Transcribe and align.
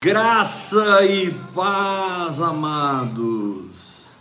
Graça 0.00 1.04
e 1.04 1.28
paz, 1.52 2.40
amados. 2.40 4.14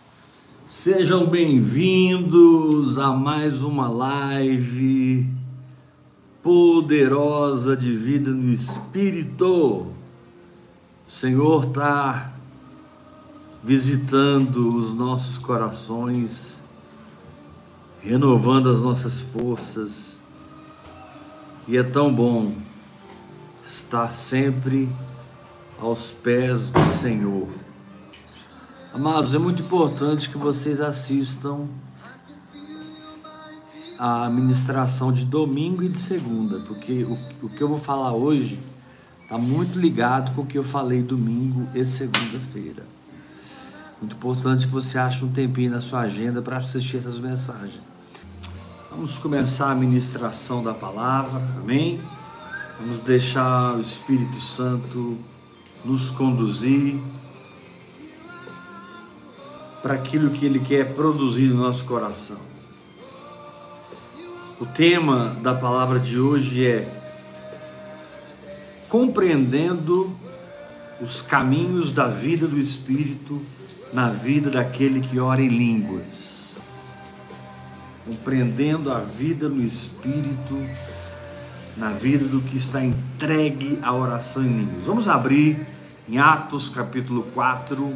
Sejam 0.65 1.27
bem-vindos 1.27 2.97
a 2.97 3.11
mais 3.11 3.61
uma 3.61 3.87
live 3.87 5.29
poderosa 6.42 7.77
de 7.77 7.92
vida 7.95 8.32
no 8.32 8.52
Espírito. 8.52 9.45
O 9.45 9.93
Senhor 11.05 11.66
está 11.66 12.34
visitando 13.64 14.75
os 14.75 14.96
nossos 14.96 15.38
corações, 15.38 16.59
renovando 18.02 18.71
as 18.71 18.82
nossas 18.82 19.21
forças, 19.21 20.20
e 21.68 21.78
é 21.78 21.84
tão 21.84 22.12
bom 22.12 22.55
estar 23.64 24.09
sempre 24.09 24.89
aos 25.80 26.12
pés 26.12 26.70
do 26.70 26.80
Senhor. 27.00 27.48
Amados, 28.94 29.34
é 29.34 29.38
muito 29.38 29.62
importante 29.62 30.30
que 30.30 30.38
vocês 30.38 30.81
assistam 30.81 31.67
a 34.00 34.30
ministração 34.30 35.12
de 35.12 35.26
domingo 35.26 35.84
e 35.84 35.90
de 35.90 36.00
segunda, 36.00 36.59
porque 36.62 37.03
o, 37.03 37.17
o 37.44 37.50
que 37.50 37.62
eu 37.62 37.67
vou 37.67 37.80
falar 37.80 38.13
hoje 38.13 38.59
está 39.22 39.38
muito 39.38 39.80
ligado 39.80 40.34
com 40.34 40.41
o 40.41 40.45
que 40.45 40.58
eu 40.58 40.63
falei 40.63 41.02
domingo 41.02 41.67
e 41.76 41.84
segunda-feira. 41.86 42.84
Muito 44.00 44.16
importante 44.16 44.67
que 44.67 44.72
você 44.72 44.98
ache 44.98 45.25
um 45.25 45.31
tempinho 45.31 45.72
na 45.72 45.81
sua 45.81 46.02
agenda 46.02 46.41
para 46.41 46.58
assistir 46.58 46.98
essas 46.98 47.20
mensagens. 47.20 47.81
Vamos 48.89 49.17
começar 49.17 49.72
a 49.72 49.75
ministração 49.75 50.64
da 50.64 50.73
palavra, 50.73 51.41
amém? 51.58 52.00
Vamos 52.80 53.00
deixar 53.02 53.75
o 53.75 53.81
Espírito 53.81 54.39
Santo 54.39 55.17
nos 55.86 56.09
conduzir 56.09 56.99
para 59.81 59.94
aquilo 59.94 60.31
que 60.31 60.45
Ele 60.45 60.59
quer 60.59 60.94
produzir 60.94 61.50
no 61.50 61.64
nosso 61.64 61.86
coração. 61.86 62.38
O 64.59 64.66
tema 64.66 65.36
da 65.42 65.53
palavra 65.53 66.00
de 66.00 66.20
hoje 66.20 66.66
é 66.66 66.98
compreendendo 68.89 70.11
os 71.00 71.22
caminhos 71.22 71.92
da 71.92 72.08
vida 72.08 72.48
do 72.48 72.59
Espírito 72.59 73.42
na 73.94 74.09
vida 74.09 74.50
daquele 74.50 75.02
que 75.02 75.20
ora 75.20 75.42
em 75.42 75.48
línguas. 75.48 76.55
Compreendendo 78.05 78.92
a 78.92 79.00
vida 79.00 79.48
no 79.48 79.64
Espírito 79.64 80.58
na 81.78 81.92
vida 81.92 82.25
do 82.25 82.42
que 82.42 82.58
está 82.58 82.83
entregue 82.83 83.80
à 83.81 83.94
oração 83.94 84.44
em 84.44 84.47
línguas. 84.47 84.83
Vamos 84.83 85.08
abrir 85.08 85.58
em 86.09 86.17
Atos 86.17 86.70
capítulo 86.70 87.23
4, 87.33 87.94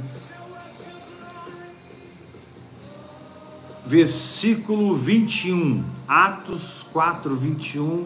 versículo 3.86 4.96
21. 4.96 5.84
Atos 6.08 6.86
4, 6.94 7.36
21 7.36 8.06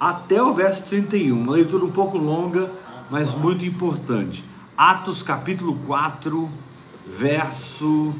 até 0.00 0.42
o 0.42 0.52
verso 0.52 0.82
31. 0.84 1.38
Uma 1.38 1.52
leitura 1.52 1.84
um 1.84 1.92
pouco 1.92 2.18
longa, 2.18 2.70
mas 3.10 3.34
muito 3.34 3.64
importante. 3.64 4.44
Atos 4.76 5.22
capítulo 5.22 5.78
4, 5.86 6.50
verso 7.06 8.12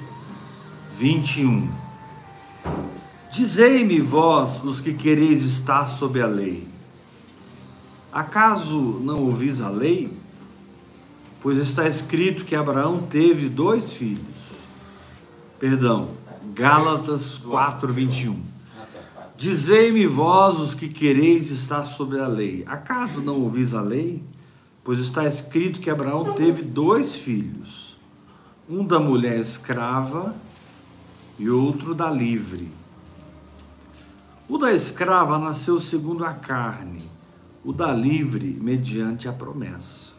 21. 0.97 1.69
Dizei-me 3.33 3.99
vós, 3.99 4.63
os 4.63 4.81
que 4.81 4.95
quereis 4.95 5.43
estar 5.43 5.87
sob 5.87 6.23
a 6.23 6.27
lei, 6.27 6.69
Acaso 8.15 9.01
não 9.03 9.25
ouvis 9.25 9.61
a 9.61 9.69
lei? 9.69 10.09
Pois 11.43 11.59
está 11.59 11.89
escrito 11.89 12.45
que 12.45 12.55
Abraão 12.55 13.03
teve 13.03 13.49
dois 13.49 13.93
filhos. 13.93 14.63
Perdão, 15.59 16.11
Gálatas 16.55 17.39
4:21. 17.39 18.37
Dizei-me 19.37 20.07
vós 20.07 20.61
os 20.61 20.77
que 20.77 20.89
quereis 20.89 21.51
estar 21.51 21.83
sobre 21.83 22.21
a 22.21 22.29
lei. 22.29 22.63
Acaso 22.69 23.21
não 23.21 23.41
ouvis 23.41 23.75
a 23.75 23.83
lei? 23.83 24.23
Pois 24.85 25.01
está 25.01 25.27
escrito 25.27 25.81
que 25.81 25.91
Abraão 25.91 26.35
teve 26.35 26.63
dois 26.63 27.17
filhos, 27.17 27.97
um 28.71 28.87
da 28.87 29.01
mulher 29.01 29.41
escrava 29.41 30.37
e 31.37 31.51
outro 31.51 31.97
da 31.97 32.09
livre. 32.13 32.71
O 34.49 34.57
da 34.57 34.73
escrava 34.73 35.37
nasceu 35.37 35.81
segundo 35.81 36.25
a 36.25 36.33
carne 36.33 37.14
o 37.65 37.73
da 37.73 37.93
livre 37.93 38.59
mediante 38.61 39.27
a 39.27 39.33
promessa. 39.33 40.13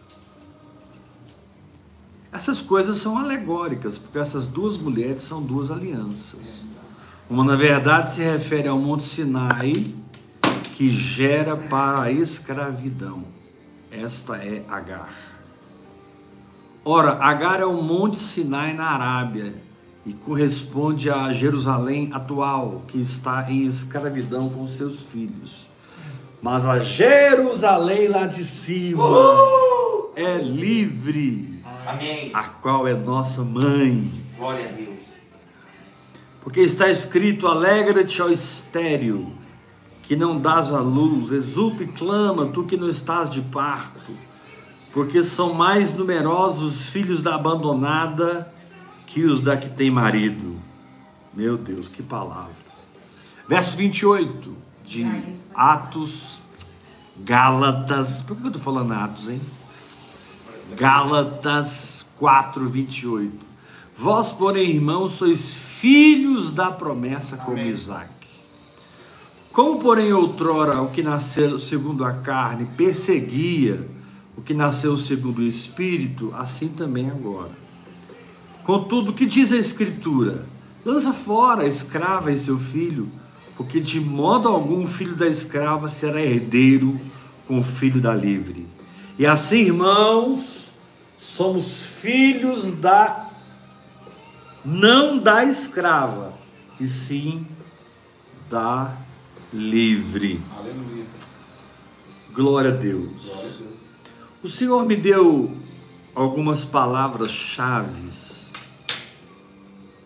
Essas 2.31 2.61
coisas 2.61 2.97
são 2.97 3.17
alegóricas, 3.17 3.97
porque 3.97 4.17
essas 4.17 4.45
duas 4.45 4.77
mulheres 4.77 5.23
são 5.23 5.41
duas 5.41 5.71
alianças. 5.71 6.65
Uma, 7.29 7.45
na 7.45 7.55
verdade, 7.55 8.13
se 8.13 8.21
refere 8.21 8.67
ao 8.67 8.77
Monte 8.77 9.03
Sinai, 9.03 9.95
que 10.75 10.89
gera 10.89 11.55
para 11.55 12.01
a 12.01 12.11
escravidão. 12.11 13.23
Esta 13.89 14.35
é 14.37 14.65
Agar. 14.67 15.15
Ora, 16.83 17.13
Agar 17.13 17.61
é 17.61 17.65
o 17.65 17.81
Monte 17.81 18.19
Sinai 18.19 18.73
na 18.73 18.85
Arábia 18.85 19.53
e 20.05 20.13
corresponde 20.13 21.09
a 21.09 21.31
Jerusalém 21.31 22.09
atual, 22.11 22.83
que 22.87 23.01
está 23.01 23.49
em 23.49 23.65
escravidão 23.65 24.49
com 24.49 24.67
seus 24.67 25.01
filhos. 25.01 25.69
Mas 26.45 26.63
a 26.63 26.77
Jerusalém 26.77 28.07
lá 28.07 28.27
de 28.27 28.45
cima 28.45 29.03
uh! 29.03 30.11
é 30.15 30.37
livre. 30.37 31.59
Amém. 31.87 32.29
A 32.35 32.43
qual 32.43 32.87
é 32.87 32.93
nossa 32.93 33.43
mãe. 33.43 34.11
Glória 34.37 34.69
a 34.69 34.71
Deus. 34.71 34.99
Porque 36.43 36.59
está 36.59 36.87
escrito: 36.87 37.47
Alegra-te, 37.47 38.21
ó 38.21 38.29
estéreo, 38.29 39.35
que 40.03 40.15
não 40.15 40.39
dás 40.39 40.71
a 40.71 40.81
luz, 40.81 41.31
exulta 41.31 41.81
e 41.81 41.87
clama, 41.87 42.45
tu 42.45 42.63
que 42.63 42.77
não 42.77 42.89
estás 42.89 43.31
de 43.31 43.41
parto, 43.41 44.11
porque 44.93 45.23
são 45.23 45.51
mais 45.51 45.95
numerosos 45.95 46.75
os 46.79 46.89
filhos 46.89 47.23
da 47.23 47.33
abandonada 47.33 48.53
que 49.07 49.23
os 49.23 49.39
da 49.39 49.57
que 49.57 49.67
tem 49.71 49.89
marido. 49.89 50.61
Meu 51.33 51.57
Deus, 51.57 51.87
que 51.87 52.03
palavra. 52.03 52.53
Verso 53.49 53.75
28 53.75 54.64
de 54.85 55.05
Atos, 55.53 56.41
Gálatas. 57.17 58.21
Por 58.21 58.37
que 58.37 58.43
eu 58.43 58.47
estou 58.47 58.61
falando 58.61 58.93
Atos, 58.93 59.27
hein? 59.27 59.41
Gálatas 60.77 62.05
4, 62.17 62.69
28. 62.69 63.45
Vós, 63.97 64.31
porém, 64.31 64.71
irmãos, 64.71 65.11
sois 65.13 65.53
filhos 65.53 66.51
da 66.51 66.71
promessa 66.71 67.37
como 67.37 67.57
Amém. 67.57 67.69
Isaac. 67.69 68.09
Como, 69.51 69.79
porém, 69.79 70.11
outrora 70.11 70.81
o 70.81 70.91
que 70.91 71.01
nasceu 71.01 71.57
segundo 71.57 72.03
a 72.03 72.11
carne 72.11 72.65
perseguia 72.75 73.87
o 74.35 74.41
que 74.41 74.53
nasceu 74.53 74.97
segundo 74.97 75.39
o 75.39 75.43
Espírito, 75.43 76.33
assim 76.35 76.67
também 76.67 77.09
agora. 77.09 77.51
Contudo, 78.63 79.11
o 79.11 79.13
que 79.13 79.25
diz 79.25 79.53
a 79.53 79.57
Escritura? 79.57 80.45
Lança 80.83 81.13
fora 81.13 81.63
a 81.63 81.67
escrava 81.67 82.31
e 82.31 82.37
seu 82.37 82.57
filho 82.57 83.09
porque 83.55 83.79
de 83.79 83.99
modo 83.99 84.49
algum 84.49 84.83
o 84.83 84.87
filho 84.87 85.15
da 85.15 85.27
escrava 85.27 85.87
será 85.87 86.21
herdeiro 86.21 86.99
com 87.47 87.57
o 87.57 87.63
filho 87.63 88.01
da 88.01 88.13
livre. 88.13 88.67
E 89.17 89.25
assim, 89.25 89.59
irmãos, 89.59 90.73
somos 91.17 91.85
filhos 91.85 92.75
da 92.75 93.29
não 94.63 95.19
da 95.19 95.45
escrava, 95.45 96.33
e 96.79 96.87
sim 96.87 97.45
da 98.49 98.97
livre. 99.53 100.41
Aleluia. 100.57 101.05
Glória 102.33 102.71
a 102.71 102.75
Deus. 102.75 103.23
Glória 103.23 103.49
a 103.49 103.57
Deus. 103.57 103.61
O 104.43 104.47
Senhor 104.47 104.85
me 104.85 104.95
deu 104.95 105.55
algumas 106.15 106.65
palavras 106.65 107.29
chaves 107.29 108.49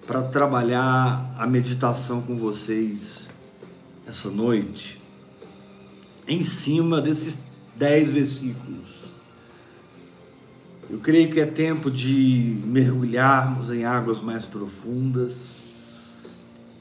para 0.06 0.24
trabalhar 0.24 1.34
a 1.38 1.48
meditação 1.48 2.22
com 2.22 2.38
vocês 2.38 3.29
essa 4.10 4.30
noite 4.30 5.00
em 6.28 6.44
cima 6.44 7.00
desses 7.00 7.38
dez 7.76 8.10
versículos. 8.10 9.10
Eu 10.90 10.98
creio 10.98 11.32
que 11.32 11.40
é 11.40 11.46
tempo 11.46 11.92
de 11.92 12.60
mergulharmos 12.66 13.70
em 13.70 13.86
águas 13.86 14.22
mais 14.22 14.46
profundas. 14.46 15.58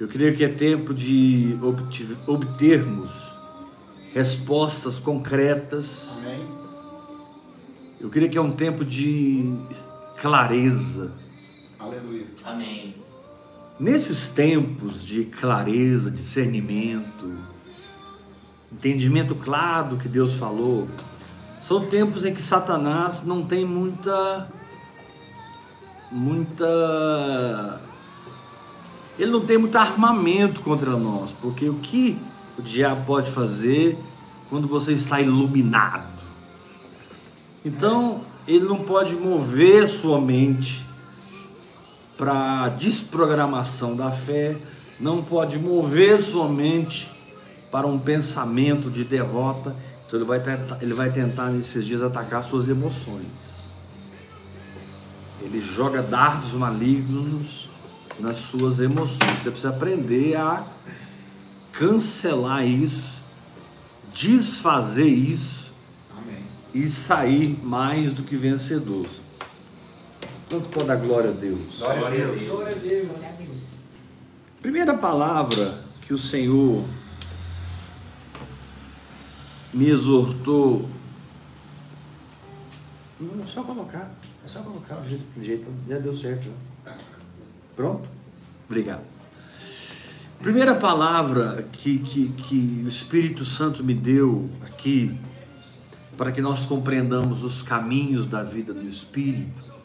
Eu 0.00 0.08
creio 0.08 0.34
que 0.34 0.42
é 0.42 0.48
tempo 0.48 0.94
de 0.94 1.54
obtermos 2.26 3.10
respostas 4.14 4.98
concretas. 4.98 6.12
Amém. 6.18 6.40
Eu 8.00 8.08
creio 8.08 8.30
que 8.30 8.38
é 8.38 8.40
um 8.40 8.52
tempo 8.52 8.84
de 8.84 9.54
clareza. 10.16 11.12
Aleluia. 11.78 12.26
Amém. 12.44 13.07
Nesses 13.78 14.26
tempos 14.26 15.06
de 15.06 15.24
clareza, 15.24 16.10
discernimento, 16.10 17.38
entendimento 18.72 19.36
claro 19.36 19.90
do 19.90 19.96
que 19.96 20.08
Deus 20.08 20.34
falou, 20.34 20.88
São 21.60 21.86
tempos 21.86 22.24
em 22.24 22.32
que 22.32 22.40
Satanás 22.40 23.24
não 23.24 23.44
tem 23.44 23.64
muita 23.64 24.48
muita 26.10 27.80
ele 29.18 29.30
não 29.32 29.40
tem 29.40 29.58
muito 29.58 29.76
armamento 29.76 30.60
contra 30.60 30.92
nós, 30.96 31.32
porque 31.40 31.68
o 31.68 31.74
que 31.74 32.16
o 32.56 32.62
diabo 32.62 33.04
pode 33.04 33.30
fazer 33.30 33.98
quando 34.48 34.68
você 34.68 34.92
está 34.92 35.20
iluminado? 35.20 36.16
Então, 37.64 38.20
ele 38.46 38.64
não 38.64 38.78
pode 38.78 39.14
mover 39.16 39.88
sua 39.88 40.20
mente 40.20 40.87
para 42.18 42.68
desprogramação 42.70 43.94
da 43.94 44.10
fé, 44.10 44.56
não 44.98 45.22
pode 45.22 45.56
mover 45.56 46.20
sua 46.20 46.48
mente 46.48 47.10
para 47.70 47.86
um 47.86 47.96
pensamento 47.96 48.90
de 48.90 49.04
derrota. 49.04 49.74
Então 50.06 50.18
ele 50.18 50.26
vai 50.26 50.40
tentar, 50.40 50.82
ele 50.82 50.94
vai 50.94 51.10
tentar 51.10 51.50
nesses 51.50 51.86
dias 51.86 52.02
atacar 52.02 52.42
suas 52.42 52.68
emoções. 52.68 53.58
Ele 55.40 55.60
joga 55.60 56.02
dardos 56.02 56.52
malignos 56.52 57.68
nas 58.18 58.36
suas 58.36 58.80
emoções. 58.80 59.38
Você 59.38 59.50
precisa 59.50 59.68
aprender 59.68 60.36
a 60.36 60.66
cancelar 61.72 62.66
isso, 62.66 63.22
desfazer 64.12 65.06
isso 65.06 65.70
Amém. 66.18 66.42
e 66.74 66.88
sair 66.88 67.56
mais 67.62 68.12
do 68.12 68.24
que 68.24 68.34
vencedor. 68.34 69.06
Quanto 70.48 70.68
pode 70.70 70.86
dar 70.86 70.96
glória 70.96 71.30
a 71.30 71.32
Deus? 71.32 71.78
Glória 71.78 72.06
a 72.06 72.10
Deus. 72.10 72.48
Glória 72.48 72.76
a 72.76 72.78
Deus. 72.78 73.78
Primeira 74.62 74.96
palavra 74.96 75.78
que 76.02 76.14
o 76.14 76.18
Senhor 76.18 76.84
me 79.74 79.88
exortou. 79.88 80.88
Não, 83.20 83.42
é 83.42 83.46
só 83.46 83.62
colocar. 83.62 84.10
É 84.42 84.46
só 84.46 84.62
colocar 84.62 84.96
do 84.96 85.08
jeito, 85.08 85.24
do 85.34 85.44
jeito 85.44 85.66
já 85.86 85.98
deu 85.98 86.16
certo. 86.16 86.50
Pronto? 87.76 88.08
Obrigado. 88.66 89.04
Primeira 90.40 90.74
palavra 90.74 91.66
que, 91.72 91.98
que, 91.98 92.32
que 92.32 92.82
o 92.84 92.88
Espírito 92.88 93.44
Santo 93.44 93.84
me 93.84 93.92
deu 93.92 94.48
aqui, 94.62 95.18
para 96.16 96.32
que 96.32 96.40
nós 96.40 96.64
compreendamos 96.64 97.44
os 97.44 97.62
caminhos 97.62 98.24
da 98.24 98.42
vida 98.42 98.72
do 98.72 98.86
Espírito, 98.86 99.77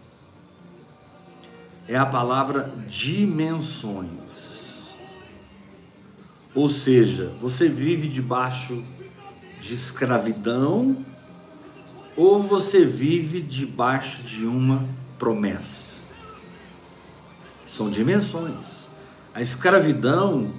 é 1.87 1.95
a 1.95 2.05
palavra 2.05 2.73
dimensões. 2.87 4.53
Ou 6.55 6.69
seja, 6.69 7.33
você 7.41 7.67
vive 7.67 8.07
debaixo 8.07 8.83
de 9.59 9.73
escravidão 9.73 11.03
ou 12.15 12.41
você 12.41 12.85
vive 12.85 13.41
debaixo 13.41 14.23
de 14.23 14.45
uma 14.45 14.87
promessa. 15.17 16.11
São 17.65 17.89
dimensões. 17.89 18.87
A 19.33 19.41
escravidão 19.41 20.53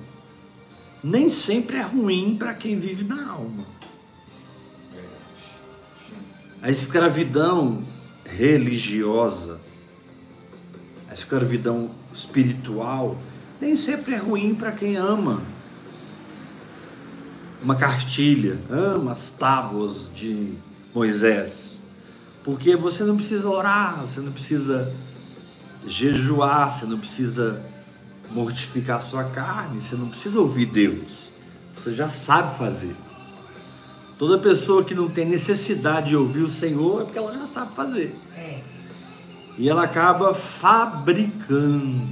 nem 1.03 1.29
sempre 1.29 1.77
é 1.77 1.83
ruim 1.83 2.37
para 2.37 2.55
quem 2.55 2.77
vive 2.77 3.05
na 3.05 3.31
alma. 3.31 3.65
A 6.61 6.71
escravidão 6.71 7.85
religiosa, 8.25 9.61
escravidão 11.15 11.91
espiritual, 12.13 13.17
nem 13.61 13.77
sempre 13.77 14.15
é 14.15 14.19
ruim 14.19 14.55
para 14.55 14.73
quem 14.73 14.97
ama 14.97 15.43
uma 17.63 17.75
cartilha, 17.75 18.59
ama 18.69 19.13
as 19.13 19.31
tábuas 19.31 20.11
de 20.15 20.53
Moisés. 20.95 21.73
Porque 22.45 22.77
você 22.77 23.03
não 23.05 23.17
precisa 23.17 23.49
orar, 23.49 24.03
você 24.03 24.21
não 24.21 24.31
precisa 24.31 24.93
jejuar, 25.87 26.71
você 26.71 26.85
não 26.85 26.99
precisa 26.99 27.63
mortificar 28.31 29.01
sua 29.01 29.25
carne, 29.25 29.81
você 29.81 29.97
não 29.97 30.09
precisa 30.09 30.39
ouvir 30.39 30.67
Deus. 30.67 31.31
Você 31.75 31.95
já 31.95 32.09
sabe 32.09 32.57
fazer. 32.59 32.95
Toda 34.19 34.39
pessoa 34.39 34.85
que 34.85 34.95
não 34.95 35.09
tem 35.09 35.25
necessidade 35.25 36.11
de 36.11 36.17
ouvir 36.17 36.43
o 36.43 36.49
Senhor 36.49 37.03
é 37.03 37.05
porque 37.05 37.19
ela 37.19 37.33
já 37.33 37.47
sabe 37.47 37.75
fazer. 37.75 38.15
E 39.57 39.69
ela 39.69 39.85
acaba 39.85 40.35
fabricando. 40.35 42.07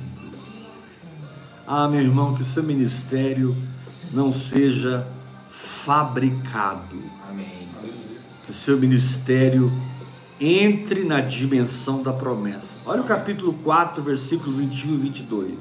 Ah, 1.67 1.89
meu 1.89 2.01
irmão, 2.01 2.35
que 2.35 2.43
o 2.43 2.47
seu 2.47 2.63
ministério 2.63 3.57
não 4.13 4.33
seja 4.33 5.07
fabricado. 5.49 6.99
Amém. 7.29 7.69
Que 8.45 8.51
o 8.51 8.55
seu 8.55 8.79
ministério 8.79 9.73
entre 10.41 11.05
na 11.05 11.21
dimensão 11.21 12.03
da 12.03 12.13
promessa. 12.13 12.77
Olha 12.85 13.01
o 13.01 13.05
capítulo 13.05 13.53
4, 13.63 14.03
versículos 14.03 14.57
21 14.57 14.95
e 14.95 14.97
22. 14.97 15.53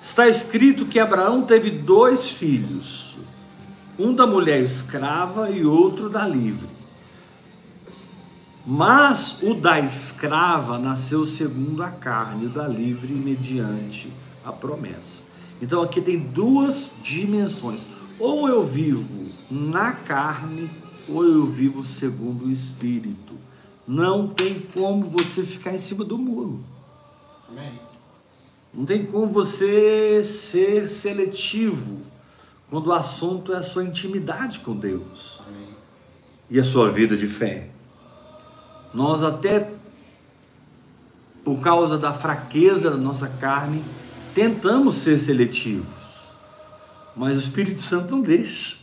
Está 0.00 0.28
escrito 0.28 0.86
que 0.86 0.98
Abraão 0.98 1.42
teve 1.42 1.70
dois 1.70 2.30
filhos, 2.30 3.14
um 3.98 4.14
da 4.14 4.26
mulher 4.26 4.60
escrava 4.60 5.50
e 5.50 5.64
outro 5.64 6.08
da 6.08 6.26
livre. 6.26 6.68
Mas 8.66 9.42
o 9.42 9.54
da 9.54 9.78
escrava 9.78 10.78
nasceu 10.78 11.26
segundo 11.26 11.82
a 11.82 11.90
carne, 11.90 12.46
o 12.46 12.48
da 12.48 12.66
livre 12.66 13.12
mediante 13.12 14.10
a 14.44 14.52
promessa. 14.52 15.22
Então 15.60 15.82
aqui 15.82 16.00
tem 16.00 16.18
duas 16.18 16.94
dimensões. 17.02 17.86
Ou 18.18 18.48
eu 18.48 18.62
vivo 18.62 19.28
na 19.50 19.92
carne, 19.92 20.70
ou 21.08 21.24
eu 21.24 21.44
vivo 21.44 21.84
segundo 21.84 22.46
o 22.46 22.50
Espírito. 22.50 23.34
Não 23.86 24.28
tem 24.28 24.60
como 24.60 25.04
você 25.04 25.44
ficar 25.44 25.74
em 25.74 25.78
cima 25.78 26.04
do 26.04 26.16
muro. 26.16 26.64
Amém. 27.50 27.78
Não 28.72 28.86
tem 28.86 29.04
como 29.04 29.26
você 29.26 30.24
ser 30.24 30.88
seletivo 30.88 32.00
quando 32.70 32.88
o 32.88 32.92
assunto 32.92 33.52
é 33.52 33.56
a 33.56 33.62
sua 33.62 33.84
intimidade 33.84 34.60
com 34.60 34.74
Deus 34.74 35.40
Amém. 35.46 35.68
e 36.50 36.58
a 36.58 36.64
sua 36.64 36.90
vida 36.90 37.16
de 37.16 37.26
fé. 37.26 37.73
Nós 38.94 39.22
até 39.24 39.72
por 41.44 41.60
causa 41.60 41.98
da 41.98 42.14
fraqueza 42.14 42.90
da 42.90 42.96
nossa 42.96 43.28
carne, 43.28 43.84
tentamos 44.34 44.94
ser 44.94 45.18
seletivos. 45.18 45.86
Mas 47.14 47.36
o 47.36 47.40
Espírito 47.40 47.82
Santo 47.82 48.12
não 48.12 48.22
deixa. 48.22 48.76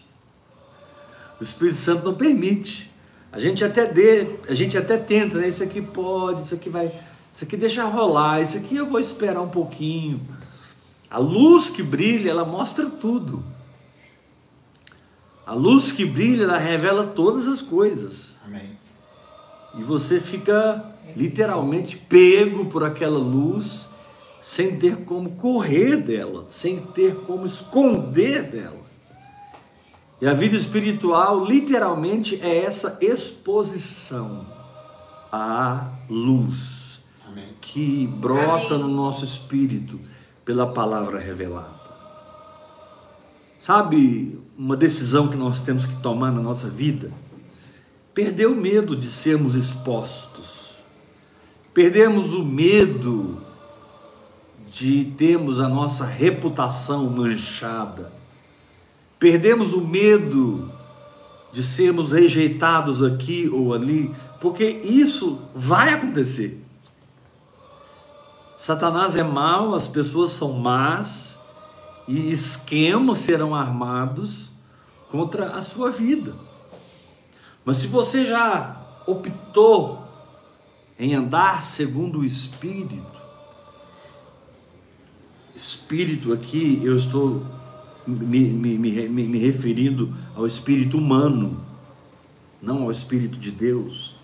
O 1.40 1.44
Espírito 1.44 1.78
Santo 1.78 2.06
não 2.06 2.14
permite. 2.14 2.92
A 3.32 3.40
gente 3.40 3.64
até 3.64 3.92
dê, 3.92 4.36
a 4.48 4.54
gente 4.54 4.78
até 4.78 4.98
tenta, 4.98 5.40
né? 5.40 5.48
Isso 5.48 5.64
aqui 5.64 5.82
pode, 5.82 6.44
isso 6.44 6.54
aqui 6.54 6.70
vai, 6.70 6.92
isso 7.34 7.44
aqui 7.44 7.58
deixa 7.58 7.84
rolar, 7.86 8.42
isso 8.42 8.58
aqui 8.58 8.76
eu 8.76 8.86
vou 8.86 9.00
esperar 9.00 9.42
um 9.42 9.50
pouquinho. 9.50 10.22
A 11.10 11.18
luz 11.18 11.70
que 11.70 11.82
brilha, 11.82 12.30
ela 12.30 12.46
mostra 12.46 12.90
tudo. 12.90 13.44
A 15.46 15.54
luz 15.54 15.92
que 15.92 16.06
brilha, 16.06 16.44
ela 16.44 16.58
revela 16.58 17.08
todas 17.08 17.48
as 17.48 17.62
coisas. 17.62 18.31
E 19.78 19.84
você 19.84 20.20
fica 20.20 20.84
literalmente 21.16 21.98
pego 21.98 22.66
por 22.66 22.84
aquela 22.84 23.20
luz 23.20 23.90
sem 24.42 24.78
ter 24.78 25.06
como 25.06 25.32
correr 25.32 25.98
dela, 25.98 26.46
sem 26.50 26.80
ter 26.80 27.16
como 27.16 27.46
esconder 27.46 28.44
dela. 28.44 28.82
E 30.20 30.28
a 30.28 30.34
vida 30.34 30.56
espiritual, 30.56 31.46
literalmente, 31.46 32.40
é 32.42 32.64
essa 32.64 32.98
exposição 33.02 34.46
à 35.32 35.90
luz 36.10 37.02
Amém. 37.28 37.56
que 37.60 38.08
brota 38.08 38.76
Amém. 38.76 38.80
no 38.80 38.88
nosso 38.88 39.26
espírito 39.26 40.00
pela 40.46 40.68
palavra 40.68 41.20
revelada. 41.20 41.82
Sabe 43.60 44.40
uma 44.58 44.76
decisão 44.76 45.28
que 45.28 45.38
nós 45.38 45.60
temos 45.60 45.86
que 45.86 45.96
tomar 46.02 46.32
na 46.32 46.42
nossa 46.42 46.68
vida? 46.68 47.12
Perder 48.14 48.48
o 48.48 48.56
medo 48.56 48.96
de 48.96 49.08
sermos 49.08 49.56
expostos. 49.56 50.82
Perdemos 51.74 52.34
o 52.34 52.44
medo 52.44 53.42
de 54.68 55.06
termos 55.18 55.60
a 55.60 55.70
nossa 55.70 56.06
reputação 56.06 57.10
manchada. 57.10 58.12
Perdemos 59.18 59.74
o 59.74 59.82
medo 59.82 60.72
de 61.52 61.64
sermos 61.64 62.12
rejeitados 62.12 63.04
aqui 63.04 63.50
ou 63.50 63.74
ali, 63.74 64.14
porque 64.40 64.66
isso 64.66 65.42
vai 65.54 65.94
acontecer. 65.94 66.62
Satanás 68.58 69.16
é 69.16 69.24
mau, 69.24 69.74
as 69.74 69.88
pessoas 69.88 70.32
são 70.32 70.54
más 70.54 71.38
e 72.08 72.32
esquemas 72.32 73.20
serão 73.20 73.56
armados 73.56 74.52
contra 75.10 75.52
a 75.52 75.62
sua 75.62 75.92
vida. 75.92 76.36
Mas 77.64 77.78
se 77.78 77.88
você 77.88 78.26
já 78.26 78.82
optou 79.06 80.08
em 80.98 81.16
andar 81.16 81.64
segundo 81.64 82.20
o 82.20 82.26
Espírito, 82.26 83.22
espírito 85.56 86.34
aqui, 86.34 86.82
eu 86.84 86.98
estou 86.98 87.46
me, 88.06 88.50
me, 88.50 88.78
me, 88.78 89.08
me 89.08 89.38
referindo 89.38 90.14
ao 90.36 90.46
espírito 90.46 90.98
humano. 90.98 91.64
não 92.62 92.84
ao 92.84 92.92
Espírito 92.92 93.38
de 93.38 93.52
Deus, 93.52 94.16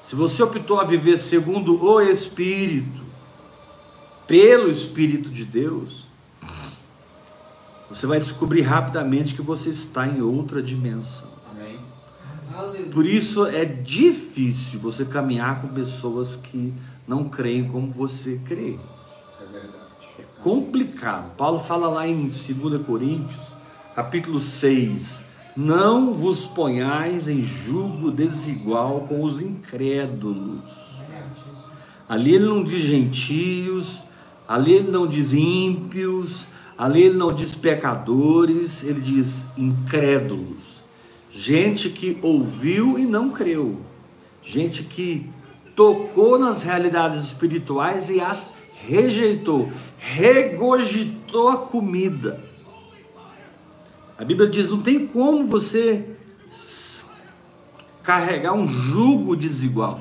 se 0.00 0.14
você 0.14 0.42
optou 0.42 0.80
a 0.80 0.84
viver 0.84 1.18
segundo 1.18 1.82
o 1.82 2.00
Espírito, 2.00 3.02
pelo 4.26 4.70
Espírito 4.70 5.30
de 5.30 5.44
Deus, 5.44 6.04
você 7.88 8.06
vai 8.06 8.18
descobrir 8.18 8.62
rapidamente 8.62 9.34
que 9.34 9.42
você 9.42 9.70
está 9.70 10.06
em 10.06 10.20
outra 10.20 10.62
dimensão. 10.62 11.33
Por 12.92 13.06
isso 13.06 13.46
é 13.46 13.64
difícil 13.64 14.80
você 14.80 15.04
caminhar 15.04 15.60
com 15.60 15.68
pessoas 15.68 16.36
que 16.36 16.72
não 17.06 17.28
creem 17.28 17.68
como 17.68 17.90
você 17.90 18.40
crê. 18.44 18.78
É 19.40 19.52
verdade. 19.52 19.84
É 20.18 20.22
complicado. 20.42 21.34
Paulo 21.36 21.58
fala 21.58 21.88
lá 21.88 22.06
em 22.06 22.22
2 22.22 22.86
Coríntios, 22.86 23.54
capítulo 23.94 24.38
6, 24.38 25.20
não 25.56 26.12
vos 26.12 26.46
ponhais 26.46 27.28
em 27.28 27.42
julgo 27.42 28.10
desigual 28.10 29.02
com 29.02 29.22
os 29.22 29.40
incrédulos. 29.40 30.62
Ali 32.08 32.34
ele 32.34 32.44
não 32.44 32.62
diz 32.62 32.80
gentios, 32.80 34.02
ali 34.46 34.74
ele 34.74 34.90
não 34.90 35.06
diz 35.06 35.32
ímpios, 35.32 36.48
ali 36.76 37.02
ele 37.02 37.16
não 37.16 37.32
diz 37.32 37.54
pecadores, 37.54 38.82
ele 38.82 39.00
diz 39.00 39.48
incrédulos. 39.56 40.63
Gente 41.34 41.90
que 41.90 42.18
ouviu 42.22 42.98
e 42.98 43.04
não 43.04 43.30
creu. 43.30 43.80
Gente 44.42 44.84
que 44.84 45.28
tocou 45.74 46.38
nas 46.38 46.62
realidades 46.62 47.24
espirituais 47.24 48.08
e 48.08 48.20
as 48.20 48.46
rejeitou, 48.86 49.70
regurgitou 49.98 51.48
a 51.48 51.56
comida 51.56 52.54
a 54.16 54.24
Bíblia 54.24 54.48
diz: 54.48 54.70
não 54.70 54.80
tem 54.80 55.06
como 55.06 55.44
você 55.44 56.16
carregar 58.02 58.52
um 58.52 58.66
jugo 58.66 59.34
desigual. 59.34 60.00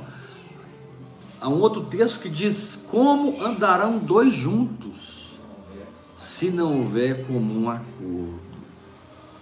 Há 1.42 1.50
um 1.50 1.60
outro 1.60 1.86
texto 1.86 2.22
que 2.22 2.30
diz: 2.30 2.80
como 2.90 3.44
andarão 3.44 3.98
dois 3.98 4.34
juntos 4.34 5.40
se 6.16 6.50
não 6.50 6.78
houver 6.80 7.26
comum 7.26 7.70
acordo? 7.70 8.40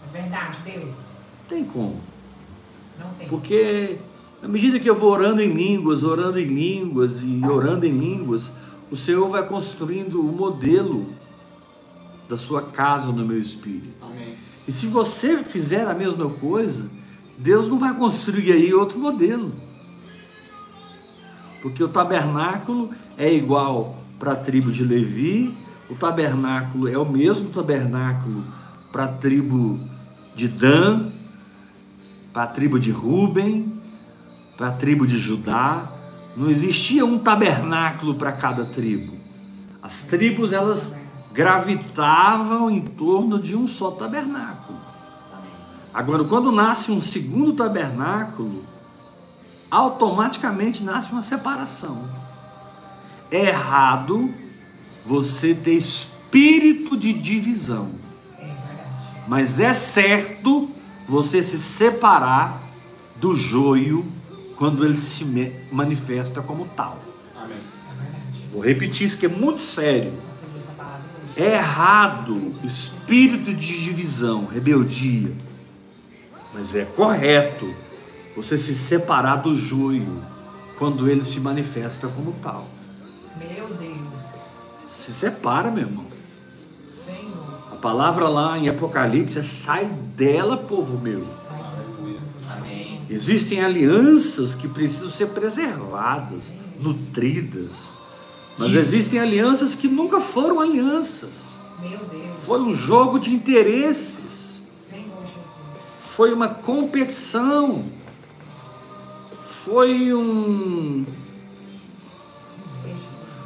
É 0.10 0.21
verdade, 0.21 0.57
Deus. 0.63 1.11
Tem 1.51 1.65
como. 1.65 2.01
Não 2.98 3.10
tem. 3.15 3.27
Porque 3.27 3.98
à 4.41 4.48
medida 4.48 4.79
que 4.79 4.89
eu 4.89 4.96
vou 4.96 5.12
orando 5.12 5.41
em 5.41 5.51
línguas, 5.51 6.01
orando 6.01 6.39
em 6.39 6.46
línguas 6.46 7.22
e 7.22 7.41
orando 7.46 7.86
em 7.86 7.91
línguas, 7.91 8.53
o 8.89 8.96
Senhor 8.96 9.27
vai 9.27 9.46
construindo 9.46 10.22
o 10.22 10.31
modelo 10.31 11.08
da 12.29 12.38
sua 12.38 12.62
casa 12.62 13.08
no 13.08 13.25
meu 13.25 13.38
espírito. 13.38 13.89
Amém. 14.01 14.34
E 14.65 14.72
se 14.72 14.88
você 14.88 15.43
fizer 15.43 15.86
a 15.89 15.93
mesma 15.93 16.29
coisa, 16.29 16.89
Deus 17.38 17.67
não 17.67 17.77
vai 17.77 17.93
construir 17.98 18.53
aí 18.53 18.74
outro 18.74 18.98
modelo. 18.98 19.51
Porque 21.62 21.84
o 21.84 21.89
tabernáculo 21.89 22.91
é 23.17 23.31
igual 23.31 24.01
para 24.17 24.31
a 24.31 24.36
tribo 24.38 24.72
de 24.72 24.86
Levi, 24.86 25.53
o 25.89 25.96
tabernáculo 25.96 26.88
é 26.88 26.98
o 26.98 27.05
mesmo 27.05 27.50
tabernáculo 27.50 28.41
para 28.89 29.03
a 29.03 29.08
tribo 29.10 29.77
de 30.34 30.48
Dan, 30.48 31.12
para 32.33 32.43
a 32.43 32.47
tribo 32.47 32.79
de 32.79 32.91
Ruben, 32.91 33.79
para 34.57 34.67
a 34.67 34.71
tribo 34.71 35.05
de 35.05 35.17
Judá. 35.17 35.91
Não 36.35 36.50
existia 36.50 37.05
um 37.05 37.19
tabernáculo 37.19 38.15
para 38.15 38.31
cada 38.31 38.65
tribo. 38.65 39.13
As 39.81 40.03
tribos 40.03 40.53
elas 40.53 40.93
gravitavam 41.33 42.69
em 42.69 42.81
torno 42.81 43.39
de 43.39 43.55
um 43.55 43.67
só 43.67 43.91
tabernáculo. 43.91 44.79
Agora, 45.93 46.23
quando 46.23 46.51
nasce 46.51 46.91
um 46.91 47.01
segundo 47.01 47.53
tabernáculo, 47.53 48.63
automaticamente 49.69 50.83
nasce 50.83 51.11
uma 51.11 51.21
separação. 51.21 52.03
É 53.29 53.47
errado 53.47 54.33
você 55.05 55.53
ter 55.53 55.73
espírito 55.73 56.95
de 56.95 57.11
divisão, 57.13 57.89
mas 59.27 59.59
é 59.59 59.73
certo 59.73 60.69
você 61.08 61.41
se 61.43 61.60
separar 61.60 62.62
do 63.17 63.36
joio 63.36 64.05
quando 64.55 64.86
ele 64.86 64.98
se 64.98 65.25
manifesta 65.72 66.41
como 66.41 66.65
tal. 66.67 67.00
Vou 68.51 68.62
repetir 68.62 69.08
isso 69.08 69.17
que 69.17 69.25
é 69.25 69.29
muito 69.29 69.62
sério. 69.62 70.13
É 71.38 71.55
errado 71.55 72.53
espírito 72.63 73.53
de 73.53 73.84
divisão, 73.84 74.46
rebeldia. 74.46 75.34
Mas 76.53 76.75
é 76.75 76.84
correto 76.84 77.74
você 78.36 78.58
se 78.58 78.75
separar 78.75 79.38
do 79.38 79.55
joio 79.55 80.22
quando 80.77 81.10
ele 81.10 81.25
se 81.25 81.39
manifesta 81.39 82.08
como 82.10 82.34
tal. 82.41 82.67
Meu 83.38 83.67
Deus. 83.75 84.62
Se 84.89 85.13
separa, 85.13 85.72
meu 85.72 85.88
irmão. 85.88 86.11
Palavra 87.81 88.29
lá 88.29 88.59
em 88.59 88.69
Apocalipse 88.69 89.39
é 89.39 89.43
sai 89.43 89.85
dela, 89.85 90.55
povo 90.55 91.00
meu. 91.00 91.25
Amém. 92.47 93.01
Existem 93.09 93.61
alianças 93.61 94.53
que 94.53 94.67
precisam 94.67 95.09
ser 95.09 95.29
preservadas, 95.29 96.53
nutridas. 96.79 97.89
Mas 98.57 98.69
Isso. 98.69 98.77
existem 98.77 99.19
alianças 99.19 99.73
que 99.73 99.88
nunca 99.88 100.19
foram 100.19 100.59
alianças. 100.59 101.45
Meu 101.81 101.97
Deus. 101.97 102.35
Foi 102.45 102.59
um 102.61 102.75
jogo 102.75 103.17
de 103.17 103.33
interesses. 103.33 104.61
Senhor 104.71 105.17
Jesus. 105.21 106.13
Foi 106.15 106.31
uma 106.31 106.50
competição. 106.50 107.83
Foi 109.41 110.13
um 110.13 111.03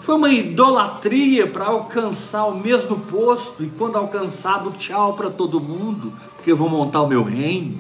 foi 0.05 0.13
uma 0.13 0.29
idolatria 0.29 1.47
para 1.47 1.65
alcançar 1.65 2.45
o 2.45 2.59
mesmo 2.59 2.99
posto 2.99 3.63
e 3.63 3.69
quando 3.69 3.95
alcançado, 3.95 4.69
tchau 4.73 5.15
para 5.15 5.31
todo 5.31 5.59
mundo, 5.59 6.13
porque 6.35 6.51
eu 6.51 6.55
vou 6.55 6.69
montar 6.69 7.01
o 7.01 7.07
meu 7.07 7.23
reino. 7.23 7.75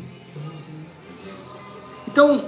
Então, 2.07 2.45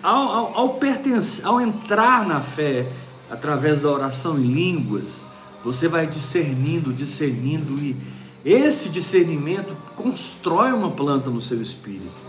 ao, 0.00 0.28
ao, 0.28 0.56
ao, 0.56 0.68
pertencer, 0.74 1.44
ao 1.44 1.60
entrar 1.60 2.24
na 2.24 2.40
fé, 2.40 2.86
através 3.28 3.80
da 3.80 3.90
oração 3.90 4.38
em 4.38 4.42
línguas, 4.44 5.24
você 5.64 5.88
vai 5.88 6.06
discernindo, 6.06 6.92
discernindo 6.92 7.76
e 7.80 7.96
esse 8.44 8.88
discernimento 8.88 9.76
constrói 9.96 10.72
uma 10.72 10.92
planta 10.92 11.28
no 11.28 11.40
seu 11.40 11.60
espírito. 11.60 12.22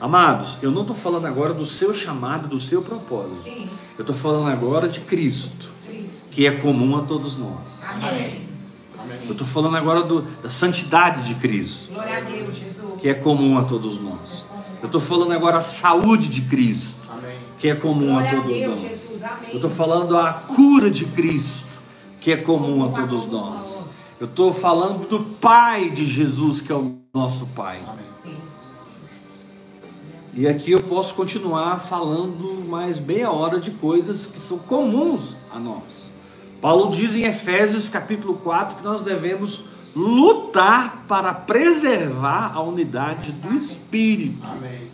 Amados, 0.00 0.58
eu 0.62 0.70
não 0.70 0.82
estou 0.82 0.94
falando 0.94 1.26
agora 1.26 1.52
do 1.52 1.66
seu 1.66 1.92
chamado, 1.92 2.46
do 2.46 2.60
seu 2.60 2.82
propósito. 2.82 3.42
Sim. 3.42 3.68
Eu 3.98 4.02
estou 4.02 4.14
falando 4.14 4.48
agora 4.48 4.88
de 4.88 5.00
Cristo, 5.00 5.56
Cristo, 5.60 5.79
que 6.30 6.46
é 6.46 6.52
comum 6.52 6.96
a 6.96 7.02
todos 7.02 7.36
nós. 7.36 7.82
Amém. 7.84 8.48
Eu 9.26 9.32
estou 9.32 9.46
falando 9.46 9.76
agora 9.76 10.02
do, 10.02 10.22
da 10.42 10.48
santidade 10.48 11.26
de 11.26 11.34
Cristo, 11.34 11.92
Glória 11.92 12.18
a 12.18 12.20
Deus, 12.20 12.56
Jesus. 12.56 13.00
que 13.00 13.08
é 13.08 13.14
comum 13.14 13.58
a 13.58 13.64
todos 13.64 14.00
nós. 14.00 14.46
Eu 14.80 14.86
estou 14.86 15.00
falando 15.00 15.32
agora 15.32 15.58
a 15.58 15.62
saúde 15.62 16.28
de 16.28 16.42
Cristo, 16.42 16.94
que 17.58 17.68
é 17.68 17.74
comum 17.74 18.12
Glória 18.12 18.30
a 18.30 18.34
todos 18.36 18.50
a 18.50 18.58
Deus, 18.58 18.70
nós. 18.70 18.80
Jesus. 18.80 19.22
Eu 19.48 19.54
estou 19.56 19.70
falando 19.70 20.16
a 20.16 20.32
cura 20.32 20.90
de 20.90 21.04
Cristo, 21.06 21.66
que 22.20 22.30
é 22.30 22.36
comum 22.36 22.84
a 22.84 22.88
todos 22.88 23.26
nós. 23.26 23.80
Eu 24.20 24.26
estou 24.26 24.52
falando 24.52 25.08
do 25.08 25.20
Pai 25.36 25.90
de 25.90 26.06
Jesus, 26.06 26.60
que 26.60 26.70
é 26.70 26.74
o 26.74 26.98
nosso 27.12 27.46
Pai. 27.48 27.82
E 30.34 30.46
aqui 30.46 30.70
eu 30.70 30.80
posso 30.80 31.14
continuar 31.14 31.80
falando 31.80 32.64
mais 32.68 33.00
meia 33.00 33.30
hora 33.30 33.58
de 33.58 33.72
coisas 33.72 34.26
que 34.26 34.38
são 34.38 34.58
comuns 34.58 35.36
a 35.52 35.58
nós. 35.58 35.99
Paulo 36.60 36.90
diz 36.90 37.14
em 37.14 37.24
Efésios 37.24 37.88
capítulo 37.88 38.34
4 38.34 38.76
que 38.76 38.84
nós 38.84 39.02
devemos 39.02 39.64
lutar 39.96 41.04
para 41.08 41.32
preservar 41.32 42.52
a 42.54 42.60
unidade 42.60 43.32
do 43.32 43.54
Espírito. 43.54 44.46
Amém. 44.46 44.90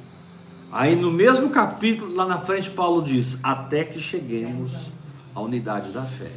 Aí 0.71 0.95
no 0.95 1.11
mesmo 1.11 1.51
capítulo, 1.51 2.15
lá 2.15 2.27
na 2.27 2.39
frente, 2.39 2.71
Paulo 2.71 3.03
diz: 3.03 3.39
até 3.43 3.85
que 3.85 3.99
cheguemos 3.99 4.93
à 5.35 5.41
unidade 5.41 5.91
da 5.91 6.03
fé. 6.03 6.31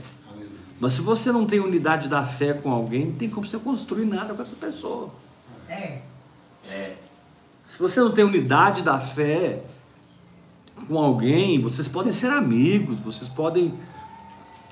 Mas 0.79 0.93
se 0.93 1.01
você 1.01 1.31
não 1.31 1.45
tem 1.45 1.59
unidade 1.59 2.07
da 2.07 2.25
fé 2.25 2.53
com 2.53 2.71
alguém, 2.71 3.07
não 3.07 3.15
tem 3.15 3.29
como 3.29 3.45
você 3.45 3.57
construir 3.57 4.05
nada 4.05 4.33
com 4.33 4.41
essa 4.41 4.55
pessoa. 4.55 5.09
É. 5.67 5.99
É. 6.67 6.95
Se 7.69 7.77
você 7.77 7.99
não 7.99 8.11
tem 8.11 8.23
unidade 8.23 8.81
da 8.81 8.99
fé 8.99 9.61
com 10.87 10.97
alguém, 10.97 11.61
vocês 11.61 11.87
podem 11.87 12.13
ser 12.13 12.31
amigos, 12.31 12.99
vocês 13.01 13.29
podem 13.29 13.73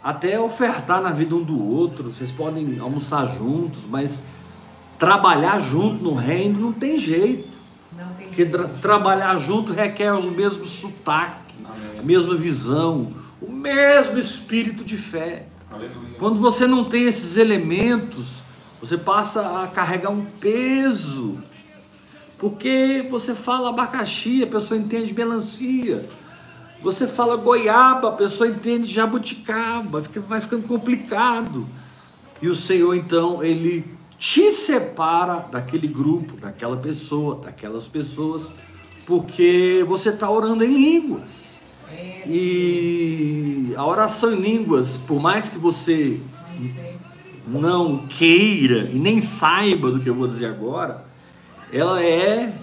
até 0.08 0.40
ofertar 0.40 1.02
na 1.02 1.10
vida 1.10 1.36
um 1.36 1.44
do 1.44 1.62
outro, 1.62 2.06
vocês 2.06 2.32
podem 2.32 2.80
almoçar 2.80 3.28
juntos, 3.38 3.86
mas 3.86 4.24
trabalhar 4.98 5.60
junto 5.60 6.02
no 6.02 6.14
reino 6.14 6.62
não 6.62 6.72
tem 6.72 6.98
jeito. 6.98 7.50
Porque 8.18 8.46
tra 8.46 8.70
trabalhar 8.70 9.38
junto 9.38 9.74
requer 9.74 10.14
o 10.14 10.32
mesmo 10.32 10.64
sotaque, 10.64 11.54
Amém. 11.66 12.00
a 12.00 12.04
mesma 12.04 12.36
visão, 12.36 13.12
o 13.42 13.52
mesmo 13.52 14.18
espírito 14.18 14.86
de 14.86 14.96
fé. 14.96 15.46
Aleluia. 15.70 16.16
Quando 16.18 16.40
você 16.40 16.66
não 16.66 16.86
tem 16.86 17.04
esses 17.04 17.36
elementos, 17.36 18.46
você 18.80 18.98
passa 18.98 19.62
a 19.62 19.68
carregar 19.68 20.12
um 20.12 20.24
peso. 20.40 21.38
Porque 22.38 23.06
você 23.10 23.36
fala 23.36 23.72
abacaxi, 23.72 24.42
a 24.42 24.48
pessoa 24.48 24.80
entende 24.80 25.14
melancia. 25.14 26.02
Você 26.82 27.08
fala 27.08 27.36
goiaba, 27.36 28.10
a 28.10 28.14
pessoa 28.14 28.48
entende 28.50 28.92
jabuticaba, 28.92 30.02
fica- 30.04 30.22
vai 30.22 30.40
ficando 30.40 30.68
complicado. 30.68 31.68
E 32.42 32.48
o 32.48 32.56
Senhor, 32.56 32.96
então, 32.96 33.44
ele 33.44 33.84
te 34.18 34.52
separa 34.54 35.46
daquele 35.52 35.88
grupo, 35.88 36.38
daquela 36.38 36.78
pessoa, 36.78 37.36
daquelas 37.44 37.88
pessoas, 37.88 38.52
porque 39.06 39.84
você 39.88 40.10
está 40.10 40.30
orando 40.30 40.64
em 40.64 40.72
línguas. 40.72 41.58
E 42.28 43.74
a 43.76 43.86
oração 43.86 44.34
em 44.34 44.40
línguas, 44.42 44.98
por 44.98 45.20
mais 45.20 45.48
que 45.50 45.58
você 45.58 46.20
não 47.48 48.06
queira 48.08 48.90
e 48.92 49.00
nem 49.00 49.22
saiba 49.22 49.92
do 49.92 50.00
que 50.00 50.10
eu 50.10 50.16
vou 50.16 50.28
dizer 50.28 50.48
agora, 50.48 51.06
ela 51.72 52.04
é 52.04 52.54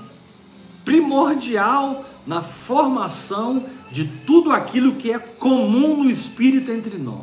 primordial 0.85 2.05
na 2.27 2.43
formação 2.43 3.65
de 3.95 4.05
tudo 4.05 4.51
aquilo 4.51 4.97
que 4.97 5.13
é 5.13 5.21
comum 5.21 6.03
no 6.03 6.11
espírito 6.11 6.73
entre 6.73 6.99
nós. 6.99 7.23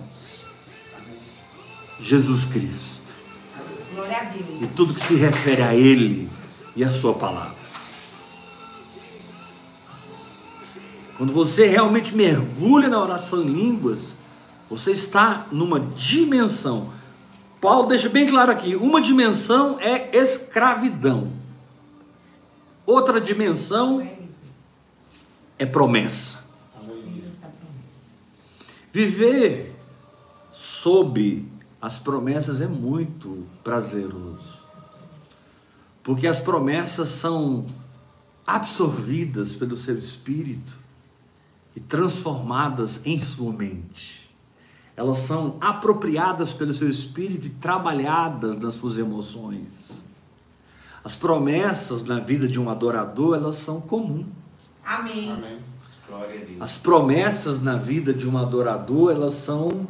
Jesus 1.99 2.45
Cristo 2.45 3.01
glória 3.93 4.17
a 4.17 4.23
Deus. 4.23 4.61
e 4.61 4.67
tudo 4.67 4.93
que 4.93 5.01
se 5.01 5.15
refere 5.15 5.61
a 5.61 5.75
Ele 5.75 6.29
e 6.73 6.81
a 6.81 6.89
Sua 6.89 7.13
palavra. 7.13 7.59
Quando 11.17 11.33
você 11.33 11.67
realmente 11.67 12.15
mergulha 12.15 12.87
na 12.87 13.03
oração 13.03 13.41
em 13.41 13.49
línguas, 13.49 14.15
você 14.69 14.91
está 14.91 15.47
numa 15.51 15.77
dimensão. 15.79 16.89
Paulo 17.59 17.89
deixa 17.89 18.07
bem 18.07 18.25
claro 18.25 18.49
aqui: 18.49 18.77
uma 18.77 19.01
dimensão 19.01 19.77
é 19.77 20.09
escravidão, 20.17 21.33
outra 22.85 23.19
dimensão 23.19 24.09
é 25.59 25.65
promessa. 25.65 26.40
Viver 28.91 29.75
sob 30.51 31.47
as 31.81 31.97
promessas 31.97 32.61
é 32.61 32.67
muito 32.67 33.47
prazeroso. 33.63 34.61
Porque 36.03 36.27
as 36.27 36.39
promessas 36.39 37.09
são 37.09 37.65
absorvidas 38.45 39.55
pelo 39.55 39.77
seu 39.77 39.97
espírito 39.97 40.75
e 41.75 41.79
transformadas 41.79 43.05
em 43.05 43.23
sua 43.23 43.53
mente. 43.53 44.29
Elas 44.95 45.19
são 45.19 45.57
apropriadas 45.61 46.51
pelo 46.51 46.73
seu 46.73 46.89
espírito 46.89 47.47
e 47.47 47.49
trabalhadas 47.49 48.57
nas 48.57 48.75
suas 48.75 48.97
emoções. 48.97 49.91
As 51.03 51.15
promessas 51.15 52.03
na 52.03 52.19
vida 52.19 52.47
de 52.47 52.59
um 52.59 52.69
adorador, 52.69 53.35
elas 53.35 53.55
são 53.55 53.79
comuns. 53.79 54.27
Amém. 54.83 55.31
Amém. 55.31 55.70
As 56.59 56.77
promessas 56.77 57.61
na 57.61 57.75
vida 57.75 58.13
de 58.13 58.27
um 58.27 58.37
adorador, 58.37 59.11
elas 59.11 59.33
são 59.33 59.87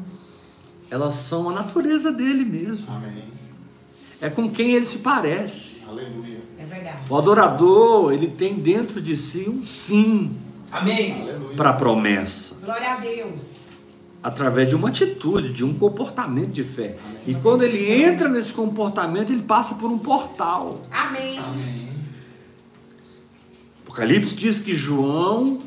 elas 0.90 1.14
são 1.14 1.50
a 1.50 1.54
natureza 1.54 2.12
dele 2.12 2.44
mesmo. 2.44 2.92
Amém. 2.94 3.24
É 4.20 4.30
com 4.30 4.50
quem 4.50 4.72
ele 4.72 4.86
se 4.86 5.00
parece. 5.00 5.82
Aleluia. 5.88 6.42
É 6.60 6.66
verdade. 6.66 6.98
O 7.10 7.18
adorador, 7.18 8.14
ele 8.14 8.28
tem 8.28 8.56
dentro 8.56 9.02
de 9.02 9.16
si 9.16 9.50
um 9.50 9.66
sim 9.66 10.38
Amém. 10.72 11.28
Para 11.58 11.72
a 11.72 11.74
promessa, 11.74 12.56
Glória 12.64 12.94
a 12.94 12.98
Deus. 12.98 13.72
através 14.24 14.70
de 14.70 14.76
uma 14.76 14.90
atitude, 14.90 15.54
de 15.54 15.66
um 15.66 15.74
comportamento 15.74 16.52
de 16.52 16.64
fé. 16.64 16.96
E 17.28 17.36
quando 17.36 17.64
ele 17.64 17.92
entra 18.04 18.30
nesse 18.30 18.54
comportamento, 18.54 19.32
ele 19.34 19.42
passa 19.42 19.76
por 19.76 19.92
um 19.92 19.98
portal. 19.98 20.82
Amém. 20.92 21.38
Amém. 21.40 21.90
Apocalipse 23.84 24.36
diz 24.36 24.60
que 24.60 24.74
João 24.74 25.60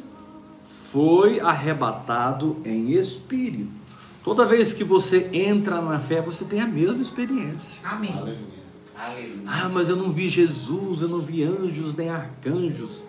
foi 0.94 1.40
arrebatado 1.40 2.56
em 2.64 2.92
espírito. 2.92 3.72
Toda 4.22 4.46
vez 4.46 4.72
que 4.72 4.84
você 4.84 5.28
entra 5.32 5.82
na 5.82 5.98
fé, 5.98 6.22
você 6.22 6.44
tem 6.44 6.60
a 6.60 6.68
mesma 6.68 7.02
experiência. 7.02 7.80
Amém. 7.82 8.12
Aleluia. 8.12 8.38
Aleluia. 8.96 9.42
Ah, 9.44 9.68
mas 9.68 9.88
eu 9.88 9.96
não 9.96 10.12
vi 10.12 10.28
Jesus, 10.28 11.00
eu 11.00 11.08
não 11.08 11.18
vi 11.18 11.42
anjos 11.42 11.96
nem 11.96 12.10
arcanjos. 12.10 13.02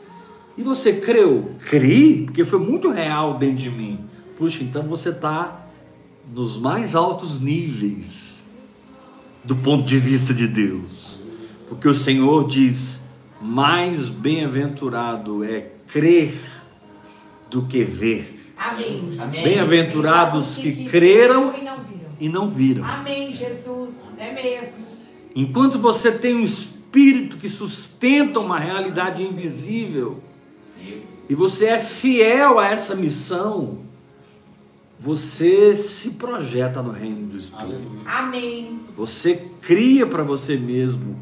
E 0.57 0.63
você 0.63 0.93
creu? 0.93 1.51
Cri, 1.69 2.23
porque 2.25 2.43
foi 2.43 2.57
muito 2.57 2.89
real 2.89 3.37
dentro 3.37 3.57
de 3.57 3.69
mim. 3.69 3.99
Puxa, 4.35 4.63
então 4.63 4.81
você 4.87 5.09
está 5.09 5.67
nos 6.33 6.57
mais 6.57 6.95
altos 6.95 7.39
níveis 7.39 8.43
do 9.43 9.55
ponto 9.55 9.85
de 9.85 9.99
vista 9.99 10.33
de 10.33 10.47
Deus. 10.47 11.21
Porque 11.69 11.87
o 11.87 11.93
Senhor 11.93 12.47
diz: 12.47 13.03
mais 13.39 14.09
bem-aventurado 14.09 15.43
é 15.43 15.69
crer 15.87 16.54
do 17.55 17.61
que 17.63 17.85
ver. 17.85 18.53
Amém. 18.57 19.17
Amém. 19.17 19.43
Bem-aventurados 19.43 20.51
Os 20.51 20.57
que 20.57 20.89
creram 20.89 21.55
e 21.55 21.61
não 21.63 21.77
viram. 21.81 22.09
e 22.19 22.29
não 22.29 22.49
viram. 22.49 22.83
Amém, 22.83 23.31
Jesus. 23.31 24.17
É 24.17 24.33
mesmo. 24.33 24.85
Enquanto 25.33 25.79
você 25.79 26.11
tem 26.11 26.35
um 26.35 26.43
espírito 26.43 27.37
que 27.37 27.47
sustenta 27.47 28.41
uma 28.41 28.59
realidade 28.59 29.23
invisível 29.23 30.21
e 31.29 31.33
você 31.33 31.67
é 31.67 31.79
fiel 31.79 32.59
a 32.59 32.67
essa 32.67 32.93
missão, 32.93 33.79
você 34.99 35.73
se 35.75 36.11
projeta 36.11 36.81
no 36.81 36.91
reino 36.91 37.27
do 37.27 37.37
Espírito. 37.37 37.81
Amém. 38.05 38.81
Você 38.97 39.35
cria 39.61 40.05
para 40.05 40.23
você 40.23 40.57
mesmo, 40.57 41.17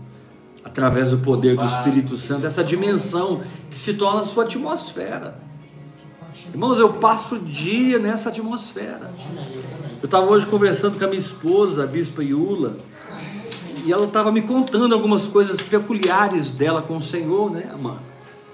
através 0.63 1.11
do 1.11 1.19
poder 1.19 1.55
do. 1.55 1.65
Espírito 1.65 2.17
Santo, 2.17 2.47
essa 2.47 2.63
dimensão 2.63 3.41
que 3.69 3.77
se 3.77 3.93
torna 3.93 4.21
a 4.21 4.23
sua 4.23 4.45
atmosfera. 4.45 5.52
Irmãos, 6.53 6.79
eu 6.79 6.93
passo 6.93 7.35
o 7.35 7.39
dia 7.39 7.99
nessa 7.99 8.29
atmosfera. 8.29 9.13
Eu 10.01 10.05
estava 10.05 10.25
hoje 10.25 10.45
conversando 10.47 10.97
com 10.97 11.05
a 11.05 11.07
minha 11.07 11.19
esposa, 11.19 11.83
a 11.83 11.87
Bispa 11.87 12.23
Iula, 12.23 12.77
e 13.85 13.91
ela 13.91 14.05
estava 14.05 14.31
me 14.31 14.41
contando 14.41 14.93
algumas 14.93 15.27
coisas 15.27 15.61
peculiares 15.61 16.51
dela 16.51 16.81
com 16.81 16.97
o 16.97 17.01
Senhor, 17.01 17.51
né, 17.51 17.69
mano? 17.79 18.01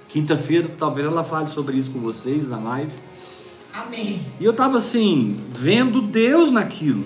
Quinta-feira, 0.07 0.69
talvez 0.77 1.05
ela 1.07 1.23
fale 1.23 1.49
sobre 1.49 1.77
isso 1.77 1.91
com 1.91 1.99
vocês 1.99 2.49
na 2.49 2.57
live. 2.57 2.91
Amém. 3.71 4.19
E 4.39 4.45
eu 4.45 4.51
estava 4.51 4.77
assim, 4.77 5.39
vendo 5.51 6.01
Deus 6.01 6.51
naquilo. 6.51 7.05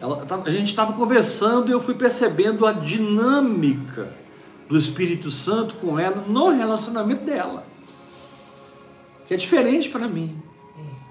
Ela 0.00 0.24
a 0.44 0.50
gente 0.50 0.68
estava 0.68 0.92
conversando 0.92 1.68
e 1.68 1.72
eu 1.72 1.80
fui 1.80 1.94
percebendo 1.94 2.66
a 2.66 2.72
dinâmica 2.72 4.12
do 4.68 4.76
Espírito 4.76 5.30
Santo 5.30 5.74
com 5.76 5.98
ela 5.98 6.24
no 6.28 6.50
relacionamento 6.50 7.24
dela. 7.24 7.66
Que 9.26 9.34
é 9.34 9.36
diferente 9.36 9.88
para 9.88 10.06
mim, 10.06 10.36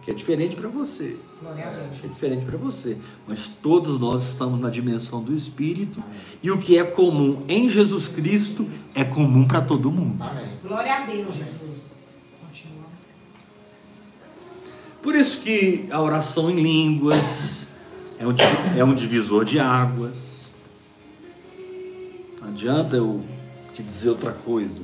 que 0.04 0.12
é 0.12 0.14
diferente 0.14 0.56
para 0.56 0.70
você. 0.70 1.18
Glória 1.42 1.68
a 1.68 1.70
Deus. 1.72 2.04
É 2.04 2.08
diferente 2.08 2.46
para 2.46 2.58
você, 2.58 2.98
mas 3.28 3.48
todos 3.48 4.00
nós 4.00 4.24
estamos 4.24 4.60
na 4.60 4.70
dimensão 4.70 5.22
do 5.22 5.34
Espírito 5.34 6.04
e 6.42 6.50
o 6.50 6.58
que 6.58 6.78
é 6.78 6.84
comum 6.84 7.44
em 7.48 7.68
Jesus 7.68 8.08
Cristo 8.08 8.68
é 8.94 9.04
comum 9.04 9.48
para 9.48 9.62
todo 9.62 9.92
mundo. 9.92 10.24
Glória 10.64 10.96
a 10.96 11.06
Deus, 11.06 11.36
Jesus. 11.36 11.96
Por 15.06 15.14
isso 15.14 15.44
que 15.44 15.88
a 15.92 16.02
oração 16.02 16.50
em 16.50 16.56
línguas 16.56 17.62
é 18.18 18.26
um, 18.26 18.34
é 18.76 18.84
um 18.84 18.96
divisor 18.96 19.46
de 19.46 19.60
águas. 19.60 20.46
Não 22.42 22.48
adianta 22.48 22.96
eu 22.96 23.24
te 23.72 23.84
dizer 23.84 24.10
outra 24.10 24.32
coisa. 24.32 24.82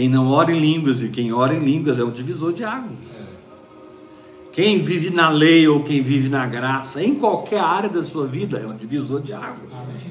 Quem 0.00 0.08
não 0.08 0.30
ora 0.30 0.50
em 0.50 0.58
línguas 0.58 1.02
e 1.02 1.10
quem 1.10 1.30
ora 1.30 1.54
em 1.54 1.58
línguas 1.58 1.98
é 1.98 2.02
um 2.02 2.10
divisor 2.10 2.54
de 2.54 2.64
águas. 2.64 2.96
Quem 4.50 4.82
vive 4.82 5.10
na 5.10 5.28
lei 5.28 5.68
ou 5.68 5.84
quem 5.84 6.00
vive 6.00 6.30
na 6.30 6.46
graça, 6.46 7.04
em 7.04 7.14
qualquer 7.16 7.60
área 7.60 7.90
da 7.90 8.02
sua 8.02 8.26
vida, 8.26 8.58
é 8.58 8.66
um 8.66 8.74
divisor 8.74 9.20
de 9.20 9.34
águas. 9.34 9.70
Águas. 9.70 10.02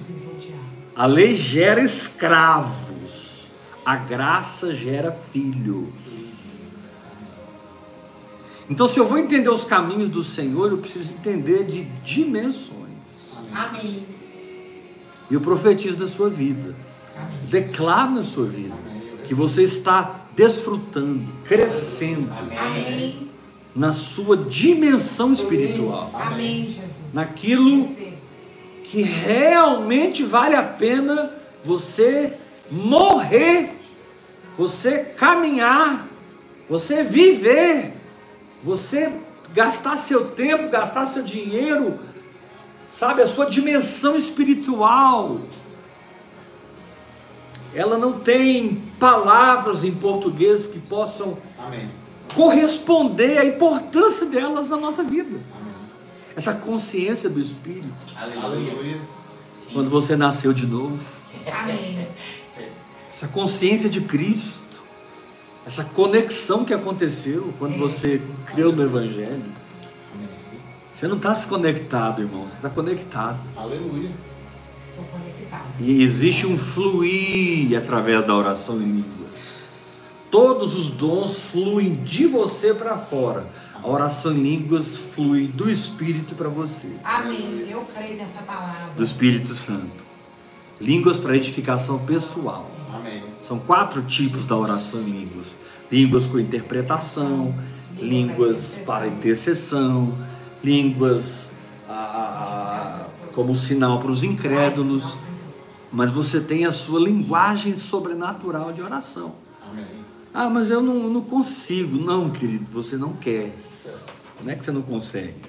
A 0.95 1.07
lei 1.07 1.35
gera 1.35 1.81
escravos, 1.81 3.47
a 3.83 3.95
graça 3.95 4.75
gera 4.75 5.11
filhos. 5.11 6.73
Então, 8.69 8.87
se 8.87 8.99
eu 8.99 9.07
vou 9.07 9.17
entender 9.17 9.49
os 9.49 9.65
caminhos 9.65 10.09
do 10.09 10.23
Senhor, 10.23 10.69
eu 10.69 10.77
preciso 10.77 11.13
entender 11.13 11.63
de 11.63 11.85
dimensões. 12.03 13.39
Amém. 13.51 14.05
E 15.31 15.33
eu 15.33 15.41
profetizo 15.41 15.97
na 15.97 16.07
sua 16.07 16.29
vida, 16.29 16.75
Amém. 17.17 17.39
declaro 17.49 18.11
na 18.11 18.21
sua 18.21 18.45
vida, 18.45 18.88
que 19.29 19.35
você 19.35 19.61
está 19.61 20.21
desfrutando, 20.35 21.21
crescendo 21.45 22.33
Amém. 22.33 23.29
Na 23.75 23.93
sua 23.93 24.35
dimensão 24.35 25.31
espiritual, 25.31 26.09
Amém, 26.15 26.63
Jesus. 26.67 27.03
naquilo 27.13 27.87
que 28.83 29.03
realmente 29.03 30.23
vale 30.23 30.55
a 30.55 30.63
pena 30.63 31.31
você 31.63 32.33
morrer, 32.71 33.69
você 34.57 34.97
caminhar, 34.97 36.07
você 36.67 37.03
viver, 37.03 37.93
você 38.63 39.13
gastar 39.53 39.95
seu 39.95 40.31
tempo, 40.31 40.69
gastar 40.69 41.05
seu 41.05 41.21
dinheiro, 41.21 41.99
sabe, 42.89 43.21
a 43.21 43.27
sua 43.27 43.45
dimensão 43.45 44.15
espiritual. 44.15 45.39
ela 47.75 47.95
não 47.95 48.13
tem 48.13 48.88
palavras 48.99 49.83
em 49.83 49.91
português 49.93 50.67
que 50.67 50.79
possam 50.79 51.37
Amém. 51.57 51.89
corresponder 52.35 53.37
à 53.37 53.45
importância 53.45 54.25
delas 54.25 54.69
na 54.69 54.77
nossa 54.77 55.03
vida. 55.03 55.29
Amém. 55.29 55.73
Essa 56.35 56.53
consciência 56.53 57.29
do 57.29 57.39
Espírito. 57.39 57.87
Aleluia. 58.15 58.99
Quando 59.73 59.89
você 59.89 60.15
nasceu 60.15 60.51
de 60.53 60.65
novo, 60.67 60.99
Amém. 61.51 62.07
essa 63.09 63.27
consciência 63.27 63.89
de 63.89 64.01
Cristo, 64.01 64.81
essa 65.65 65.83
conexão 65.83 66.65
que 66.65 66.73
aconteceu 66.73 67.53
quando 67.59 67.77
você 67.77 68.21
creu 68.47 68.71
no 68.71 68.83
Evangelho. 68.83 69.43
Você 70.91 71.07
não 71.07 71.15
está 71.15 71.33
desconectado, 71.33 72.21
irmão, 72.21 72.43
você 72.43 72.57
está 72.57 72.69
conectado. 72.69 73.39
Aleluia. 73.55 74.09
Estou 74.99 75.19
conectado. 75.19 75.63
E 75.79 76.03
existe 76.03 76.45
um 76.45 76.57
fluir 76.57 77.77
através 77.77 78.25
da 78.25 78.35
oração 78.35 78.77
em 78.81 78.85
línguas. 78.85 79.29
Todos 80.29 80.75
os 80.75 80.91
dons 80.91 81.39
fluem 81.39 81.95
de 82.03 82.27
você 82.27 82.73
para 82.73 82.97
fora. 82.97 83.47
A 83.81 83.87
oração 83.87 84.33
em 84.33 84.43
línguas 84.43 84.97
flui 84.97 85.47
do 85.47 85.69
Espírito 85.69 86.35
para 86.35 86.49
você, 86.49 86.87
Amém. 87.03 87.65
Eu 87.69 87.87
creio 87.95 88.17
nessa 88.17 88.41
palavra. 88.41 88.93
do 88.95 89.03
Espírito 89.03 89.55
Santo. 89.55 90.03
Línguas 90.81 91.17
para 91.17 91.35
edificação 91.35 91.97
pessoal. 91.99 92.69
Amém. 92.93 93.23
São 93.41 93.57
quatro 93.57 94.01
tipos 94.01 94.45
da 94.45 94.55
oração 94.57 95.01
em 95.01 95.11
línguas: 95.11 95.47
línguas 95.91 96.25
com 96.27 96.39
interpretação, 96.39 97.55
línguas 97.97 98.79
para 98.85 99.07
intercessão, 99.07 100.13
línguas 100.63 101.48
como 103.39 103.55
sinal 103.55 104.01
para 104.01 104.11
os 104.11 104.21
incrédulos. 104.21 105.17
Mas 105.93 106.11
você 106.11 106.41
tem 106.41 106.65
a 106.65 106.73
sua 106.73 106.99
linguagem 106.99 107.73
sobrenatural 107.73 108.73
de 108.73 108.81
oração. 108.81 109.35
Amém. 109.71 109.85
Ah, 110.33 110.49
mas 110.49 110.69
eu 110.69 110.81
não, 110.81 111.09
não 111.09 111.21
consigo. 111.21 111.97
Não, 111.97 112.29
querido, 112.29 112.69
você 112.69 112.97
não 112.97 113.13
quer. 113.13 113.55
Não 114.43 114.51
é 114.51 114.55
que 114.55 114.65
você 114.65 114.73
não 114.73 114.81
consegue. 114.81 115.39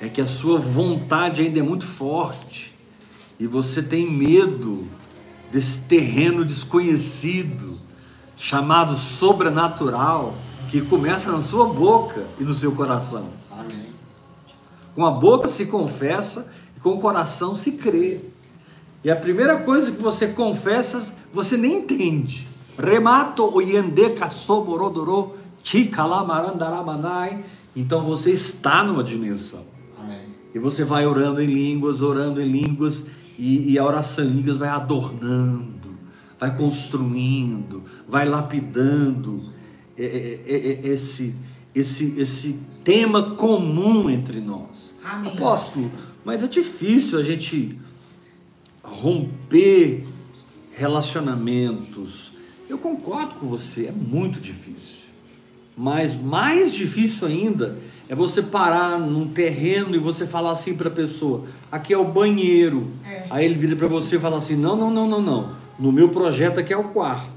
É 0.00 0.08
que 0.08 0.20
a 0.20 0.26
sua 0.26 0.58
vontade 0.58 1.40
ainda 1.40 1.60
é 1.60 1.62
muito 1.62 1.86
forte. 1.86 2.74
E 3.38 3.46
você 3.46 3.80
tem 3.80 4.10
medo 4.10 4.88
desse 5.52 5.78
terreno 5.84 6.44
desconhecido, 6.44 7.78
chamado 8.36 8.96
sobrenatural, 8.96 10.34
que 10.68 10.80
começa 10.80 11.30
na 11.30 11.40
sua 11.40 11.68
boca 11.68 12.26
e 12.40 12.42
no 12.42 12.56
seu 12.56 12.72
coração. 12.72 13.30
Amém. 13.52 13.86
Com 14.96 15.06
a 15.06 15.10
boca 15.10 15.46
se 15.46 15.66
confessa 15.66 16.50
com 16.86 16.92
o 16.92 17.00
coração 17.00 17.56
se 17.56 17.72
crê. 17.72 18.20
E 19.02 19.10
a 19.10 19.16
primeira 19.16 19.56
coisa 19.56 19.90
que 19.90 20.00
você 20.00 20.28
confessa, 20.28 21.16
você 21.32 21.56
nem 21.56 21.78
entende. 21.78 22.46
Remato 22.78 23.42
oyendeka 23.52 24.30
soborodoro 24.30 25.34
chikalamarandaramanai. 25.64 27.44
Então 27.74 28.02
você 28.02 28.30
está 28.30 28.84
numa 28.84 29.02
dimensão. 29.02 29.64
Amém. 30.00 30.32
E 30.54 30.60
você 30.60 30.84
vai 30.84 31.04
orando 31.04 31.42
em 31.42 31.46
línguas, 31.46 32.02
orando 32.02 32.40
em 32.40 32.46
línguas, 32.48 33.06
e, 33.36 33.72
e 33.72 33.78
a 33.80 33.84
oração 33.84 34.24
em 34.24 34.28
línguas 34.28 34.56
vai 34.56 34.68
adornando, 34.68 35.98
vai 36.38 36.56
construindo, 36.56 37.82
vai 38.06 38.28
lapidando 38.28 39.42
é, 39.98 40.04
é, 40.04 40.86
é, 40.86 40.86
esse, 40.86 41.34
esse, 41.74 42.14
esse 42.16 42.60
tema 42.84 43.34
comum 43.34 44.08
entre 44.08 44.40
nós. 44.40 44.94
Amém. 45.04 45.32
Apóstolo, 45.32 45.90
mas 46.26 46.42
é 46.42 46.48
difícil 46.48 47.20
a 47.20 47.22
gente 47.22 47.78
romper 48.82 50.04
relacionamentos. 50.72 52.32
Eu 52.68 52.78
concordo 52.78 53.36
com 53.36 53.46
você, 53.46 53.86
é 53.86 53.92
muito 53.92 54.40
difícil. 54.40 55.02
Mas 55.76 56.20
mais 56.20 56.72
difícil 56.72 57.28
ainda 57.28 57.78
é 58.08 58.14
você 58.16 58.42
parar 58.42 58.98
num 58.98 59.28
terreno 59.28 59.94
e 59.94 60.00
você 60.00 60.26
falar 60.26 60.50
assim 60.50 60.74
para 60.74 60.88
a 60.88 60.90
pessoa: 60.90 61.44
aqui 61.70 61.94
é 61.94 61.98
o 61.98 62.04
banheiro. 62.04 62.90
É. 63.04 63.26
Aí 63.30 63.44
ele 63.44 63.54
vira 63.54 63.76
para 63.76 63.86
você 63.86 64.16
e 64.16 64.18
fala 64.18 64.38
assim: 64.38 64.56
não, 64.56 64.74
não, 64.74 64.90
não, 64.90 65.06
não, 65.06 65.22
não. 65.22 65.54
No 65.78 65.92
meu 65.92 66.08
projeto 66.08 66.58
aqui 66.58 66.72
é 66.72 66.76
o 66.76 66.88
quarto. 66.88 67.30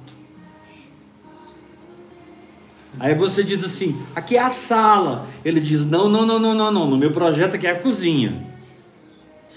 Aí 3.00 3.14
você 3.14 3.44
diz 3.44 3.64
assim: 3.64 4.02
aqui 4.16 4.36
é 4.36 4.42
a 4.42 4.50
sala. 4.50 5.28
Ele 5.46 5.60
diz: 5.60 5.86
não, 5.86 6.10
não, 6.10 6.26
não, 6.26 6.40
não, 6.40 6.56
não, 6.56 6.72
não. 6.72 6.90
No 6.90 6.98
meu 6.98 7.12
projeto 7.12 7.54
aqui 7.54 7.68
é 7.68 7.72
a 7.72 7.80
cozinha. 7.80 8.49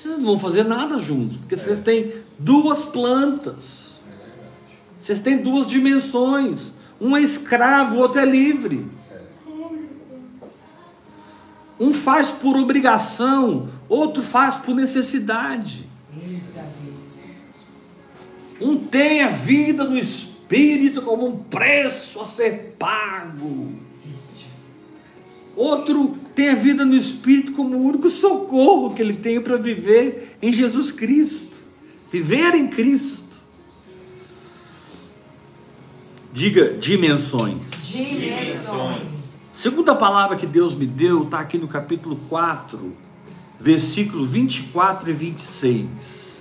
Vocês 0.03 0.19
não 0.19 0.27
vão 0.27 0.39
fazer 0.41 0.65
nada 0.65 0.99
juntos, 0.99 1.37
porque 1.37 1.57
vocês 1.57 1.79
têm 1.79 2.13
duas 2.37 2.83
plantas. 2.83 4.01
Vocês 4.99 5.21
têm 5.21 5.39
duas 5.39 5.69
dimensões. 5.69 6.73
Um 7.01 7.17
é 7.17 7.21
escravo, 7.21 7.95
o 7.95 7.99
outro 8.01 8.21
é 8.21 8.25
livre. 8.25 8.85
Um 11.79 11.93
faz 11.93 12.31
por 12.31 12.57
obrigação, 12.57 13.69
outro 13.89 14.25
faz 14.25 14.57
por 14.57 14.75
necessidade. 14.75 15.89
Eita 16.13 16.67
Deus. 16.83 17.53
Um 18.61 18.77
tem 18.77 19.23
a 19.23 19.29
vida 19.29 19.85
no 19.85 19.97
espírito 19.97 21.01
como 21.03 21.29
um 21.29 21.39
preço 21.45 22.21
a 22.21 22.25
ser 22.25 22.75
pago. 22.77 23.73
Outro 25.57 26.17
tem 26.35 26.51
a 26.51 26.55
vida 26.55 26.85
no 26.85 26.95
espírito 26.95 27.53
como 27.53 27.77
o 27.77 27.85
único 27.85 28.09
socorro 28.09 28.95
que 28.95 29.03
ele 29.03 29.15
tem 29.15 29.41
para 29.41 29.57
viver 29.57 30.37
em 30.41 30.53
Jesus 30.53 30.91
Cristo. 30.91 31.57
Viver 32.11 32.55
em 32.55 32.69
Cristo. 32.69 33.23
Diga 36.33 36.79
dimensões. 36.79 37.63
Dimensões. 37.85 39.23
Segunda 39.53 39.95
palavra 39.95 40.37
que 40.37 40.47
Deus 40.47 40.75
me 40.75 40.87
deu 40.87 41.25
está 41.25 41.41
aqui 41.41 41.59
no 41.59 41.69
capítulo 41.69 42.17
4, 42.29 42.97
versículo 43.61 44.25
24 44.25 45.11
e 45.11 45.13
26. 45.13 46.33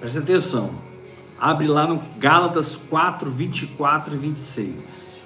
Presta 0.00 0.18
atenção. 0.18 0.87
Abre 1.40 1.68
lá 1.68 1.86
no 1.86 2.02
Gálatas 2.18 2.76
4, 2.76 3.30
24 3.30 4.14
e 4.14 4.18
26. 4.18 5.18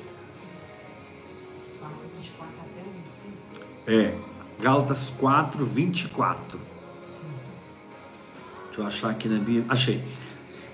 4, 1.81 1.97
24 2.17 2.55
até 2.61 2.81
o 2.81 2.93
26. 2.93 4.07
É, 4.07 4.15
Gálatas 4.61 5.11
4, 5.19 5.65
24. 5.65 6.61
Deixa 8.67 8.81
eu 8.81 8.87
achar 8.87 9.11
aqui 9.11 9.29
na 9.29 9.39
Bíblia. 9.39 9.65
Achei. 9.69 10.05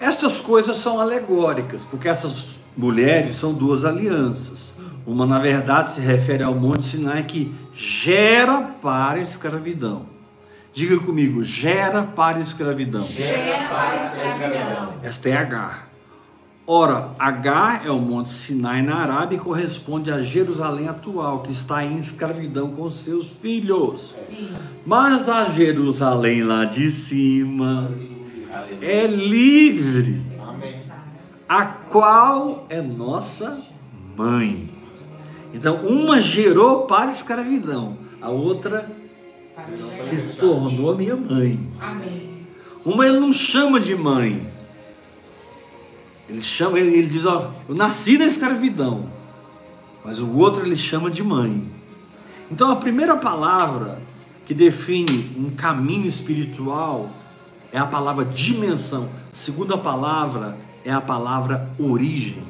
Estas 0.01 0.41
coisas 0.41 0.77
são 0.79 1.01
alegóricas, 1.01 1.85
porque 1.85 2.09
essas 2.09 2.61
mulheres 2.77 3.37
são 3.37 3.53
duas 3.53 3.85
alianças. 3.85 4.79
Uma, 5.07 5.27
na 5.27 5.39
verdade, 5.39 5.91
se 5.91 6.01
refere 6.01 6.43
ao 6.43 6.55
Monte 6.55 6.83
Sinai 6.83 7.25
que 7.25 7.55
gera 7.73 8.61
para 8.81 9.19
a 9.19 9.23
escravidão. 9.23 10.18
Diga 10.73 10.99
comigo, 11.01 11.43
gera 11.43 12.03
para 12.03 12.41
escravidão. 12.41 13.05
Gera 13.05 13.69
para 13.69 13.97
escravidão. 13.97 14.93
Esta 15.03 15.29
é 15.29 15.37
Agar. 15.37 15.89
Ora, 16.71 17.13
Agar 17.19 17.87
é 17.87 17.91
o 17.91 17.99
Monte 17.99 18.29
Sinai 18.29 18.83
na 18.83 18.97
Arábia 18.97 19.37
e 19.37 19.41
corresponde 19.41 20.11
a 20.13 20.21
Jerusalém 20.21 20.87
atual, 20.87 21.41
que 21.43 21.51
está 21.51 21.83
em 21.83 21.97
escravidão 21.97 22.73
com 22.73 22.91
seus 22.91 23.31
filhos. 23.37 24.15
Sim. 24.29 24.51
Mas 24.85 25.29
a 25.31 25.49
Jerusalém 25.49 26.43
lá 26.45 26.67
de 26.67 26.91
cima 26.91 27.91
Aleluia. 28.53 28.79
é 28.83 29.07
livre, 29.07 30.21
Amém. 30.47 30.75
a 31.49 31.65
qual 31.65 32.67
é 32.69 32.83
nossa 32.83 33.59
mãe. 34.15 34.71
Então, 35.55 35.77
uma 35.77 36.21
gerou 36.21 36.83
para 36.83 37.11
escravidão, 37.11 37.97
a 38.21 38.29
outra 38.29 38.98
se 39.77 40.17
tornou 40.39 40.93
a 40.93 40.97
minha 40.97 41.17
mãe. 41.17 41.59
Amém. 41.81 42.47
Uma 42.85 43.07
ele 43.07 43.19
não 43.19 43.33
chama 43.33 43.81
de 43.81 43.95
mãe. 43.95 44.47
Ele 46.29 46.41
chama, 46.41 46.79
ele, 46.79 46.97
ele 46.97 47.09
diz, 47.09 47.25
ó, 47.25 47.51
eu 47.69 47.75
nasci 47.75 48.19
na 48.19 48.27
escravidão. 48.27 49.11
Mas 50.05 50.21
o 50.21 50.37
outro 50.37 50.65
ele 50.65 50.77
chama 50.77 51.11
de 51.11 51.23
mãe. 51.23 51.65
Então 52.51 52.71
a 52.71 52.77
primeira 52.77 53.17
palavra 53.17 54.01
que 54.45 54.55
define 54.55 55.33
um 55.37 55.51
caminho 55.51 56.07
espiritual 56.07 57.11
é 57.73 57.79
a 57.79 57.87
palavra 57.87 58.25
dimensão. 58.25 59.09
A 59.33 59.37
segunda 59.37 59.77
palavra 59.77 60.57
é 60.85 60.93
a 60.93 61.01
palavra 61.01 61.71
origem. 61.79 62.43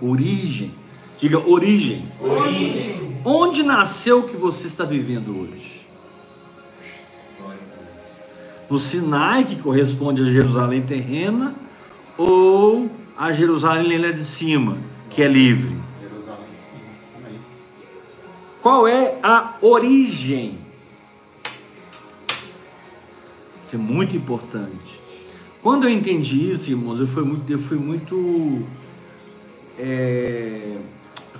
Origem. 0.00 0.74
Diga 1.20 1.38
origem. 1.38 2.06
Origem 2.20 3.11
onde 3.24 3.62
nasceu 3.62 4.20
o 4.20 4.28
que 4.28 4.36
você 4.36 4.66
está 4.66 4.84
vivendo 4.84 5.38
hoje? 5.38 5.82
No 8.68 8.78
Sinai, 8.78 9.44
que 9.44 9.56
corresponde 9.56 10.22
a 10.22 10.24
Jerusalém 10.24 10.82
terrena, 10.82 11.54
ou 12.16 12.90
a 13.16 13.32
Jerusalém 13.32 13.98
lá 13.98 14.08
é 14.08 14.12
de 14.12 14.24
cima, 14.24 14.78
que 15.10 15.22
é 15.22 15.28
livre? 15.28 15.76
Qual 18.62 18.86
é 18.86 19.18
a 19.22 19.56
origem? 19.60 20.58
Isso 23.66 23.74
é 23.74 23.78
muito 23.78 24.16
importante. 24.16 25.00
Quando 25.60 25.84
eu 25.84 25.90
entendi 25.90 26.50
isso, 26.50 26.70
irmãos, 26.70 27.00
eu 27.00 27.06
fui 27.06 27.24
muito, 27.24 27.52
eu 27.52 27.58
fui 27.58 27.76
muito 27.76 28.62
é, 29.78 30.61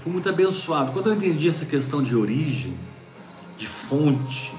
fui 0.03 0.11
muito 0.11 0.29
abençoado. 0.29 0.91
Quando 0.91 1.11
eu 1.11 1.15
entendi 1.15 1.49
essa 1.49 1.65
questão 1.65 2.03
de 2.03 2.17
origem, 2.17 2.75
de 3.57 3.69
fonte 3.69 4.53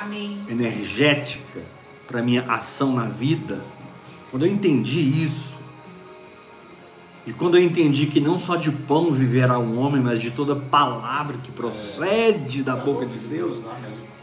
Amém. 0.00 0.40
energética 0.48 1.60
para 2.06 2.22
minha 2.22 2.42
ação 2.42 2.92
na 2.92 3.06
vida, 3.06 3.60
quando 4.30 4.46
eu 4.46 4.52
entendi 4.52 5.00
isso, 5.00 5.58
e 7.26 7.32
quando 7.32 7.58
eu 7.58 7.62
entendi 7.62 8.06
que 8.06 8.20
não 8.20 8.38
só 8.38 8.54
de 8.54 8.70
pão 8.70 9.12
viverá 9.12 9.58
um 9.58 9.78
homem, 9.78 10.00
mas 10.00 10.20
de 10.20 10.30
toda 10.30 10.54
palavra 10.54 11.36
que 11.38 11.50
procede 11.50 12.62
da 12.62 12.76
boca 12.76 13.04
de 13.06 13.18
Deus, 13.18 13.58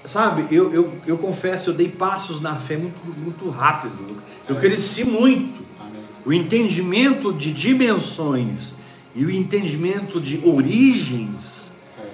sabe, 0.05 0.47
eu, 0.49 0.73
eu, 0.73 1.01
eu 1.05 1.17
confesso, 1.17 1.69
eu 1.69 1.73
dei 1.73 1.89
passos 1.89 2.39
na 2.39 2.55
fé 2.55 2.77
muito, 2.77 2.99
muito 3.19 3.49
rápido. 3.49 4.21
Eu 4.47 4.55
cresci 4.55 5.03
muito. 5.03 5.65
Amém. 5.79 6.01
O 6.25 6.33
entendimento 6.33 7.33
de 7.33 7.51
dimensões 7.51 8.76
e 9.17 9.25
o 9.25 9.31
entendimento 9.31 10.21
de 10.21 10.39
origens, 10.47 11.71
É. 11.99 12.07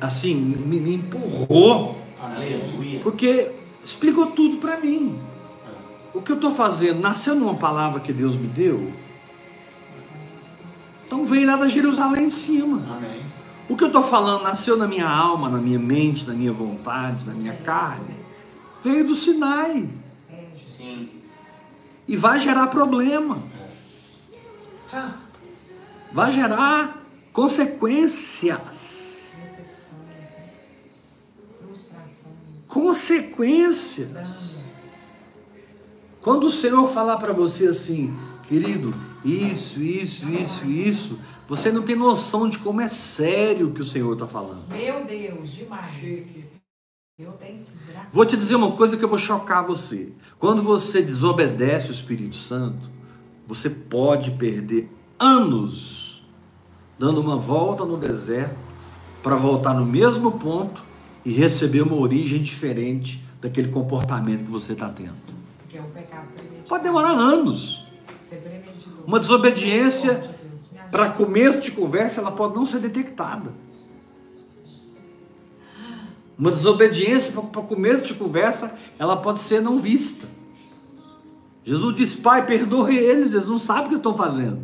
assim, 0.00 0.34
me, 0.34 0.80
me 0.80 0.94
empurrou, 0.94 2.00
Aleluia. 2.22 3.00
porque 3.00 3.50
explicou 3.82 4.26
tudo 4.28 4.58
para 4.58 4.78
mim. 4.78 5.18
É. 6.14 6.16
O 6.18 6.22
que 6.22 6.30
eu 6.30 6.36
estou 6.36 6.52
fazendo 6.52 7.00
nasceu 7.00 7.34
numa 7.34 7.54
palavra 7.56 7.98
que 8.00 8.12
Deus 8.12 8.36
me 8.36 8.46
deu. 8.46 8.92
Então 11.04 11.24
veio 11.24 11.46
lá 11.46 11.56
da 11.56 11.68
Jerusalém 11.68 12.26
em 12.26 12.30
cima. 12.30 12.82
Amém. 12.96 13.20
O 13.68 13.76
que 13.76 13.82
eu 13.82 13.88
estou 13.88 14.02
falando 14.02 14.44
nasceu 14.44 14.76
na 14.76 14.86
minha 14.86 15.08
alma, 15.08 15.48
na 15.48 15.58
minha 15.58 15.78
mente, 15.78 16.26
na 16.26 16.34
minha 16.34 16.52
vontade, 16.52 17.26
na 17.26 17.34
minha 17.34 17.54
carne. 17.54 18.16
Veio 18.82 19.04
do 19.04 19.16
Sinai. 19.16 19.88
É. 20.30 20.44
Sim. 20.64 21.04
E 22.06 22.16
vai 22.16 22.38
gerar 22.38 22.68
problema. 22.68 23.42
Ah, 24.92 25.14
Vai 26.16 26.32
gerar 26.32 27.06
consequências. 27.30 29.36
decepções, 29.38 30.00
né? 30.00 30.48
frustrações, 31.60 32.34
Consequências. 32.66 35.06
Quando 36.22 36.46
o 36.46 36.50
Senhor 36.50 36.88
falar 36.88 37.18
para 37.18 37.34
você 37.34 37.66
assim, 37.66 38.16
querido, 38.48 38.94
isso, 39.22 39.82
isso, 39.82 40.26
isso, 40.30 40.64
isso, 40.64 41.18
você 41.46 41.70
não 41.70 41.82
tem 41.82 41.94
noção 41.94 42.48
de 42.48 42.58
como 42.60 42.80
é 42.80 42.88
sério 42.88 43.68
o 43.68 43.74
que 43.74 43.82
o 43.82 43.84
Senhor 43.84 44.14
está 44.14 44.26
falando. 44.26 44.66
Meu 44.70 45.04
Deus, 45.04 45.52
demais. 45.52 46.50
Eu 47.18 47.32
tenho 47.32 47.58
segurança. 47.58 48.08
Vou 48.10 48.24
te 48.24 48.38
dizer 48.38 48.54
uma 48.54 48.72
coisa 48.72 48.96
que 48.96 49.04
eu 49.04 49.08
vou 49.10 49.18
chocar 49.18 49.66
você. 49.66 50.14
Quando 50.38 50.62
você 50.62 51.02
desobedece 51.02 51.88
o 51.88 51.92
Espírito 51.92 52.36
Santo, 52.36 52.90
você 53.46 53.68
pode 53.68 54.30
perder 54.30 54.90
anos 55.18 56.05
dando 56.98 57.20
uma 57.20 57.36
volta 57.36 57.84
no 57.84 57.96
deserto 57.96 58.56
para 59.22 59.36
voltar 59.36 59.74
no 59.74 59.84
mesmo 59.84 60.32
ponto 60.32 60.82
e 61.24 61.32
receber 61.32 61.82
uma 61.82 61.96
origem 61.96 62.40
diferente 62.40 63.24
daquele 63.40 63.68
comportamento 63.68 64.44
que 64.44 64.50
você 64.50 64.72
está 64.72 64.88
tendo. 64.88 65.16
Porque 65.58 65.76
é 65.76 65.82
um. 65.82 65.88
Pode 66.68 66.84
demorar 66.84 67.10
anos. 67.10 67.84
Uma 69.06 69.20
desobediência. 69.20 70.34
Para 70.90 71.10
começo 71.10 71.60
de 71.60 71.72
conversa, 71.72 72.20
ela 72.20 72.32
pode 72.32 72.54
não 72.54 72.64
ser 72.64 72.78
detectada. 72.78 73.52
Uma 76.38 76.50
desobediência 76.50 77.32
para 77.32 77.62
começo 77.62 78.06
de 78.06 78.14
conversa, 78.14 78.74
ela 78.98 79.16
pode 79.16 79.40
ser 79.40 79.60
não 79.60 79.78
vista. 79.78 80.28
Jesus 81.64 81.96
diz: 81.96 82.14
Pai, 82.14 82.46
perdoe 82.46 82.96
eles, 82.96 83.34
eles 83.34 83.48
não 83.48 83.58
sabem 83.58 83.86
o 83.86 83.88
que 83.88 83.94
estão 83.96 84.14
fazendo. 84.14 84.60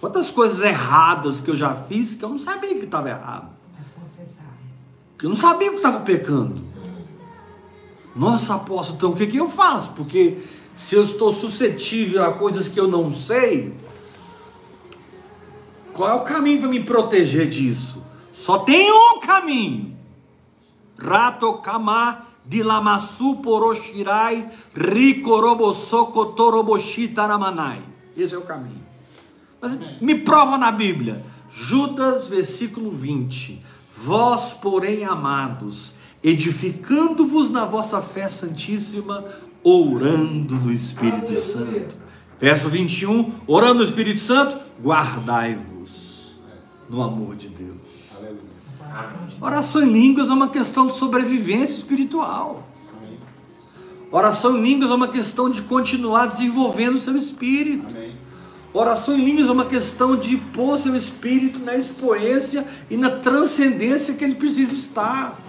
Quantas 0.00 0.30
coisas 0.30 0.62
erradas 0.62 1.42
que 1.42 1.50
eu 1.50 1.56
já 1.56 1.74
fiz 1.74 2.14
que 2.14 2.24
eu 2.24 2.30
não 2.30 2.38
sabia 2.38 2.74
que 2.74 2.86
estava 2.86 3.10
errado. 3.10 3.50
Mas 3.76 3.88
quando 3.88 4.10
você 4.10 4.24
sabe. 4.24 4.48
Que 5.18 5.26
eu 5.26 5.28
não 5.28 5.36
sabia 5.36 5.70
que 5.70 5.76
estava 5.76 6.00
pecando. 6.00 6.64
Nossa, 8.16 8.54
apóstolo, 8.54 8.96
então 8.96 9.10
o 9.10 9.16
que, 9.16 9.26
que 9.26 9.36
eu 9.36 9.48
faço? 9.48 9.92
Porque 9.92 10.38
se 10.74 10.94
eu 10.94 11.04
estou 11.04 11.32
suscetível 11.32 12.24
a 12.24 12.32
coisas 12.32 12.66
que 12.66 12.80
eu 12.80 12.88
não 12.88 13.12
sei, 13.12 13.74
qual 15.92 16.08
é 16.08 16.14
o 16.14 16.24
caminho 16.24 16.60
para 16.60 16.68
me 16.70 16.82
proteger 16.82 17.46
disso? 17.48 18.02
Só 18.32 18.58
tem 18.60 18.90
um 18.90 19.20
caminho. 19.20 19.96
Rato 20.96 21.52
kama 21.58 22.26
dilamassu 22.46 23.36
poroshirai 23.36 24.50
rikorobosoko 24.74 26.26
toroboshi 26.32 27.08
taramanai. 27.08 27.82
Esse 28.16 28.34
é 28.34 28.38
o 28.38 28.42
caminho. 28.42 28.89
Mas 29.60 29.76
me 30.00 30.14
prova 30.16 30.56
na 30.56 30.72
Bíblia. 30.72 31.22
Judas, 31.50 32.28
versículo 32.28 32.90
20. 32.90 33.60
Vós, 33.96 34.52
porém, 34.52 35.04
amados, 35.04 35.94
edificando-vos 36.22 37.50
na 37.50 37.64
vossa 37.64 38.00
fé 38.00 38.28
santíssima, 38.28 39.24
orando 39.62 40.54
no 40.54 40.72
Espírito 40.72 41.36
Santo. 41.36 41.96
Verso 42.38 42.68
21. 42.68 43.32
Orando 43.46 43.74
no 43.74 43.84
Espírito 43.84 44.20
Santo, 44.20 44.56
guardai-vos 44.82 46.40
no 46.88 47.02
amor 47.02 47.36
de 47.36 47.48
Deus. 47.48 47.80
Oração 49.40 49.82
em 49.82 49.92
línguas 49.92 50.28
é 50.28 50.32
uma 50.32 50.48
questão 50.48 50.86
de 50.86 50.94
sobrevivência 50.94 51.74
espiritual. 51.74 52.66
Oração 54.10 54.58
em 54.58 54.62
línguas 54.62 54.90
é 54.90 54.94
uma 54.94 55.08
questão 55.08 55.48
de 55.48 55.62
continuar 55.62 56.26
desenvolvendo 56.26 56.96
o 56.96 57.00
seu 57.00 57.16
espírito. 57.16 57.86
Amém. 57.88 58.19
Oração 58.72 59.16
em 59.16 59.24
línguas 59.24 59.48
é 59.48 59.52
uma 59.52 59.66
questão 59.66 60.14
de 60.14 60.36
pôr 60.36 60.78
seu 60.78 60.94
espírito 60.94 61.58
na 61.58 61.76
expoência 61.76 62.64
e 62.88 62.96
na 62.96 63.10
transcendência 63.10 64.14
que 64.14 64.22
ele 64.22 64.36
precisa 64.36 64.74
estar. 64.74 65.40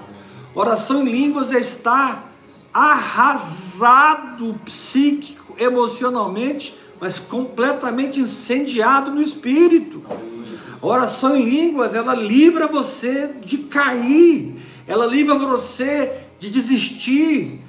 Oração 0.56 1.04
em 1.04 1.12
línguas 1.12 1.54
é 1.54 1.60
estar 1.60 2.32
arrasado 2.74 4.60
psíquico, 4.66 5.56
emocionalmente, 5.60 6.76
mas 7.00 7.20
completamente 7.20 8.20
incendiado 8.20 9.12
no 9.12 9.22
espírito. 9.22 10.04
Oração 10.82 11.36
em 11.36 11.46
línguas, 11.46 11.94
ela 11.94 12.16
livra 12.16 12.66
você 12.66 13.36
de 13.46 13.60
cair, 13.60 14.56
ela 14.88 15.06
livra 15.06 15.36
você 15.36 16.26
de 16.40 16.50
desistir. 16.50 17.62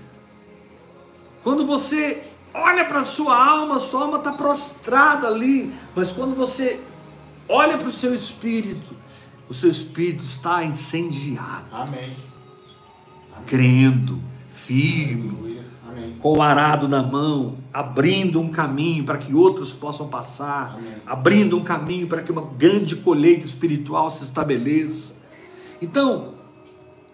Quando 1.42 1.66
você 1.66 2.22
olha 2.54 2.84
para 2.84 3.00
a 3.00 3.04
sua 3.04 3.36
alma, 3.36 3.78
sua 3.78 4.02
alma 4.02 4.18
está 4.18 4.32
prostrada 4.32 5.26
ali, 5.26 5.72
mas 5.94 6.10
quando 6.10 6.34
você 6.34 6.80
olha 7.48 7.78
para 7.78 7.88
o 7.88 7.92
seu 7.92 8.14
espírito, 8.14 8.94
o 9.48 9.54
seu 9.54 9.70
espírito 9.70 10.22
está 10.22 10.64
incendiado, 10.64 11.66
Amém. 11.72 12.10
crendo, 13.46 14.20
firme. 14.48 15.52
Amém. 15.88 16.16
com 16.18 16.38
o 16.38 16.42
arado 16.42 16.88
na 16.88 17.02
mão, 17.02 17.58
abrindo 17.72 18.40
um 18.40 18.50
caminho 18.50 19.04
para 19.04 19.18
que 19.18 19.34
outros 19.34 19.74
possam 19.74 20.08
passar, 20.08 20.76
Amém. 20.78 20.92
abrindo 21.06 21.56
um 21.58 21.62
caminho 21.62 22.06
para 22.06 22.22
que 22.22 22.32
uma 22.32 22.42
grande 22.42 22.96
colheita 22.96 23.44
espiritual 23.44 24.10
se 24.10 24.24
estabeleça. 24.24 25.16
Então, 25.82 26.34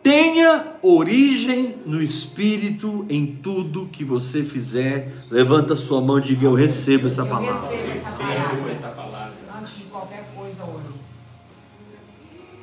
tenha 0.09 0.65
origem 0.81 1.77
no 1.85 2.03
espírito 2.03 3.05
em 3.11 3.27
tudo 3.27 3.91
que 3.93 4.03
você 4.03 4.43
fizer. 4.43 5.13
Levanta 5.31 5.77
sua 5.77 6.01
mão 6.01 6.19
e 6.19 6.23
diga: 6.23 6.47
Eu 6.47 6.55
recebo 6.55 7.09
essa 7.09 7.21
Eu 7.21 7.27
palavra. 7.27 7.69
recebo 7.69 7.91
essa 7.93 8.09
Recebo 8.23 8.25
palavra. 8.27 8.73
essa 8.73 8.89
palavra. 8.89 9.33
Antes 9.61 9.77
de 9.77 9.85
qualquer 9.85 10.27
coisa, 10.35 10.63
ore. 10.65 10.99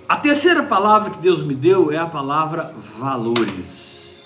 A 0.10 0.18
terceira 0.18 0.64
palavra 0.64 1.12
que 1.12 1.20
Deus 1.20 1.44
me 1.44 1.54
deu 1.54 1.92
é 1.92 1.98
a 1.98 2.08
palavra 2.08 2.74
valores. 2.98 4.24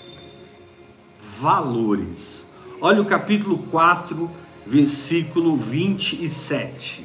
Valores. 1.40 2.46
Olha 2.80 3.02
o 3.02 3.04
capítulo 3.04 3.58
4, 3.70 4.30
versículo 4.66 5.58
27. 5.58 7.04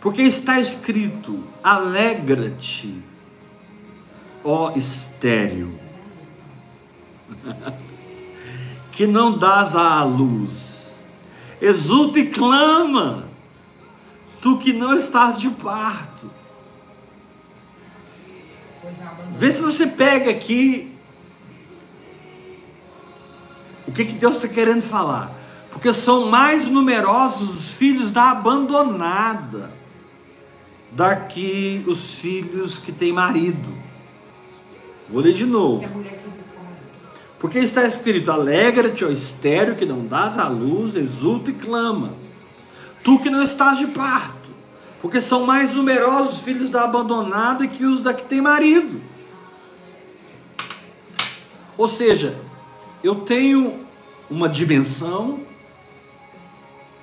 Porque 0.00 0.22
está 0.22 0.58
escrito: 0.58 1.44
Alegra-te, 1.62 3.00
ó 4.44 4.72
estéreo, 4.76 5.78
que 8.92 9.06
não 9.06 9.38
dás 9.38 9.74
à 9.74 10.04
luz. 10.04 10.98
Exulta 11.60 12.18
e 12.18 12.26
clama, 12.28 13.28
tu 14.40 14.58
que 14.58 14.72
não 14.72 14.94
estás 14.94 15.40
de 15.40 15.48
parto. 15.50 16.30
Vê 19.36 19.54
se 19.54 19.62
você 19.62 19.86
pega 19.86 20.30
aqui 20.30 20.94
o 23.86 23.92
que, 23.92 24.04
que 24.04 24.12
Deus 24.12 24.36
está 24.36 24.48
querendo 24.48 24.82
falar. 24.82 25.32
Porque 25.70 25.92
são 25.92 26.28
mais 26.28 26.68
numerosos 26.68 27.50
os 27.50 27.74
filhos 27.74 28.10
da 28.12 28.30
abandonada 28.30 29.72
daqui 30.92 31.82
os 31.86 32.14
filhos 32.14 32.78
que 32.78 32.92
têm 32.92 33.12
marido. 33.12 33.72
Vou 35.08 35.22
ler 35.22 35.34
de 35.34 35.46
novo. 35.46 36.04
Porque 37.38 37.58
está 37.58 37.84
escrito: 37.84 38.30
Alegra-te, 38.30 39.04
ó 39.04 39.10
estéreo, 39.10 39.76
que 39.76 39.84
não 39.84 40.06
dás 40.06 40.38
à 40.38 40.48
luz, 40.48 40.96
exulta 40.96 41.50
e 41.50 41.54
clama. 41.54 42.14
Tu 43.02 43.18
que 43.18 43.28
não 43.28 43.42
estás 43.42 43.78
de 43.78 43.86
parto, 43.88 44.50
porque 45.02 45.20
são 45.20 45.44
mais 45.44 45.74
numerosos 45.74 46.34
os 46.34 46.40
filhos 46.40 46.70
da 46.70 46.84
abandonada 46.84 47.66
que 47.66 47.84
os 47.84 48.00
da 48.00 48.14
que 48.14 48.24
tem 48.24 48.40
marido. 48.40 48.98
Ou 51.76 51.88
seja, 51.88 52.38
eu 53.02 53.16
tenho 53.16 53.80
uma 54.30 54.48
dimensão, 54.48 55.40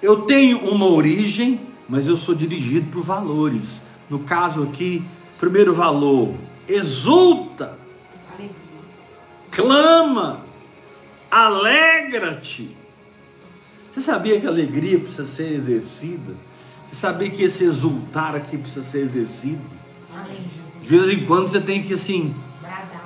eu 0.01 0.21
tenho 0.23 0.57
uma 0.67 0.87
origem, 0.87 1.61
mas 1.87 2.07
eu 2.07 2.17
sou 2.17 2.33
dirigido 2.33 2.89
por 2.89 3.03
valores. 3.03 3.83
No 4.09 4.19
caso 4.19 4.63
aqui, 4.63 5.03
primeiro 5.39 5.73
valor, 5.73 6.33
exulta. 6.67 7.80
Clama, 9.51 10.45
alegra-te. 11.29 12.75
Você 13.91 13.99
sabia 14.01 14.39
que 14.39 14.47
a 14.47 14.49
alegria 14.49 14.99
precisa 14.99 15.25
ser 15.27 15.51
exercida? 15.53 16.33
Você 16.87 16.95
sabia 16.95 17.29
que 17.29 17.43
esse 17.43 17.63
exultar 17.63 18.35
aqui 18.35 18.57
precisa 18.57 18.85
ser 18.85 18.99
exercido? 18.99 19.61
Amém, 20.13 20.37
Jesus. 20.43 20.81
De 20.81 20.87
vez 20.87 21.09
em 21.09 21.25
quando 21.25 21.47
você 21.47 21.59
tem 21.61 21.83
que 21.83 21.93
assim, 21.93 22.33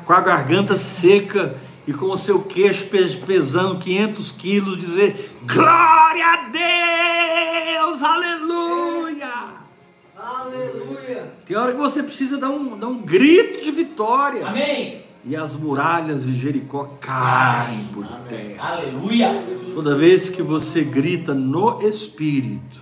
com 0.06 0.14
a 0.14 0.22
garganta 0.22 0.78
seca 0.78 1.56
e 1.88 1.94
com 1.94 2.06
o 2.08 2.18
seu 2.18 2.42
queixo 2.44 2.86
pes- 2.88 3.16
pesando 3.16 3.80
500 3.80 4.32
quilos, 4.32 4.78
dizer 4.80 5.38
glória 5.46 6.26
a 6.26 6.50
Deus, 6.50 8.02
aleluia. 8.04 9.56
Aleluia. 10.18 11.32
Tem 11.46 11.56
hora 11.58 11.72
que 11.74 11.78
você 11.78 12.02
precisa 12.02 12.38
dar 12.38 12.50
um, 12.50 12.78
dar 12.78 12.88
um 12.88 12.98
grito 13.00 13.64
de 13.64 13.72
vitória. 13.72 14.48
Amém. 14.48 15.05
E 15.26 15.36
as 15.36 15.56
muralhas 15.56 16.24
de 16.24 16.38
Jericó 16.38 16.84
caem 17.02 17.86
por 17.92 18.06
Amém. 18.06 18.18
terra. 18.30 18.74
Aleluia. 18.74 19.44
Toda 19.74 19.96
vez 19.96 20.30
que 20.30 20.44
você 20.44 20.84
grita 20.84 21.34
no 21.34 21.82
Espírito, 21.82 22.80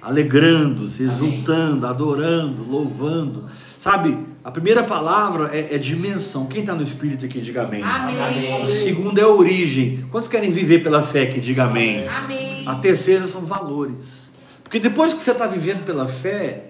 alegrando-se, 0.00 1.02
exultando, 1.02 1.84
adorando, 1.84 2.62
louvando. 2.62 3.46
Sabe, 3.76 4.16
a 4.44 4.52
primeira 4.52 4.84
palavra 4.84 5.50
é, 5.52 5.74
é 5.74 5.78
dimensão. 5.78 6.46
Quem 6.46 6.60
está 6.60 6.76
no 6.76 6.82
Espírito 6.82 7.24
aqui, 7.24 7.40
diga 7.40 7.62
amém. 7.64 7.82
Amém. 7.82 8.62
A 8.62 8.68
segunda 8.68 9.20
é 9.20 9.26
origem. 9.26 10.06
Quantos 10.12 10.28
querem 10.28 10.52
viver 10.52 10.78
pela 10.78 11.02
fé 11.02 11.22
aqui, 11.22 11.40
diga 11.40 11.64
amém. 11.64 12.06
Amém. 12.06 12.62
A 12.68 12.76
terceira 12.76 13.26
são 13.26 13.44
valores. 13.44 14.30
Porque 14.62 14.78
depois 14.78 15.12
que 15.12 15.20
você 15.20 15.32
está 15.32 15.48
vivendo 15.48 15.84
pela 15.84 16.06
fé, 16.06 16.66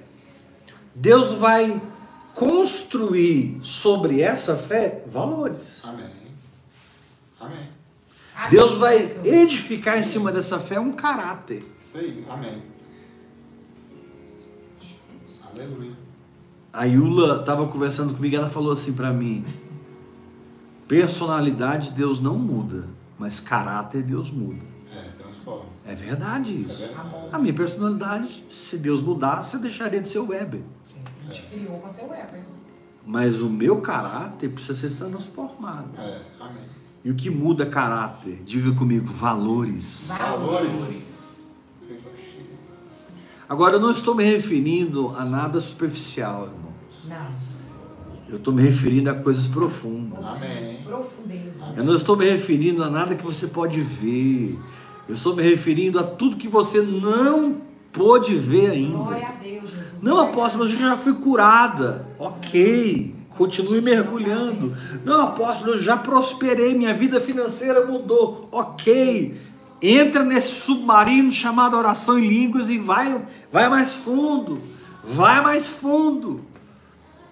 Deus 0.94 1.32
vai 1.32 1.80
construir 2.34 3.58
sobre 3.62 4.20
essa 4.20 4.56
fé 4.56 5.04
valores. 5.06 5.82
Amém. 5.84 6.10
Amém. 7.40 7.68
Deus 8.50 8.78
vai 8.78 8.96
edificar 9.24 9.98
em 9.98 10.04
cima 10.04 10.32
dessa 10.32 10.58
fé 10.58 10.80
um 10.80 10.92
caráter. 10.92 11.62
Isso 11.78 11.98
aí. 11.98 12.24
Amém. 12.28 12.62
Aleluia. 15.56 15.92
A 16.72 16.84
Yula 16.84 17.40
estava 17.40 17.66
conversando 17.66 18.14
comigo, 18.14 18.36
ela 18.36 18.48
falou 18.48 18.72
assim 18.72 18.92
para 18.92 19.12
mim: 19.12 19.44
personalidade 20.86 21.90
Deus 21.90 22.20
não 22.20 22.38
muda, 22.38 22.88
mas 23.18 23.40
caráter 23.40 24.02
Deus 24.02 24.30
muda. 24.30 24.64
É, 24.94 25.10
transforma. 25.18 25.66
É 25.84 25.94
verdade 25.94 26.62
isso. 26.62 26.84
É 26.84 26.86
verdade. 26.86 27.28
A 27.32 27.38
minha 27.38 27.52
personalidade, 27.52 28.44
se 28.48 28.78
Deus 28.78 29.02
mudasse, 29.02 29.54
eu 29.56 29.60
deixaria 29.60 30.00
de 30.00 30.08
ser 30.08 30.20
o 30.20 30.28
Weber. 30.28 30.62
A 30.96 30.99
gente 31.30 31.46
criou 31.46 31.78
para 31.78 31.88
ser 31.88 32.02
o 32.02 32.08
Weber. 32.08 32.40
Mas 33.06 33.40
o 33.40 33.48
meu 33.48 33.80
caráter 33.80 34.52
precisa 34.52 34.88
ser 34.88 35.08
transformado. 35.08 35.90
É, 35.98 36.22
amém. 36.38 36.64
E 37.02 37.10
o 37.10 37.14
que 37.14 37.30
muda 37.30 37.64
caráter? 37.64 38.42
Diga 38.44 38.72
comigo, 38.72 39.06
valores. 39.06 40.04
Valores. 40.06 41.20
Agora 43.48 43.76
eu 43.76 43.80
não 43.80 43.90
estou 43.90 44.14
me 44.14 44.22
referindo 44.22 45.08
a 45.16 45.24
nada 45.24 45.58
superficial, 45.58 46.44
irmão. 46.44 46.72
Não. 47.08 47.50
Eu 48.28 48.36
estou 48.36 48.54
me 48.54 48.62
referindo 48.62 49.10
a 49.10 49.14
coisas 49.14 49.48
profundas. 49.48 50.24
Amém. 50.24 50.82
Profundezas. 50.84 51.76
Eu 51.76 51.84
não 51.84 51.96
estou 51.96 52.16
me 52.16 52.30
referindo 52.30 52.84
a 52.84 52.90
nada 52.90 53.16
que 53.16 53.24
você 53.24 53.48
pode 53.48 53.80
ver. 53.80 54.56
Eu 55.08 55.14
estou 55.14 55.34
me 55.34 55.42
referindo 55.42 55.98
a 55.98 56.04
tudo 56.04 56.36
que 56.36 56.46
você 56.46 56.80
não 56.80 57.60
pôde 57.92 58.34
ver 58.34 58.90
Glória 58.90 59.16
ainda. 59.16 59.26
a 59.26 59.32
Deus, 59.32 59.70
Jesus. 59.70 60.02
Não, 60.02 60.20
apóstolo, 60.20 60.64
mas 60.64 60.72
eu 60.72 60.78
já 60.78 60.96
fui 60.96 61.14
curada. 61.14 62.06
Ok. 62.18 63.14
Continue 63.36 63.80
mergulhando. 63.80 64.74
Não, 65.04 65.22
apóstolo, 65.22 65.72
eu 65.72 65.78
já 65.78 65.96
prosperei, 65.96 66.74
minha 66.74 66.92
vida 66.92 67.20
financeira 67.20 67.86
mudou. 67.86 68.48
Ok. 68.52 69.34
Entra 69.82 70.24
nesse 70.24 70.60
submarino 70.60 71.32
chamado 71.32 71.76
oração 71.76 72.18
em 72.18 72.28
línguas 72.28 72.68
e 72.68 72.78
vai, 72.78 73.26
vai 73.50 73.68
mais 73.68 73.96
fundo. 73.96 74.60
Vai 75.02 75.40
mais 75.42 75.70
fundo. 75.70 76.44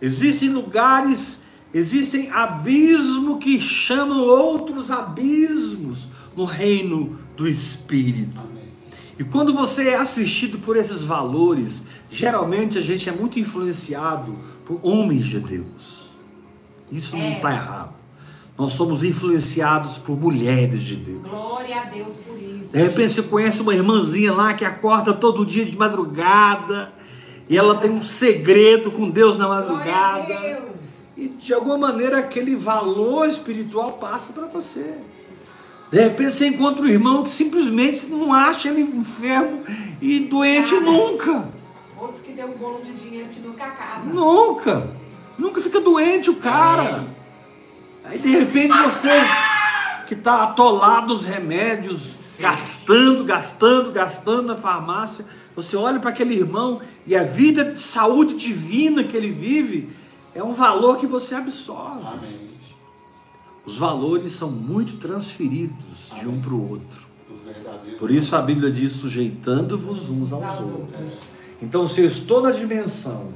Existem 0.01 0.49
lugares, 0.49 1.43
existem 1.75 2.31
abismos 2.31 3.39
que 3.39 3.61
chamam 3.61 4.21
outros 4.21 4.91
abismos 4.91 6.09
no 6.37 6.45
reino 6.45 7.19
do 7.37 7.47
Espírito. 7.47 8.58
E 9.19 9.25
quando 9.25 9.53
você 9.53 9.89
é 9.89 9.97
assistido 9.97 10.59
por 10.59 10.77
esses 10.77 11.03
valores, 11.05 11.83
geralmente 12.11 12.79
a 12.79 12.81
gente 12.81 13.09
é 13.09 13.13
muito 13.13 13.39
influenciado 13.39 14.37
por 14.65 14.79
homens 14.83 15.27
de 15.27 15.41
Deus. 15.41 16.11
Isso 16.91 17.17
não 17.17 17.25
É. 17.25 17.37
está 17.37 17.53
errado. 17.53 17.95
Nós 18.57 18.73
somos 18.73 19.05
influenciados 19.05 19.99
por 19.99 20.19
mulheres 20.19 20.83
de 20.83 20.97
Deus. 20.97 21.23
Glória 21.23 21.81
a 21.81 21.85
Deus 21.85 22.17
por 22.17 22.37
isso. 22.37 22.73
De 22.73 22.79
repente 22.79 23.13
você 23.15 23.23
conhece 23.23 23.61
uma 23.61 23.75
irmãzinha 23.75 24.33
lá 24.33 24.55
que 24.55 24.65
acorda 24.65 25.13
todo 25.13 25.45
dia 25.47 25.65
de 25.65 25.77
madrugada 25.77 26.93
e 27.49 27.57
ela 27.57 27.77
tem 27.77 27.91
um 27.91 28.03
segredo 28.03 28.91
com 28.91 29.09
Deus 29.11 29.37
na 29.37 29.49
madrugada. 29.49 30.27
Deus. 30.27 31.17
E 31.17 31.29
de 31.29 31.53
alguma 31.55 31.79
maneira 31.79 32.19
aquele 32.19 32.55
valor 32.57 33.27
espiritual 33.29 33.93
passa 33.93 34.33
para 34.33 34.47
você. 34.47 34.95
De 35.91 36.01
repente 36.01 36.33
você 36.33 36.47
encontra 36.49 36.83
um 36.83 36.89
irmão 36.89 37.25
que 37.25 37.31
simplesmente 37.31 38.07
não 38.09 38.33
acha 38.33 38.69
ele 38.69 38.83
enfermo 38.83 39.63
e 40.01 40.21
doente 40.21 40.75
nunca. 40.75 41.51
Outros 41.99 42.23
que 42.23 42.33
deu 42.33 42.47
um 42.47 42.59
bolo 42.59 42.83
de 42.83 42.93
dinheiro 42.93 43.29
que 43.31 43.41
nunca 43.41 43.65
acaba. 43.65 44.05
Nunca. 44.05 44.91
Nunca 45.39 45.61
fica 45.61 45.81
doente 45.81 46.29
o 46.31 46.37
cara. 46.37 47.07
Aí 48.05 48.19
de 48.19 48.29
repente 48.29 48.77
você 48.77 49.11
que 50.07 50.15
está 50.15 50.45
atolado 50.45 51.13
os 51.13 51.25
remédios, 51.25 52.37
gastando, 52.39 53.25
gastando, 53.25 53.93
gastando 53.93 54.43
na 54.43 54.57
farmácia, 54.57 55.25
você 55.57 55.77
olha 55.77 55.99
para 55.99 56.11
aquele 56.11 56.35
irmão 56.35 56.81
e 57.07 57.17
a 57.17 57.25
vida 57.25 57.65
de 57.65 57.81
saúde 57.81 58.35
divina 58.35 59.03
que 59.05 59.17
ele 59.17 59.31
vive 59.31 59.91
é 60.35 60.43
um 60.43 60.53
valor 60.53 60.99
que 60.99 61.07
você 61.07 61.35
absorve. 61.35 62.07
Amém. 62.07 62.48
Os 63.69 63.77
valores 63.77 64.33
são 64.33 64.51
muito 64.51 64.97
transferidos 64.97 66.11
de 66.19 66.27
um 66.27 66.41
para 66.41 66.55
o 66.55 66.71
outro. 66.71 67.07
Por 67.99 68.11
isso 68.11 68.35
a 68.35 68.41
Bíblia 68.41 68.71
diz: 68.71 68.93
sujeitando-vos 68.93 70.09
uns 70.09 70.33
aos 70.33 70.71
outros. 70.71 71.21
Então, 71.61 71.87
se 71.87 72.01
eu 72.01 72.07
estou 72.07 72.41
na 72.41 72.51
dimensão, 72.51 73.31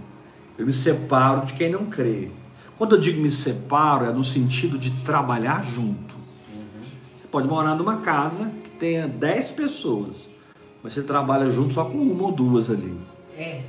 eu 0.56 0.64
me 0.64 0.72
separo 0.72 1.44
de 1.44 1.52
quem 1.52 1.68
não 1.70 1.84
crê. 1.84 2.30
Quando 2.78 2.94
eu 2.94 3.00
digo 3.00 3.20
me 3.20 3.30
separo, 3.30 4.06
é 4.06 4.10
no 4.10 4.24
sentido 4.24 4.78
de 4.78 4.90
trabalhar 5.02 5.66
junto. 5.66 6.14
Você 7.14 7.28
pode 7.30 7.46
morar 7.46 7.74
numa 7.74 7.98
casa 7.98 8.50
que 8.64 8.70
tenha 8.70 9.06
10 9.06 9.50
pessoas, 9.50 10.30
mas 10.82 10.94
você 10.94 11.02
trabalha 11.02 11.50
junto 11.50 11.74
só 11.74 11.84
com 11.84 11.98
uma 11.98 12.22
ou 12.22 12.32
duas 12.32 12.70
ali. 12.70 12.98
É. 13.36 13.62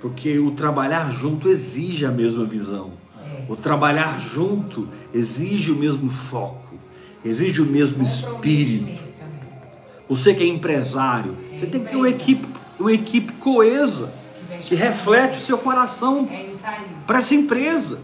Porque 0.00 0.38
o 0.38 0.52
trabalhar 0.52 1.10
junto 1.10 1.50
exige 1.50 2.06
a 2.06 2.10
mesma 2.10 2.46
visão. 2.46 3.01
É. 3.24 3.44
O 3.48 3.56
trabalhar 3.56 4.18
junto 4.18 4.88
exige 5.12 5.70
o 5.70 5.76
mesmo 5.76 6.10
foco, 6.10 6.74
exige 7.24 7.60
o 7.60 7.66
mesmo 7.66 8.02
espírito. 8.02 9.02
Você 10.08 10.34
que 10.34 10.42
é 10.42 10.46
empresário, 10.46 11.36
você 11.56 11.66
tem 11.66 11.82
que 11.82 11.90
ter 11.90 11.96
uma 11.96 12.08
equipe, 12.08 12.48
uma 12.78 12.92
equipe 12.92 13.32
coesa, 13.34 14.12
Que, 14.62 14.74
reflete 14.74 15.38
o 15.38 15.40
seu 15.40 15.58
coração 15.58 16.28
É 16.30 16.52
para 17.06 17.18
essa 17.18 17.34
empresa. 17.34 17.98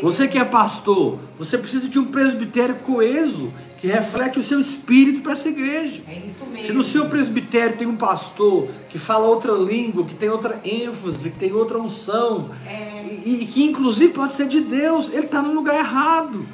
Você 0.00 0.26
que 0.26 0.38
é 0.38 0.44
pastor, 0.44 1.18
você 1.38 1.58
precisa 1.58 1.88
de 1.88 1.98
um 1.98 2.06
presbitério 2.06 2.76
coeso, 2.76 3.52
que 3.84 3.90
reflete 3.90 4.38
o 4.38 4.42
seu 4.42 4.58
espírito 4.58 5.20
para 5.20 5.34
essa 5.34 5.46
igreja. 5.46 6.02
É 6.08 6.22
isso 6.24 6.46
mesmo. 6.46 6.62
Se 6.62 6.72
no 6.72 6.82
seu 6.82 7.06
presbitério 7.06 7.76
tem 7.76 7.86
um 7.86 7.96
pastor 7.98 8.66
que 8.88 8.98
fala 8.98 9.26
outra 9.26 9.52
língua, 9.52 10.06
que 10.06 10.14
tem 10.14 10.30
outra 10.30 10.58
ênfase, 10.64 11.28
que 11.28 11.36
tem 11.36 11.52
outra 11.52 11.78
unção, 11.78 12.48
É. 12.66 13.04
e, 13.04 13.42
e 13.42 13.46
que 13.46 13.62
inclusive 13.62 14.14
pode 14.14 14.32
ser 14.32 14.48
de 14.48 14.62
Deus, 14.62 15.12
ele 15.12 15.26
está 15.26 15.42
no 15.42 15.52
lugar 15.52 15.74
errado. 15.76 16.46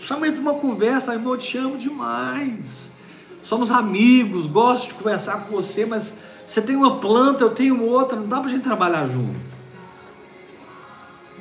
Chama 0.00 0.26
ele 0.28 0.36
para 0.36 0.50
uma 0.50 0.54
conversa, 0.54 1.12
irmão, 1.12 1.34
eu 1.34 1.38
te 1.38 1.58
amo 1.58 1.76
demais. 1.76 2.90
Somos 3.42 3.70
amigos, 3.70 4.46
gosto 4.46 4.88
de 4.88 4.94
conversar 4.94 5.44
com 5.44 5.56
você, 5.56 5.84
mas 5.84 6.14
você 6.46 6.62
tem 6.62 6.74
uma 6.74 6.96
planta, 6.96 7.44
eu 7.44 7.50
tenho 7.50 7.84
outra, 7.84 8.18
não 8.18 8.26
dá 8.26 8.40
para 8.40 8.48
gente 8.48 8.62
trabalhar 8.62 9.06
junto. 9.06 9.38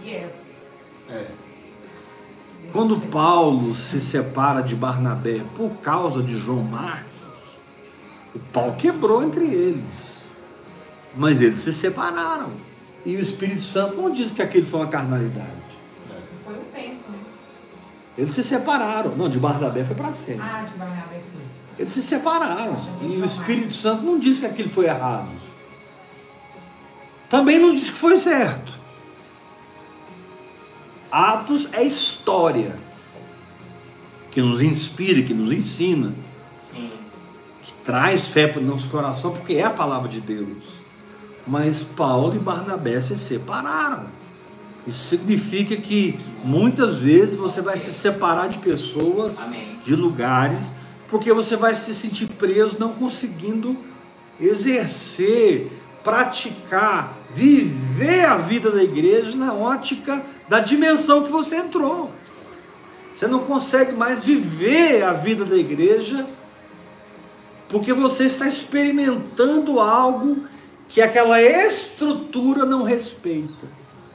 Yes. 0.04 0.66
É. 1.10 1.47
Quando 2.78 3.02
Paulo 3.10 3.74
se 3.74 4.00
separa 4.00 4.62
de 4.62 4.76
Barnabé 4.76 5.44
por 5.56 5.78
causa 5.78 6.22
de 6.22 6.38
João 6.38 6.62
Marcos, 6.62 7.58
o 8.36 8.40
pau 8.54 8.74
quebrou 8.74 9.24
entre 9.24 9.46
eles. 9.46 10.28
Mas 11.16 11.42
eles 11.42 11.62
se 11.62 11.74
separaram. 11.74 12.52
E 13.04 13.16
o 13.16 13.20
Espírito 13.20 13.64
Santo 13.64 13.96
não 13.96 14.12
diz 14.12 14.30
que 14.30 14.44
aquilo 14.44 14.64
foi 14.64 14.82
uma 14.82 14.90
carnalidade. 14.90 15.50
Foi 16.46 16.54
o 16.54 16.66
tempo, 16.72 17.12
né? 17.12 17.18
Eles 18.16 18.36
se 18.36 18.44
separaram. 18.44 19.16
Não, 19.16 19.28
de 19.28 19.40
Barnabé 19.40 19.84
foi 19.84 19.96
para 19.96 20.12
sempre. 20.12 20.44
Ah, 20.44 20.62
de 20.62 20.78
Barnabé 20.78 21.20
foi. 21.34 21.80
Eles 21.80 21.92
se 21.92 22.04
separaram. 22.04 22.80
E 23.02 23.08
o 23.08 23.26
Espírito 23.26 23.74
Santo 23.74 24.04
não 24.04 24.20
disse 24.20 24.42
que 24.42 24.46
aquilo 24.46 24.70
foi 24.70 24.86
errado. 24.86 25.30
Também 27.28 27.58
não 27.58 27.74
disse 27.74 27.92
que 27.92 27.98
foi 27.98 28.18
certo. 28.18 28.77
Atos 31.12 31.70
é 31.72 31.84
história 31.84 32.76
que 34.32 34.42
nos 34.42 34.62
inspira, 34.62 35.24
que 35.24 35.34
nos 35.34 35.52
ensina, 35.52 36.14
Sim. 36.62 36.92
que 37.64 37.74
traz 37.84 38.28
fé 38.28 38.48
para 38.48 38.62
o 38.62 38.66
nosso 38.66 38.90
coração, 38.90 39.32
porque 39.32 39.54
é 39.54 39.64
a 39.64 39.70
palavra 39.70 40.10
de 40.10 40.22
Deus. 40.22 40.78
Mas 41.46 41.82
Paulo 41.82 42.36
e 42.36 42.40
Barnabé 42.40 43.00
se 43.00 43.18
separaram. 43.18 44.08
Isso 44.86 45.08
significa 45.08 45.76
que 45.76 46.20
muitas 46.44 47.00
vezes 47.00 47.36
você 47.36 47.62
vai 47.62 47.78
se 47.80 47.92
separar 47.92 48.48
de 48.48 48.58
pessoas, 48.58 49.38
Amém. 49.40 49.80
de 49.84 49.96
lugares, 49.96 50.74
porque 51.10 51.34
você 51.34 51.58
vai 51.58 51.76
se 51.76 51.94
sentir 51.94 52.28
preso, 52.28 52.80
não 52.80 52.92
conseguindo 52.92 53.78
exercer, 54.40 55.72
praticar, 56.04 57.18
viver 57.30 58.26
a 58.26 58.38
vida 58.38 58.72
da 58.72 58.84
igreja 58.84 59.36
na 59.36 59.54
ótica 59.54 60.24
da 60.48 60.60
dimensão 60.60 61.24
que 61.24 61.32
você 61.32 61.58
entrou. 61.58 62.12
Você 63.14 63.28
não 63.28 63.40
consegue 63.40 63.94
mais 63.94 64.26
viver 64.26 65.04
a 65.04 65.12
vida 65.12 65.44
da 65.44 65.56
igreja 65.56 66.26
porque 67.70 67.92
você 67.92 68.26
está 68.26 68.48
experimentando 68.48 69.80
algo 69.80 70.46
que 70.88 71.02
aquela 71.02 71.42
estrutura 71.42 72.66
não 72.66 72.84
respeita. 72.84 73.68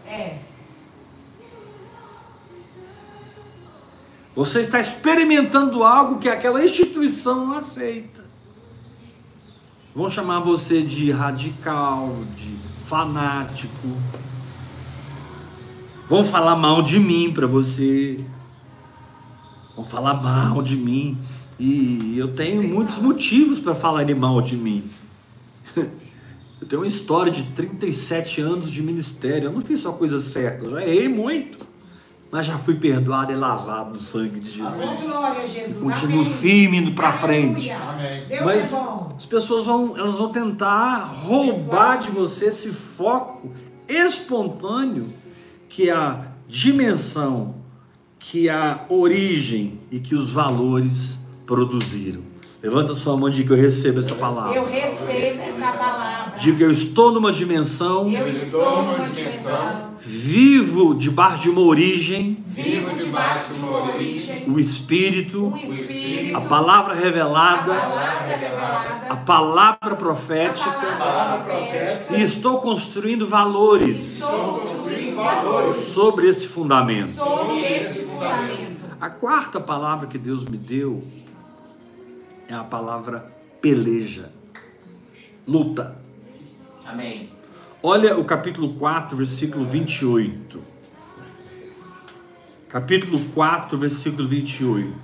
É. 0.07 0.39
Você 4.35 4.61
está 4.61 4.80
experimentando 4.80 5.83
algo 5.83 6.18
que 6.18 6.28
aquela 6.28 6.64
instituição 6.64 7.47
não 7.47 7.59
aceita. 7.59 8.24
Vão 9.95 10.09
chamar 10.09 10.41
você 10.41 10.80
de 10.80 11.11
radical, 11.11 12.16
de 12.35 12.57
fanático. 12.85 13.89
Vão 16.12 16.22
falar 16.22 16.56
mal 16.56 16.82
de 16.82 17.00
mim 17.00 17.32
para 17.32 17.46
você. 17.46 18.22
Vão 19.74 19.82
falar 19.82 20.12
mal 20.22 20.62
de 20.62 20.76
mim. 20.76 21.16
E 21.58 22.18
eu 22.18 22.28
tenho 22.28 22.62
muitos 22.62 22.98
motivos 22.98 23.58
para 23.58 23.74
falarem 23.74 24.14
mal 24.14 24.42
de 24.42 24.54
mim. 24.54 24.84
Eu 26.60 26.68
tenho 26.68 26.82
uma 26.82 26.86
história 26.86 27.32
de 27.32 27.42
37 27.42 28.40
anos 28.40 28.70
de 28.70 28.80
ministério. 28.82 29.48
Eu 29.48 29.52
não 29.52 29.60
fiz 29.60 29.80
só 29.80 29.90
coisa 29.90 30.20
certa, 30.20 30.64
eu 30.64 30.70
já 30.70 30.86
errei 30.86 31.08
muito. 31.08 31.66
Mas 32.30 32.46
já 32.46 32.56
fui 32.56 32.76
perdoado 32.76 33.32
e 33.32 33.34
lavado 33.34 33.94
no 33.94 34.00
sangue 34.00 34.38
de 34.38 34.52
Jesus. 34.52 34.72
Oh, 34.80 35.02
glória 35.02 35.42
a 35.42 35.46
Jesus. 35.48 35.82
Continuo 35.82 36.20
Amém. 36.20 36.32
firme 36.32 36.76
indo 36.76 36.92
para 36.92 37.12
frente. 37.14 37.68
Amém. 37.68 38.22
Deus 38.28 38.44
Mas 38.44 38.72
é 38.72 38.76
bom. 38.76 39.12
as 39.16 39.26
pessoas 39.26 39.66
vão, 39.66 39.98
elas 39.98 40.14
vão 40.14 40.28
tentar 40.28 41.06
roubar 41.06 41.96
de 41.96 42.12
você 42.12 42.44
esse 42.44 42.68
foco 42.68 43.50
espontâneo 43.88 45.22
que 45.73 45.89
a 45.89 46.27
dimensão, 46.47 47.55
que 48.18 48.47
a 48.51 48.85
origem 48.91 49.81
e 49.91 49.99
que 50.01 50.14
os 50.14 50.31
valores 50.31 51.18
produziram. 51.47 52.20
Levanta 52.62 52.95
sua 52.95 53.16
mão 53.16 53.29
e 53.29 53.33
diga 53.33 53.49
que 53.49 53.53
eu 53.55 53.64
recebo 53.64 53.99
essa 53.99 54.12
Eu 54.12 54.18
palavra. 54.18 54.61
recebo 54.68 55.43
essa 55.43 55.73
palavra. 55.73 56.39
Diga 56.39 56.64
eu 56.64 56.70
estou 56.70 57.11
numa 57.11 57.33
dimensão, 57.33 58.09
Eu 58.11 58.29
estou 58.29 58.83
numa 58.85 59.09
dimensão. 59.09 59.95
vivo 59.99 60.95
debaixo 60.95 61.43
de 61.45 61.51
uma 61.51 61.62
origem, 61.62 62.39
Vivo 62.47 62.95
debaixo 62.97 63.55
de 63.55 63.59
uma 63.61 63.93
origem. 63.95 64.45
o 64.49 64.61
Espírito, 64.61 65.47
Um 65.47 65.57
espírito. 65.57 66.37
a 66.37 66.41
palavra 66.43 66.93
A 66.93 66.97
revelada, 66.97 67.75
palavra 67.75 68.27
revelada. 68.37 69.07
a 69.09 69.16
palavra 69.16 69.77
A 69.81 69.97
profética. 69.97 70.70
palavra 70.70 71.39
profética. 71.45 72.16
E 72.16 72.23
estou 72.23 72.59
construindo 72.61 73.27
valores 73.27 74.14
Estou 74.14 74.29
construindo 74.59 74.82
valores 75.23 75.77
sobre 75.77 76.29
esse 76.29 76.47
fundamento. 76.47 77.12
sobre 77.12 77.61
este 77.61 78.01
fundamento. 78.01 78.83
A 79.01 79.11
quarta 79.11 79.61
palavra 79.61 80.07
que 80.07 80.18
Deus 80.18 80.45
me 80.45 80.57
deu 80.57 81.03
é 82.49 82.55
a 82.55 82.64
palavra 82.64 83.33
peleja, 83.61 84.31
luta. 85.47 85.97
Amém. 86.85 87.31
Olha 87.83 88.16
o 88.16 88.25
capítulo 88.25 88.75
4, 88.75 89.16
versículo 89.16 89.64
28. 89.64 90.62
Capítulo 92.68 93.18
4, 93.35 93.77
versículo 93.77 94.29
28. 94.29 94.95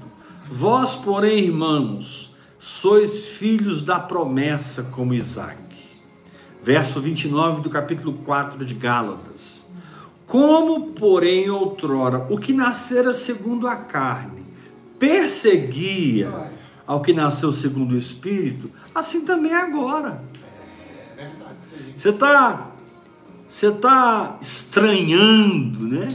Vós, 0.49 0.95
porém, 0.95 1.47
irmãos, 1.47 2.35
sois 2.57 3.27
filhos 3.27 3.83
da 3.83 3.99
promessa 3.99 4.85
como 4.85 5.13
Isaac. 5.13 5.61
Verso 6.63 7.01
29 7.01 7.63
do 7.63 7.69
capítulo 7.69 8.13
4 8.25 8.65
de 8.65 8.75
Gálatas. 8.75 9.58
Como, 10.29 10.91
porém, 10.91 11.49
outrora, 11.49 12.27
o 12.31 12.39
que 12.39 12.53
nascera 12.53 13.15
segundo 13.15 13.67
a 13.67 13.77
carne 13.77 14.47
perseguia 14.99 16.53
ao 16.87 17.01
que 17.01 17.15
nasceu 17.15 17.51
segundo 17.51 17.93
o 17.93 17.99
Espírito, 17.99 18.71
assim 18.95 19.25
também 19.25 19.53
é 19.53 19.57
agora. 19.57 20.23
É 21.17 21.25
verdade, 21.25 21.57
aí. 21.73 21.95
Você 21.97 22.11
está 22.11 22.73
você 23.49 23.71
tá 23.73 24.37
estranhando, 24.43 25.89
né? 25.89 26.09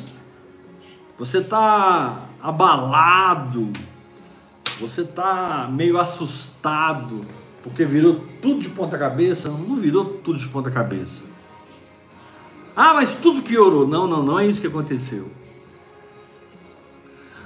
Você 1.17 1.39
está 1.39 2.29
abalado. 2.39 3.73
Você 4.79 5.01
está 5.01 5.67
meio 5.71 5.97
assustado 5.97 7.21
porque 7.63 7.83
virou 7.83 8.23
tudo 8.39 8.61
de 8.61 8.69
ponta 8.69 8.95
cabeça? 8.95 9.49
Não 9.49 9.75
virou 9.75 10.05
tudo 10.05 10.37
de 10.37 10.47
ponta 10.49 10.69
cabeça. 10.69 11.23
Ah, 12.75 12.93
mas 12.93 13.13
tudo 13.13 13.41
piorou. 13.41 13.87
Não, 13.87 14.07
não, 14.07 14.23
não 14.23 14.39
é 14.39 14.47
isso 14.47 14.61
que 14.61 14.67
aconteceu. 14.67 15.29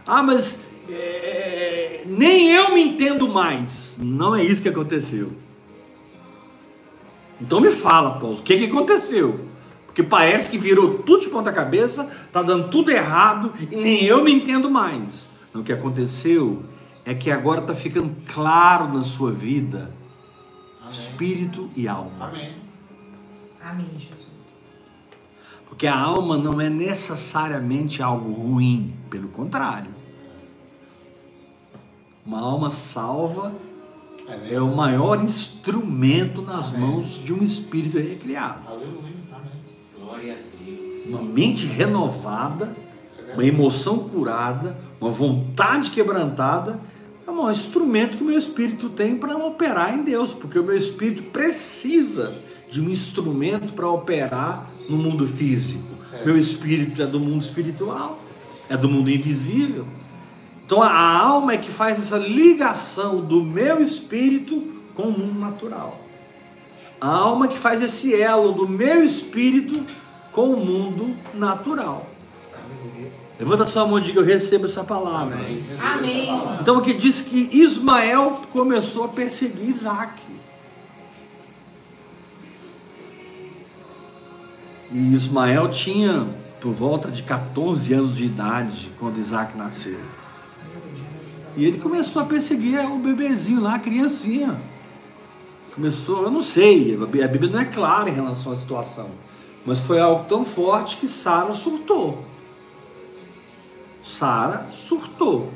Ah, 0.06 0.24
mas 0.24 0.60
é, 0.90 2.04
nem 2.06 2.52
eu 2.52 2.74
me 2.74 2.82
entendo 2.82 3.28
mais. 3.28 3.96
Não 4.00 4.36
é 4.36 4.44
isso 4.44 4.62
que 4.62 4.70
aconteceu. 4.70 5.32
Então 7.42 7.60
me 7.60 7.70
fala, 7.70 8.20
Paulo, 8.20 8.38
o 8.38 8.42
que, 8.42 8.58
que 8.58 8.66
aconteceu? 8.66 9.48
Porque 9.86 10.02
parece 10.02 10.50
que 10.50 10.58
virou 10.58 11.00
tudo 11.00 11.24
de 11.24 11.30
ponta 11.30 11.52
cabeça, 11.52 12.10
tá 12.32 12.42
dando 12.42 12.70
tudo 12.70 12.90
errado 12.90 13.54
e 13.70 13.76
nem 13.76 14.06
eu 14.06 14.24
me 14.24 14.34
entendo 14.34 14.70
mais. 14.70 15.28
Não, 15.54 15.62
o 15.62 15.64
que 15.64 15.74
aconteceu 15.74 16.64
é 17.06 17.14
que 17.14 17.30
agora 17.30 17.62
está 17.62 17.74
ficando 17.74 18.16
claro 18.34 18.94
na 18.94 19.02
sua 19.02 19.32
vida 19.32 19.94
espírito 20.84 21.70
e 21.76 21.88
alma. 21.88 22.28
Amém. 22.28 22.56
Amém, 23.62 23.90
Jesus. 23.98 24.37
Porque 25.70 25.86
a 25.86 25.98
alma 25.98 26.38
não 26.38 26.60
é 26.60 26.70
necessariamente 26.70 28.02
algo 28.02 28.32
ruim, 28.32 28.94
pelo 29.10 29.28
contrário. 29.28 29.92
Uma 32.26 32.42
alma 32.42 32.70
salva 32.70 33.54
Amém. 34.28 34.54
é 34.54 34.62
o 34.62 34.76
maior 34.76 35.24
instrumento 35.24 36.42
nas 36.42 36.74
Amém. 36.74 36.82
mãos 36.82 37.24
de 37.24 37.34
um 37.34 37.44
espírito 37.44 37.98
recriado. 37.98 38.62
Aleluia. 38.68 39.14
Amém. 39.32 39.52
Glória 40.00 40.34
a 40.34 40.64
Deus. 40.64 41.06
Uma 41.08 41.22
mente 41.22 41.66
renovada, 41.66 42.76
uma 43.34 43.46
emoção 43.46 44.00
curada, 44.00 44.78
uma 45.00 45.10
vontade 45.10 45.92
quebrantada, 45.92 46.80
é 47.26 47.30
o 47.30 47.36
maior 47.36 47.52
instrumento 47.52 48.18
que 48.18 48.24
o 48.24 48.28
meu 48.28 48.40
espírito 48.40 48.90
tem 48.90 49.16
para 49.16 49.38
operar 49.38 49.94
em 49.94 50.04
Deus, 50.04 50.34
porque 50.34 50.58
o 50.58 50.64
meu 50.64 50.76
espírito 50.76 51.24
precisa 51.24 52.34
de 52.70 52.82
um 52.82 52.90
instrumento 52.90 53.74
para 53.74 53.88
operar 53.90 54.68
no 54.90 54.98
mundo 54.98 55.28
físico. 55.28 55.84
É. 56.14 56.26
Meu 56.26 56.38
espírito 56.38 57.02
é 57.02 57.06
do 57.06 57.20
mundo 57.20 57.42
espiritual, 57.42 58.20
é 58.70 58.76
do 58.76 58.90
mundo 58.90 59.10
invisível. 59.10 59.86
Então 60.66 60.82
a 60.82 61.18
alma 61.18 61.54
é 61.54 61.58
que 61.58 61.72
faz 61.72 61.98
essa 61.98 62.18
ligação 62.18 63.22
do 63.22 63.44
meu 63.44 63.82
espírito 63.82 64.62
com 64.94 65.04
o 65.04 65.18
mundo 65.18 65.40
natural. 65.40 66.02
A 67.00 67.10
alma 67.10 67.46
é 67.46 67.50
que 67.50 67.58
faz 67.58 67.82
esse 67.82 68.14
elo 68.20 68.52
do 68.52 68.68
meu 68.68 69.04
espírito 69.04 69.86
com 70.32 70.54
o 70.54 70.66
mundo 70.66 71.16
natural. 71.34 72.08
Levanta 73.40 73.68
sua 73.68 73.86
mão 73.86 74.00
e 74.00 74.02
diga: 74.02 74.20
Eu 74.20 74.26
recebo 74.26 74.66
essa 74.66 74.84
palavra. 74.84 75.36
Amém. 75.36 75.58
Amém. 75.94 76.58
Então 76.60 76.78
aqui 76.80 76.94
diz 76.94 77.22
que 77.22 77.50
Ismael 77.54 78.42
começou 78.52 79.06
a 79.06 79.08
perseguir 79.08 79.70
Isaac. 79.70 80.22
E 84.92 85.14
Ismael 85.14 85.70
tinha 85.70 86.28
por 86.62 86.72
volta 86.72 87.10
de 87.10 87.24
14 87.24 87.94
anos 87.94 88.16
de 88.16 88.26
idade, 88.26 88.92
quando 89.00 89.18
Isaac 89.18 89.58
nasceu. 89.58 90.00
E 91.56 91.66
ele 91.66 91.80
começou 91.80 92.22
a 92.22 92.26
perseguir 92.26 92.80
o 92.86 92.98
bebezinho 93.00 93.62
lá, 93.62 93.76
a 93.76 93.80
criancinha. 93.80 94.60
Começou, 95.74 96.24
eu 96.24 96.32
não 96.32 96.42
sei, 96.42 96.96
a 96.96 97.28
Bíblia 97.28 97.52
não 97.52 97.60
é 97.60 97.66
clara 97.66 98.10
em 98.10 98.14
relação 98.14 98.52
à 98.52 98.56
situação. 98.56 99.10
Mas 99.66 99.80
foi 99.80 100.00
algo 100.00 100.26
tão 100.26 100.46
forte 100.46 100.98
que 100.98 101.08
Sara 101.08 101.54
surtou. 101.54 102.24
Sara 104.04 104.68
surtou. 104.72 105.52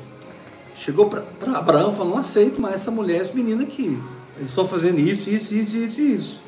Chegou 0.76 1.06
para 1.08 1.24
Abraão 1.56 1.90
e 1.90 1.94
falou: 1.94 2.12
Não 2.12 2.20
aceito 2.20 2.60
mais 2.60 2.74
essa 2.74 2.90
mulher, 2.90 3.20
esse 3.20 3.34
menino 3.34 3.62
aqui. 3.62 3.98
Eles 4.36 4.50
estão 4.50 4.66
fazendo 4.68 4.98
isso, 4.98 5.30
isso, 5.30 5.54
isso, 5.54 5.76
isso, 5.76 6.00
isso. 6.00 6.40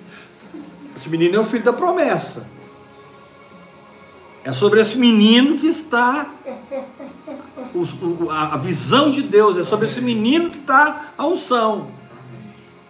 Esse 0.94 1.08
menino 1.08 1.36
é 1.36 1.40
o 1.40 1.44
filho 1.44 1.64
da 1.64 1.72
promessa. 1.72 2.46
É 4.44 4.52
sobre 4.52 4.80
esse 4.80 4.96
menino 4.96 5.58
que 5.58 5.66
está 5.66 6.30
o, 7.74 8.30
a 8.30 8.56
visão 8.56 9.10
de 9.10 9.22
Deus, 9.22 9.56
é 9.56 9.64
sobre 9.64 9.86
esse 9.86 10.00
menino 10.00 10.50
que 10.50 10.58
está 10.58 11.12
a 11.16 11.26
unção. 11.26 11.88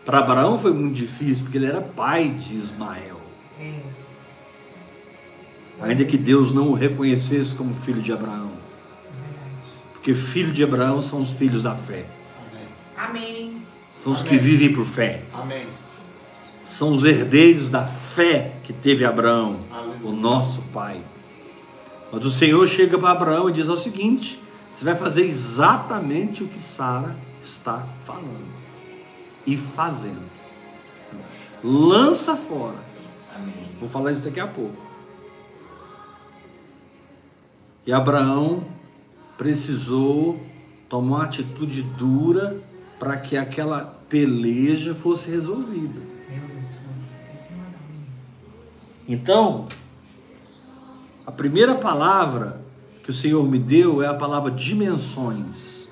Para 0.04 0.18
Abraão 0.18 0.58
foi 0.58 0.72
muito 0.72 0.94
difícil, 0.94 1.44
porque 1.44 1.56
ele 1.56 1.66
era 1.66 1.80
pai 1.80 2.28
de 2.28 2.54
Ismael. 2.54 3.20
Ainda 5.80 6.04
que 6.04 6.16
Deus 6.18 6.52
não 6.52 6.68
o 6.68 6.74
reconhecesse 6.74 7.54
como 7.54 7.72
filho 7.72 8.02
de 8.02 8.12
Abraão. 8.12 8.50
Porque 9.92 10.14
filho 10.14 10.52
de 10.52 10.62
Abraão 10.62 11.00
são 11.00 11.22
os 11.22 11.32
filhos 11.32 11.62
da 11.62 11.74
fé. 11.74 12.04
Amém. 12.96 13.62
São 13.88 14.12
os 14.12 14.20
Amém. 14.20 14.32
que 14.32 14.38
vivem 14.38 14.72
por 14.74 14.84
fé. 14.84 15.22
Amém. 15.32 15.66
São 16.62 16.92
os 16.92 17.04
herdeiros 17.04 17.68
da 17.68 17.86
fé 17.86 18.56
que 18.62 18.72
teve 18.72 19.04
Abraão, 19.04 19.58
o 20.02 20.12
nosso 20.12 20.62
pai. 20.72 21.00
Mas 22.14 22.24
o 22.24 22.30
Senhor 22.30 22.64
chega 22.68 22.96
para 22.96 23.10
Abraão 23.10 23.48
e 23.48 23.52
diz 23.52 23.66
o 23.66 23.76
seguinte: 23.76 24.40
você 24.70 24.84
vai 24.84 24.94
fazer 24.94 25.26
exatamente 25.26 26.44
o 26.44 26.48
que 26.48 26.60
Sara 26.60 27.16
está 27.42 27.84
falando 28.04 28.46
e 29.44 29.56
fazendo. 29.56 30.22
Lança 31.62 32.36
fora. 32.36 32.78
Amém. 33.34 33.52
Vou 33.80 33.88
falar 33.88 34.12
isso 34.12 34.22
daqui 34.22 34.38
a 34.38 34.46
pouco. 34.46 34.80
E 37.84 37.92
Abraão 37.92 38.64
precisou 39.36 40.40
tomar 40.88 41.16
uma 41.16 41.24
atitude 41.24 41.82
dura 41.82 42.56
para 42.96 43.16
que 43.16 43.36
aquela 43.36 43.98
peleja 44.08 44.94
fosse 44.94 45.30
resolvida. 45.32 46.00
Meu 46.30 46.46
Deus, 46.46 46.74
foi. 46.74 46.80
Teve 47.26 47.48
que 47.48 47.54
mandar 47.54 47.78
um 47.78 47.92
menino. 47.92 48.12
Então, 49.08 49.66
a 51.26 51.32
primeira 51.32 51.74
palavra 51.74 52.60
que 53.02 53.10
o 53.10 53.12
Senhor 53.12 53.48
me 53.48 53.58
deu 53.58 54.02
é 54.02 54.06
a 54.06 54.14
palavra 54.14 54.50
dimensões. 54.50 55.88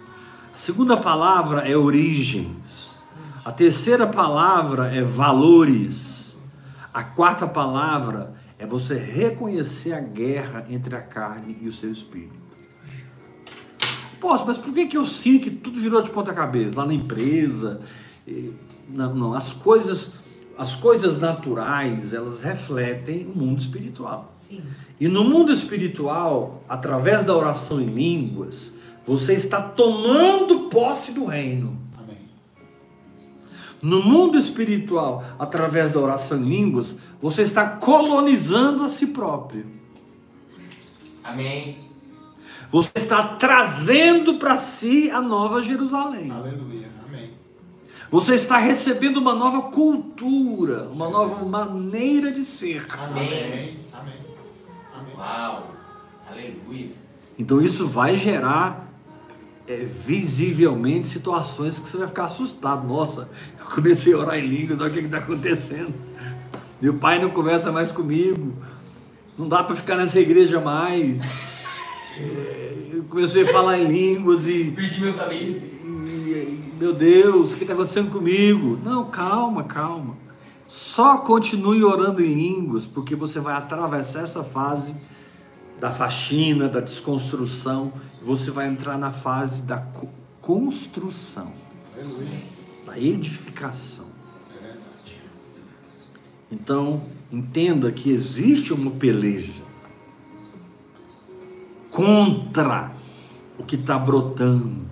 A 0.54 0.58
segunda 0.58 0.96
palavra 0.96 1.68
é 1.68 1.76
origens. 1.76 2.98
A 3.44 3.50
terceira 3.50 4.06
palavra 4.06 4.94
é 4.94 5.02
valores. 5.02 6.36
A 6.92 7.02
quarta 7.02 7.46
palavra 7.46 8.34
é 8.58 8.66
você 8.66 8.96
reconhecer 8.96 9.92
a 9.92 10.00
guerra 10.00 10.66
entre 10.68 10.94
a 10.94 11.00
carne 11.00 11.58
e 11.60 11.68
o 11.68 11.72
seu 11.72 11.90
espírito. 11.90 12.42
Posso, 14.20 14.46
mas 14.46 14.56
por 14.56 14.72
que, 14.72 14.86
que 14.86 14.96
eu 14.96 15.04
sinto 15.04 15.44
que 15.44 15.50
tudo 15.50 15.80
virou 15.80 16.00
de 16.00 16.10
ponta 16.10 16.32
cabeça? 16.32 16.78
Lá 16.78 16.86
na 16.86 16.94
empresa. 16.94 17.80
Não, 18.88 19.14
não. 19.14 19.34
As 19.34 19.52
coisas, 19.52 20.14
as 20.56 20.74
coisas 20.74 21.18
naturais, 21.18 22.12
elas 22.12 22.40
refletem 22.40 23.26
o 23.26 23.38
mundo 23.38 23.60
espiritual. 23.60 24.30
Sim. 24.32 24.62
E 25.00 25.08
no 25.08 25.24
mundo 25.24 25.52
espiritual, 25.52 26.62
através 26.68 27.24
da 27.24 27.36
oração 27.36 27.80
em 27.80 27.86
línguas, 27.86 28.74
você 29.04 29.34
está 29.34 29.60
tomando 29.60 30.68
posse 30.68 31.12
do 31.12 31.24
reino. 31.24 31.76
Amém. 31.98 32.18
No 33.82 34.02
mundo 34.02 34.38
espiritual, 34.38 35.24
através 35.38 35.92
da 35.92 36.00
oração 36.00 36.38
em 36.38 36.48
línguas, 36.48 36.98
você 37.20 37.42
está 37.42 37.68
colonizando 37.68 38.84
a 38.84 38.88
si 38.88 39.08
próprio. 39.08 39.66
Amém. 41.24 41.78
Você 42.70 42.92
está 42.96 43.36
trazendo 43.36 44.34
para 44.38 44.56
si 44.56 45.10
a 45.10 45.20
nova 45.20 45.62
Jerusalém. 45.62 46.30
Aleluia. 46.30 46.91
Você 48.12 48.34
está 48.34 48.58
recebendo 48.58 49.16
uma 49.16 49.34
nova 49.34 49.70
cultura, 49.70 50.86
uma 50.92 51.08
nova 51.08 51.46
maneira 51.46 52.30
de 52.30 52.44
ser. 52.44 52.84
Amém. 52.98 53.26
Amém. 53.26 53.78
Amém. 53.90 54.14
Amém. 54.94 55.14
Uau. 55.16 55.74
Aleluia. 56.30 56.90
Então 57.38 57.62
isso 57.62 57.88
vai 57.88 58.14
gerar 58.14 58.86
é, 59.66 59.76
visivelmente 59.76 61.08
situações 61.08 61.78
que 61.78 61.88
você 61.88 61.96
vai 61.96 62.06
ficar 62.06 62.26
assustado. 62.26 62.86
Nossa, 62.86 63.30
eu 63.58 63.64
comecei 63.74 64.12
a 64.12 64.18
orar 64.18 64.38
em 64.38 64.46
línguas, 64.46 64.78
olha 64.80 64.90
o 64.90 64.92
que 64.92 65.00
está 65.00 65.16
acontecendo. 65.16 65.94
Meu 66.82 66.92
pai 66.92 67.18
não 67.18 67.30
conversa 67.30 67.72
mais 67.72 67.90
comigo. 67.90 68.52
Não 69.38 69.48
dá 69.48 69.64
para 69.64 69.74
ficar 69.74 69.96
nessa 69.96 70.20
igreja 70.20 70.60
mais. 70.60 71.18
É, 72.18 72.88
eu 72.92 73.04
comecei 73.04 73.44
a 73.44 73.46
falar 73.50 73.78
em 73.78 73.86
línguas 73.86 74.46
e, 74.46 74.70
Perdi 74.76 75.00
meu 75.00 75.14
família. 75.14 75.71
Meu 76.82 76.92
Deus, 76.92 77.52
o 77.52 77.54
que 77.54 77.62
está 77.62 77.74
acontecendo 77.74 78.10
comigo? 78.10 78.76
Não, 78.82 79.08
calma, 79.08 79.62
calma. 79.62 80.16
Só 80.66 81.18
continue 81.18 81.84
orando 81.84 82.20
em 82.20 82.34
línguas, 82.34 82.84
porque 82.84 83.14
você 83.14 83.38
vai 83.38 83.54
atravessar 83.54 84.24
essa 84.24 84.42
fase 84.42 84.92
da 85.78 85.92
faxina, 85.92 86.68
da 86.68 86.80
desconstrução, 86.80 87.92
você 88.20 88.50
vai 88.50 88.66
entrar 88.66 88.98
na 88.98 89.12
fase 89.12 89.62
da 89.62 89.78
co- 89.78 90.08
construção, 90.40 91.52
da 92.84 92.98
edificação. 92.98 94.06
Então, 96.50 97.00
entenda 97.30 97.92
que 97.92 98.10
existe 98.10 98.72
uma 98.72 98.90
peleja 98.90 99.62
contra 101.92 102.90
o 103.56 103.64
que 103.64 103.76
está 103.76 103.96
brotando. 104.00 104.90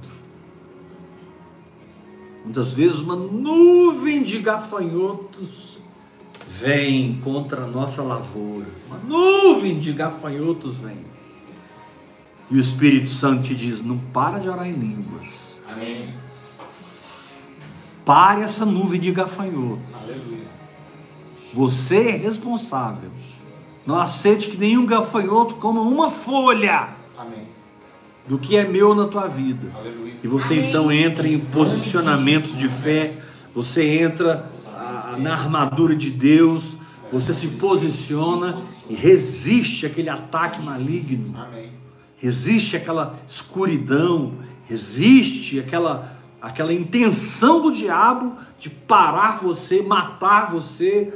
Muitas 2.50 2.74
vezes 2.74 2.98
uma 2.98 3.14
nuvem 3.14 4.24
de 4.24 4.40
gafanhotos 4.40 5.78
vem 6.48 7.20
contra 7.22 7.62
a 7.62 7.66
nossa 7.68 8.02
lavoura. 8.02 8.66
Uma 8.88 8.98
nuvem 8.98 9.78
de 9.78 9.92
gafanhotos 9.92 10.80
vem. 10.80 10.98
E 12.50 12.56
o 12.56 12.60
Espírito 12.60 13.08
Santo 13.08 13.44
te 13.44 13.54
diz: 13.54 13.82
não 13.82 13.96
para 13.96 14.40
de 14.40 14.48
orar 14.48 14.66
em 14.66 14.72
línguas. 14.72 15.62
Amém. 15.70 16.12
Pare 18.04 18.42
essa 18.42 18.66
nuvem 18.66 18.98
de 18.98 19.12
gafanhotos. 19.12 19.84
Aleluia. 19.94 20.48
Você 21.54 22.08
é 22.08 22.16
responsável. 22.16 23.12
Não 23.86 23.94
aceite 23.94 24.48
que 24.48 24.56
nenhum 24.56 24.86
gafanhoto 24.86 25.54
coma 25.54 25.82
uma 25.82 26.10
folha 26.10 26.96
Amém. 27.16 27.46
Do 28.26 28.38
que 28.38 28.56
é 28.56 28.64
meu 28.66 28.94
na 28.94 29.06
tua 29.06 29.26
vida. 29.26 29.70
Aleluia. 29.74 30.14
E 30.22 30.28
você 30.28 30.54
Amém. 30.54 30.68
então 30.68 30.92
entra 30.92 31.26
em 31.26 31.38
posicionamentos 31.38 32.56
de 32.56 32.68
fé, 32.68 33.16
você 33.54 33.84
entra 33.84 34.50
ah, 34.74 35.16
na 35.18 35.32
armadura 35.32 35.94
de 35.94 36.10
Deus, 36.10 36.76
você 37.12 37.32
se 37.32 37.48
posiciona 37.48 38.60
e 38.88 38.94
resiste 38.94 39.86
aquele 39.86 40.08
ataque 40.08 40.62
maligno, 40.62 41.34
resiste 42.16 42.76
aquela 42.76 43.18
escuridão, 43.26 44.34
resiste 44.64 45.58
aquela, 45.58 46.16
aquela 46.40 46.72
intenção 46.72 47.62
do 47.62 47.72
diabo 47.72 48.36
de 48.58 48.70
parar 48.70 49.38
você, 49.42 49.82
matar 49.82 50.52
você, 50.52 51.12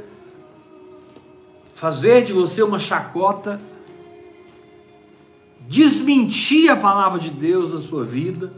fazer 1.73 2.23
de 2.23 2.33
você 2.33 2.61
uma 2.61 2.79
chacota, 2.79 3.61
desmentir 5.67 6.69
a 6.69 6.75
palavra 6.75 7.19
de 7.19 7.29
Deus 7.29 7.73
na 7.73 7.81
sua 7.81 8.03
vida. 8.03 8.53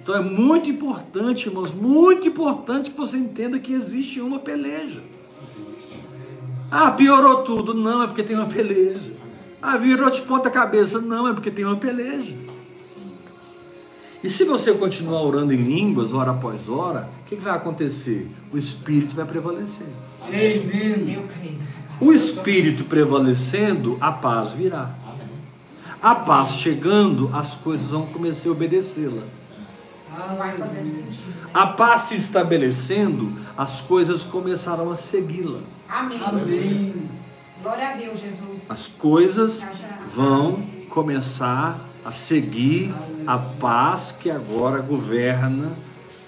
Então 0.00 0.16
é 0.16 0.20
muito 0.20 0.68
importante, 0.68 1.48
irmãos, 1.48 1.72
muito 1.72 2.26
importante 2.26 2.90
que 2.90 2.96
você 2.96 3.16
entenda 3.16 3.58
que 3.58 3.72
existe 3.72 4.20
uma 4.20 4.38
peleja. 4.38 5.02
Ah, 6.70 6.90
piorou 6.90 7.42
tudo. 7.42 7.74
Não, 7.74 8.02
é 8.02 8.06
porque 8.06 8.22
tem 8.22 8.34
uma 8.34 8.46
peleja. 8.46 9.12
Ah, 9.60 9.76
virou 9.76 10.10
de 10.10 10.22
ponta 10.22 10.50
cabeça. 10.50 11.00
Não, 11.00 11.28
é 11.28 11.34
porque 11.34 11.50
tem 11.50 11.64
uma 11.64 11.76
peleja. 11.76 12.34
E 14.24 14.30
se 14.30 14.44
você 14.44 14.72
continuar 14.72 15.20
orando 15.22 15.52
em 15.52 15.56
línguas, 15.56 16.12
hora 16.12 16.30
após 16.30 16.68
hora, 16.68 17.10
o 17.20 17.24
que, 17.24 17.36
que 17.36 17.42
vai 17.42 17.56
acontecer? 17.56 18.30
O 18.52 18.56
Espírito 18.56 19.14
vai 19.14 19.24
prevalecer. 19.24 19.86
Eu 21.14 21.24
creio 21.24 21.58
nessa 21.58 21.74
palavra. 21.74 22.06
O 22.06 22.12
Espírito 22.12 22.84
prevalecendo, 22.84 23.98
a 24.00 24.12
paz 24.12 24.52
virá. 24.52 24.94
A 26.02 26.16
paz 26.16 26.56
chegando, 26.56 27.30
as 27.32 27.54
coisas 27.54 27.90
vão 27.90 28.04
começar 28.06 28.48
a 28.48 28.52
obedecê-la. 28.52 29.22
Vai 30.36 30.56
fazendo 30.56 30.88
sentido. 30.88 31.32
A 31.54 31.68
paz 31.68 32.02
se 32.02 32.16
estabelecendo, 32.16 33.32
as 33.56 33.80
coisas 33.80 34.24
começarão 34.24 34.90
a 34.90 34.96
segui-la. 34.96 35.60
Amém. 35.88 36.20
Amém. 36.24 37.08
Glória 37.62 37.90
a 37.90 37.96
Deus, 37.96 38.18
Jesus. 38.18 38.68
as 38.68 38.88
coisas 38.88 39.64
vão 40.08 40.60
começar 40.90 41.78
a 42.04 42.10
seguir 42.10 42.92
a 43.24 43.38
paz 43.38 44.10
que 44.10 44.28
agora 44.28 44.80
governa 44.80 45.72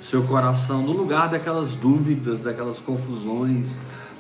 o 0.00 0.04
seu 0.04 0.22
coração, 0.22 0.82
no 0.82 0.92
lugar 0.92 1.28
daquelas 1.28 1.74
dúvidas, 1.74 2.42
daquelas 2.42 2.78
confusões, 2.78 3.70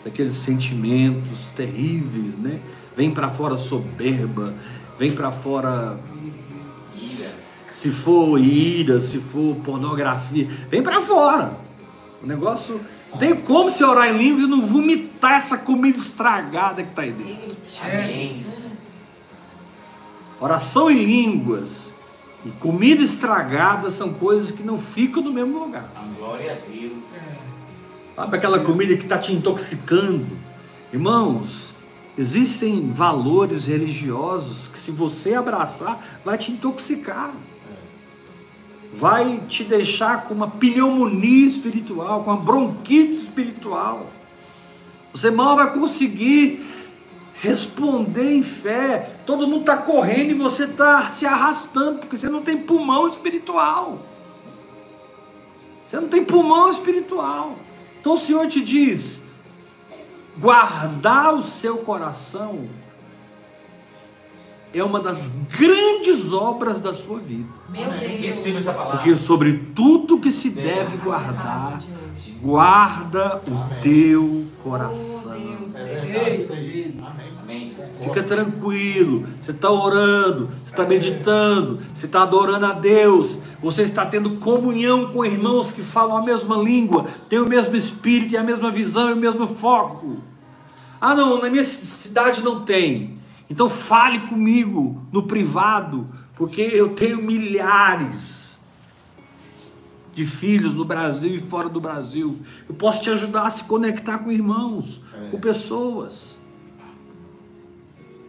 daqueles 0.04 0.34
sentimentos 0.34 1.50
terríveis, 1.54 2.36
né? 2.36 2.58
Vem 2.96 3.12
para 3.12 3.30
fora 3.30 3.56
soberba, 3.56 4.52
vem 4.98 5.10
para 5.10 5.32
fora 5.32 5.98
se 7.70 7.90
for 7.90 8.38
ira, 8.38 9.00
se 9.00 9.18
for 9.18 9.56
pornografia, 9.56 10.48
vem 10.70 10.82
para 10.82 11.02
fora. 11.02 11.52
O 12.22 12.26
negócio 12.26 12.80
tem 13.18 13.36
como 13.36 13.70
você 13.70 13.84
orar 13.84 14.08
em 14.08 14.16
línguas 14.16 14.46
e 14.46 14.48
não 14.48 14.60
vomitar 14.62 15.34
essa 15.34 15.58
comida 15.58 15.98
estragada 15.98 16.82
que 16.82 16.88
está 16.88 17.02
aí 17.02 17.12
dentro. 17.12 17.56
Amém. 17.82 18.46
Oração 20.40 20.90
em 20.90 21.04
línguas 21.04 21.92
e 22.44 22.50
comida 22.52 23.02
estragada 23.02 23.90
são 23.90 24.14
coisas 24.14 24.50
que 24.50 24.62
não 24.62 24.78
ficam 24.78 25.22
no 25.22 25.32
mesmo 25.32 25.58
lugar. 25.58 25.86
Glória 26.16 26.52
a 26.52 26.70
Deus. 26.70 27.02
Sabe 28.16 28.36
aquela 28.36 28.60
comida 28.60 28.96
que 28.96 29.02
está 29.02 29.18
te 29.18 29.32
intoxicando? 29.32 30.26
Irmãos, 30.92 31.73
existem 32.16 32.92
valores 32.92 33.66
religiosos 33.66 34.68
que, 34.68 34.78
se 34.78 34.90
você 34.90 35.34
abraçar, 35.34 36.20
vai 36.24 36.38
te 36.38 36.52
intoxicar. 36.52 37.32
Vai 38.92 39.40
te 39.48 39.64
deixar 39.64 40.24
com 40.24 40.34
uma 40.34 40.48
pneumonia 40.48 41.46
espiritual, 41.46 42.22
com 42.22 42.30
uma 42.30 42.40
bronquite 42.40 43.14
espiritual. 43.14 44.06
Você 45.12 45.30
mal 45.30 45.56
vai 45.56 45.72
conseguir 45.72 46.64
responder 47.40 48.36
em 48.36 48.42
fé. 48.42 49.18
Todo 49.26 49.46
mundo 49.46 49.60
está 49.60 49.76
correndo 49.76 50.30
e 50.30 50.34
você 50.34 50.64
está 50.64 51.10
se 51.10 51.26
arrastando, 51.26 51.98
porque 51.98 52.16
você 52.16 52.28
não 52.28 52.42
tem 52.42 52.56
pulmão 52.56 53.08
espiritual. 53.08 53.98
Você 55.86 56.00
não 56.00 56.08
tem 56.08 56.24
pulmão 56.24 56.70
espiritual. 56.70 57.58
Então 58.00 58.14
o 58.14 58.18
Senhor 58.18 58.46
te 58.46 58.60
diz: 58.60 59.20
guardar 60.38 61.34
o 61.34 61.42
seu 61.42 61.78
coração 61.78 62.68
é 64.74 64.84
uma 64.84 65.00
das 65.00 65.30
grandes 65.56 66.32
obras 66.32 66.80
da 66.80 66.92
sua 66.92 67.18
vida. 67.18 67.48
Meu 67.68 67.90
Deus. 67.90 68.20
Receba 68.22 68.58
essa 68.58 68.72
palavra. 68.72 68.96
Porque 68.98 69.16
sobre 69.16 69.52
tudo 69.74 70.18
que 70.20 70.30
se 70.32 70.50
deve 70.50 70.96
guardar, 70.98 71.80
guarda 72.42 73.42
o 73.46 73.82
teu 73.82 74.44
Oh, 74.66 74.68
coração. 74.70 75.32
Deus. 75.38 75.74
É 75.74 75.84
verdade 75.84 76.34
isso 76.36 76.52
aí. 76.52 76.96
Amém. 76.98 77.26
Amém. 77.42 77.74
Fica 78.02 78.22
tranquilo, 78.22 79.24
você 79.40 79.50
está 79.50 79.70
orando, 79.70 80.46
você 80.48 80.70
está 80.70 80.86
meditando, 80.86 81.78
você 81.94 82.06
está 82.06 82.22
adorando 82.22 82.64
a 82.66 82.72
Deus, 82.72 83.38
você 83.60 83.82
está 83.82 84.06
tendo 84.06 84.36
comunhão 84.36 85.12
com 85.12 85.24
irmãos 85.24 85.70
que 85.70 85.82
falam 85.82 86.16
a 86.16 86.22
mesma 86.22 86.56
língua, 86.56 87.06
têm 87.28 87.38
o 87.40 87.46
mesmo 87.46 87.76
espírito 87.76 88.34
e 88.34 88.36
a 88.36 88.42
mesma 88.42 88.70
visão 88.70 89.10
e 89.10 89.12
o 89.12 89.16
mesmo 89.16 89.46
foco. 89.46 90.16
Ah, 91.00 91.14
não, 91.14 91.40
na 91.42 91.50
minha 91.50 91.64
cidade 91.64 92.42
não 92.42 92.64
tem. 92.64 93.18
Então 93.48 93.68
fale 93.68 94.20
comigo 94.20 95.02
no 95.12 95.24
privado, 95.24 96.06
porque 96.34 96.62
eu 96.62 96.94
tenho 96.94 97.22
milhares 97.22 98.58
de 100.14 100.24
filhos 100.24 100.74
no 100.74 100.84
Brasil 100.84 101.34
e 101.34 101.40
fora 101.40 101.68
do 101.68 101.80
Brasil. 101.80 102.38
Eu 102.68 102.74
posso 102.74 103.02
te 103.02 103.10
ajudar 103.10 103.46
a 103.46 103.50
se 103.50 103.64
conectar 103.64 104.18
com 104.18 104.30
irmãos, 104.30 105.02
com 105.30 105.38
pessoas. 105.38 106.38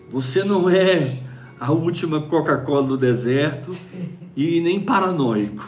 Você 0.10 0.44
não 0.44 0.70
é 0.70 1.20
a 1.60 1.72
última 1.72 2.22
Coca-Cola 2.22 2.88
do 2.88 2.98
deserto 2.98 3.72
e 4.36 4.60
nem 4.60 4.80
paranoico. 4.80 5.68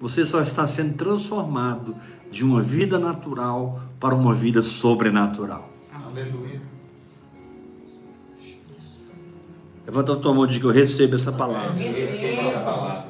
Você 0.00 0.24
só 0.24 0.40
está 0.40 0.66
sendo 0.66 0.94
transformado 0.94 1.96
de 2.30 2.44
uma 2.44 2.62
vida 2.62 2.98
natural 2.98 3.80
para 3.98 4.14
uma 4.14 4.34
vida 4.34 4.62
sobrenatural. 4.62 5.70
Aleluia. 5.92 6.67
Levanta 9.88 10.12
a 10.12 10.16
tua 10.16 10.34
mão 10.34 10.44
e 10.44 10.48
diga: 10.48 10.66
Eu 10.66 10.70
recebo 10.70 11.14
essa 11.14 11.32
palavra. 11.32 11.72
Receba 11.72 12.42
essa 12.42 12.60
palavra. 12.60 13.08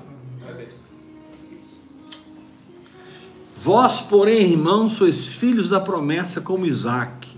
Vós, 3.52 4.00
porém, 4.00 4.52
irmãos, 4.52 4.92
sois 4.92 5.26
filhos 5.26 5.68
da 5.68 5.80
promessa 5.80 6.40
como 6.40 6.64
Isaac. 6.64 7.36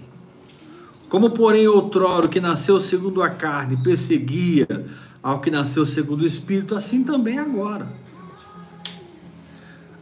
Como, 1.08 1.30
porém, 1.30 1.66
outrora 1.66 2.26
o 2.26 2.28
que 2.28 2.38
nasceu 2.38 2.78
segundo 2.78 3.22
a 3.22 3.30
carne 3.30 3.82
perseguia 3.82 4.66
ao 5.22 5.40
que 5.40 5.50
nasceu 5.50 5.86
segundo 5.86 6.20
o 6.20 6.26
Espírito, 6.26 6.74
assim 6.74 7.02
também 7.02 7.38
agora. 7.38 7.90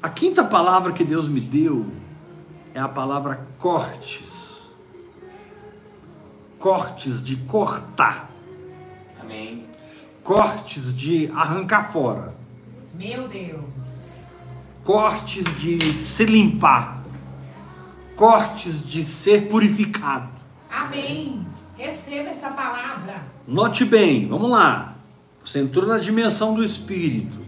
A 0.02 0.08
quinta 0.08 0.42
palavra 0.42 0.92
que 0.92 1.04
Deus 1.04 1.28
me 1.28 1.40
deu 1.40 1.86
é 2.74 2.80
a 2.80 2.88
palavra 2.88 3.46
cortes. 3.56 4.64
Cortes 6.58 7.22
de 7.22 7.36
cortar, 7.36 8.32
Amém. 9.28 9.66
cortes 10.24 10.94
de 10.94 11.30
arrancar 11.34 11.92
fora, 11.92 12.34
Meu 12.94 13.28
Deus. 13.28 14.30
cortes 14.84 15.44
de 15.58 15.92
se 15.92 16.24
limpar, 16.24 17.02
cortes 18.16 18.82
de 18.84 19.04
ser 19.04 19.48
purificado. 19.48 20.28
Amém. 20.70 21.46
Receba 21.76 22.30
essa 22.30 22.50
palavra. 22.50 23.22
Note 23.46 23.84
bem, 23.84 24.26
vamos 24.28 24.50
lá. 24.50 24.96
Você 25.44 25.60
entrou 25.60 25.86
na 25.86 25.98
dimensão 25.98 26.54
do 26.54 26.64
Espírito. 26.64 27.38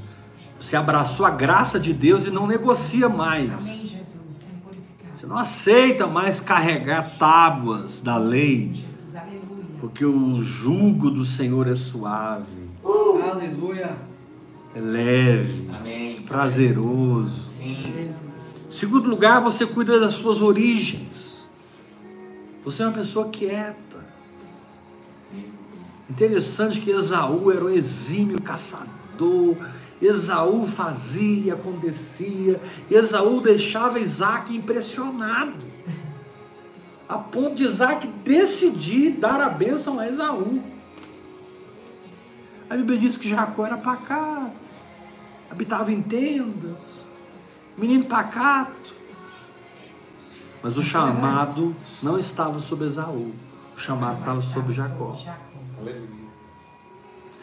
Você 0.58 0.76
abraçou 0.76 1.26
a 1.26 1.30
graça 1.30 1.80
de 1.80 1.92
Deus 1.92 2.26
e 2.26 2.30
não 2.30 2.46
negocia 2.46 3.08
mais. 3.08 3.50
Amém, 3.52 3.76
Jesus. 3.86 4.46
Você 5.16 5.26
não 5.26 5.36
aceita 5.36 6.06
mais 6.06 6.40
carregar 6.40 7.08
tábuas 7.18 8.00
da 8.00 8.16
lei. 8.16 8.72
Porque 9.80 10.04
o 10.04 10.38
jugo 10.42 11.10
do 11.10 11.24
Senhor 11.24 11.66
é 11.66 11.74
suave, 11.74 12.68
Aleluia. 13.30 13.96
é 14.74 14.80
leve, 14.80 15.70
Amém. 15.72 16.20
prazeroso. 16.22 17.50
Sim. 17.50 18.14
Segundo 18.68 19.08
lugar, 19.08 19.40
você 19.40 19.66
cuida 19.66 19.98
das 19.98 20.14
suas 20.14 20.40
origens. 20.40 21.40
Você 22.62 22.82
é 22.82 22.86
uma 22.86 22.92
pessoa 22.92 23.28
quieta. 23.28 24.08
Interessante 26.08 26.80
que 26.80 26.90
Esaú 26.90 27.50
era 27.50 27.64
um 27.64 27.70
exímio 27.70 28.40
caçador. 28.42 29.56
Esaú 30.02 30.66
fazia 30.66 31.46
e 31.46 31.50
acontecia. 31.50 32.60
Esaú 32.90 33.40
deixava 33.40 34.00
Isaac 34.00 34.54
impressionado. 34.54 35.69
A 37.10 37.18
ponto 37.18 37.56
de 37.56 37.64
Isaac 37.64 38.06
decidir 38.06 39.10
dar 39.10 39.40
a 39.40 39.48
bênção 39.48 39.98
a 39.98 40.06
Esaú. 40.06 40.62
A 42.70 42.76
Bíblia 42.76 43.00
diz 43.00 43.16
que 43.16 43.28
Jacó 43.28 43.66
era 43.66 43.76
pacato, 43.76 44.52
habitava 45.50 45.90
em 45.90 46.00
tendas, 46.00 47.10
menino 47.76 48.04
pacato. 48.04 48.94
Mas 50.62 50.76
o 50.76 50.82
chamado 50.84 51.74
não 52.00 52.16
estava 52.16 52.60
sobre 52.60 52.86
Esaú, 52.86 53.32
o 53.76 53.80
chamado 53.80 54.20
estava 54.20 54.40
sobre 54.40 54.72
Jacó. 54.72 55.16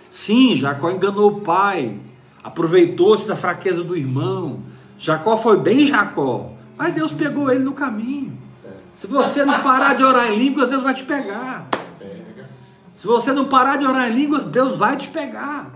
Sim, 0.10 0.56
Jacó 0.56 0.90
enganou 0.90 1.30
o 1.30 1.42
pai, 1.42 2.00
aproveitou-se 2.42 3.28
da 3.28 3.36
fraqueza 3.36 3.84
do 3.84 3.98
irmão. 3.98 4.62
Jacó 4.98 5.36
foi 5.36 5.60
bem 5.60 5.86
Jacó, 5.86 6.54
mas 6.78 6.96
Deus 6.96 7.12
pegou 7.12 7.52
ele 7.52 7.66
no 7.66 7.74
caminho. 7.74 8.47
Se 9.00 9.06
você 9.06 9.46
não 9.46 9.62
parar 9.62 9.94
de 9.94 10.04
orar 10.04 10.32
em 10.32 10.38
línguas, 10.38 10.70
Deus 10.70 10.82
vai 10.82 10.94
te 10.94 11.04
pegar. 11.04 11.68
Pega. 12.00 12.50
Se 12.90 13.06
você 13.06 13.32
não 13.32 13.46
parar 13.46 13.78
de 13.78 13.86
orar 13.86 14.10
em 14.10 14.14
línguas, 14.14 14.44
Deus 14.44 14.76
vai 14.76 14.98
te 14.98 15.08
pegar. 15.10 15.72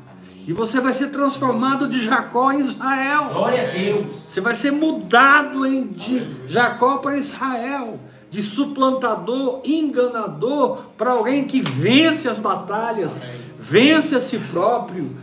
E 0.47 0.53
você 0.53 0.81
vai 0.81 0.91
ser 0.91 1.09
transformado 1.09 1.87
de 1.87 1.99
Jacó 1.99 2.51
em 2.51 2.59
Israel. 2.59 3.29
Glória 3.31 3.67
a 3.67 3.71
Deus. 3.71 4.15
Você 4.15 4.41
vai 4.41 4.55
ser 4.55 4.71
mudado 4.71 5.67
em, 5.67 5.85
de 5.85 6.27
Jacó 6.47 6.97
para 6.97 7.15
Israel, 7.15 7.99
de 8.31 8.41
suplantador, 8.41 9.61
enganador, 9.63 10.79
para 10.97 11.11
alguém 11.11 11.45
que 11.45 11.61
vence 11.61 12.27
as 12.27 12.39
batalhas, 12.39 13.23
vence 13.55 14.15
a 14.15 14.19
si 14.19 14.39
próprio, 14.39 15.15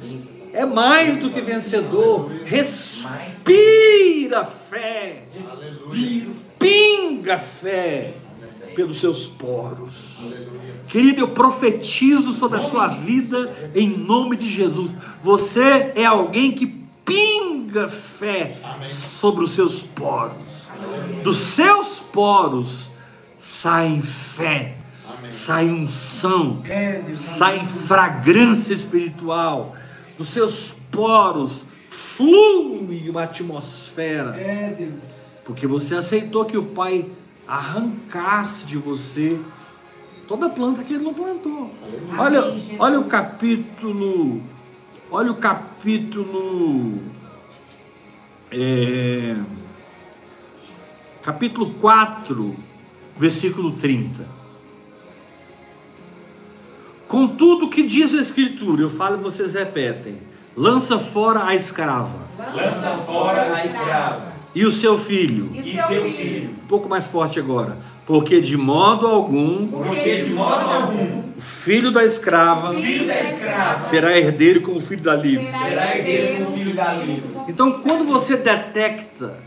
é 0.53 0.65
mais 0.65 1.17
do 1.17 1.31
que 1.31 1.41
vencedor. 1.41 2.31
Respira 2.45 4.45
fé, 4.45 5.25
Respiro. 5.33 6.48
Pinga 6.59 7.39
fé 7.39 8.15
pelos 8.75 8.99
seus 8.99 9.27
poros. 9.27 10.19
Querido, 10.89 11.21
eu 11.21 11.29
profetizo 11.29 12.33
sobre 12.33 12.59
a 12.59 12.63
sua 12.63 12.89
vida 12.89 13.71
em 13.75 13.89
nome 13.89 14.37
de 14.37 14.49
Jesus. 14.49 14.95
Você 15.23 15.93
é 15.95 16.05
alguém 16.05 16.53
que 16.53 16.67
pinga 17.05 17.89
fé 17.89 18.57
sobre 18.83 19.45
os 19.45 19.53
seus 19.53 19.83
poros. 19.83 20.69
Dos 21.23 21.39
seus 21.39 21.99
poros 21.99 22.91
saem 23.37 24.01
fé 24.01 24.79
sai 25.29 25.69
unção, 25.69 26.63
sai 27.15 27.65
fragrância 27.65 28.73
espiritual, 28.73 29.75
dos 30.17 30.29
seus 30.29 30.75
poros 30.91 31.65
flui 31.89 33.09
uma 33.09 33.25
atmosfera. 33.25 34.37
Porque 35.49 35.67
você 35.67 35.95
aceitou 35.95 36.45
que 36.45 36.59
o 36.59 36.63
Pai 36.63 37.11
arrancasse 37.47 38.67
de 38.67 38.77
você 38.77 39.41
toda 40.27 40.51
planta 40.51 40.85
que 40.85 40.93
ele 40.93 41.03
não 41.03 41.15
plantou. 41.15 41.75
Olha, 42.19 42.41
Amém, 42.41 42.53
Jesus. 42.61 42.79
olha 42.79 43.01
o 43.01 43.05
capítulo, 43.05 44.43
olha 45.11 45.33
o 45.33 45.37
capítulo, 45.37 46.99
é, 48.53 49.37
capítulo 51.23 51.73
4, 51.81 52.55
versículo 53.17 53.73
30. 53.73 54.27
Contudo, 57.09 57.71
que 57.71 57.83
diz 57.83 58.13
a 58.13 58.21
Escritura, 58.21 58.83
eu 58.83 58.91
falo 58.91 59.19
e 59.19 59.23
vocês 59.23 59.55
repetem: 59.55 60.19
lança 60.55 60.99
fora 60.99 61.47
a 61.47 61.55
escrava 61.55 62.29
Lança 62.39 62.99
fora 62.99 63.43
a 63.55 63.65
escrava. 63.65 64.28
E 64.55 64.65
o 64.65 64.73
seu 64.73 64.99
filho. 64.99 65.51
E 65.55 65.61
E 65.61 65.63
seu 65.77 65.87
seu 65.87 66.03
filho. 66.05 66.17
filho. 66.17 66.51
Um 66.51 66.67
pouco 66.67 66.89
mais 66.89 67.07
forte 67.07 67.39
agora. 67.39 67.79
Porque 68.07 68.41
de 68.41 68.57
modo 68.57 69.07
algum 69.07 69.67
Porque 69.69 70.23
de 70.25 70.31
modo 70.31 70.65
algum 70.71 71.29
o 71.37 71.41
filho 71.41 71.91
da 71.93 72.05
escrava 72.05 72.73
filho 72.73 73.07
da 73.07 73.21
escrava 73.21 73.79
será 73.89 74.17
herdeiro 74.19 74.63
com 74.63 74.73
o 74.73 74.81
filho 74.81 75.03
da 75.03 75.15
livre. 75.15 75.47
será 75.47 75.97
herdeiro 75.97 76.47
com 76.47 76.51
o 76.53 76.55
filho 76.57 76.75
da 76.75 76.95
livre. 76.95 77.31
Então, 77.49 77.81
quando 77.81 78.05
você 78.05 78.37
detecta 78.37 79.39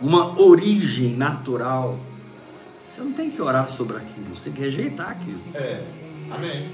uma 0.00 0.38
origem 0.40 1.14
natural, 1.14 1.98
você 2.90 3.00
não 3.00 3.12
tem 3.12 3.30
que 3.30 3.40
orar 3.40 3.68
sobre 3.68 3.96
aquilo, 3.96 4.26
você 4.34 4.44
tem 4.44 4.52
que 4.52 4.60
rejeitar 4.60 5.10
aquilo. 5.10 5.40
É. 5.54 5.82
Amém. 6.30 6.68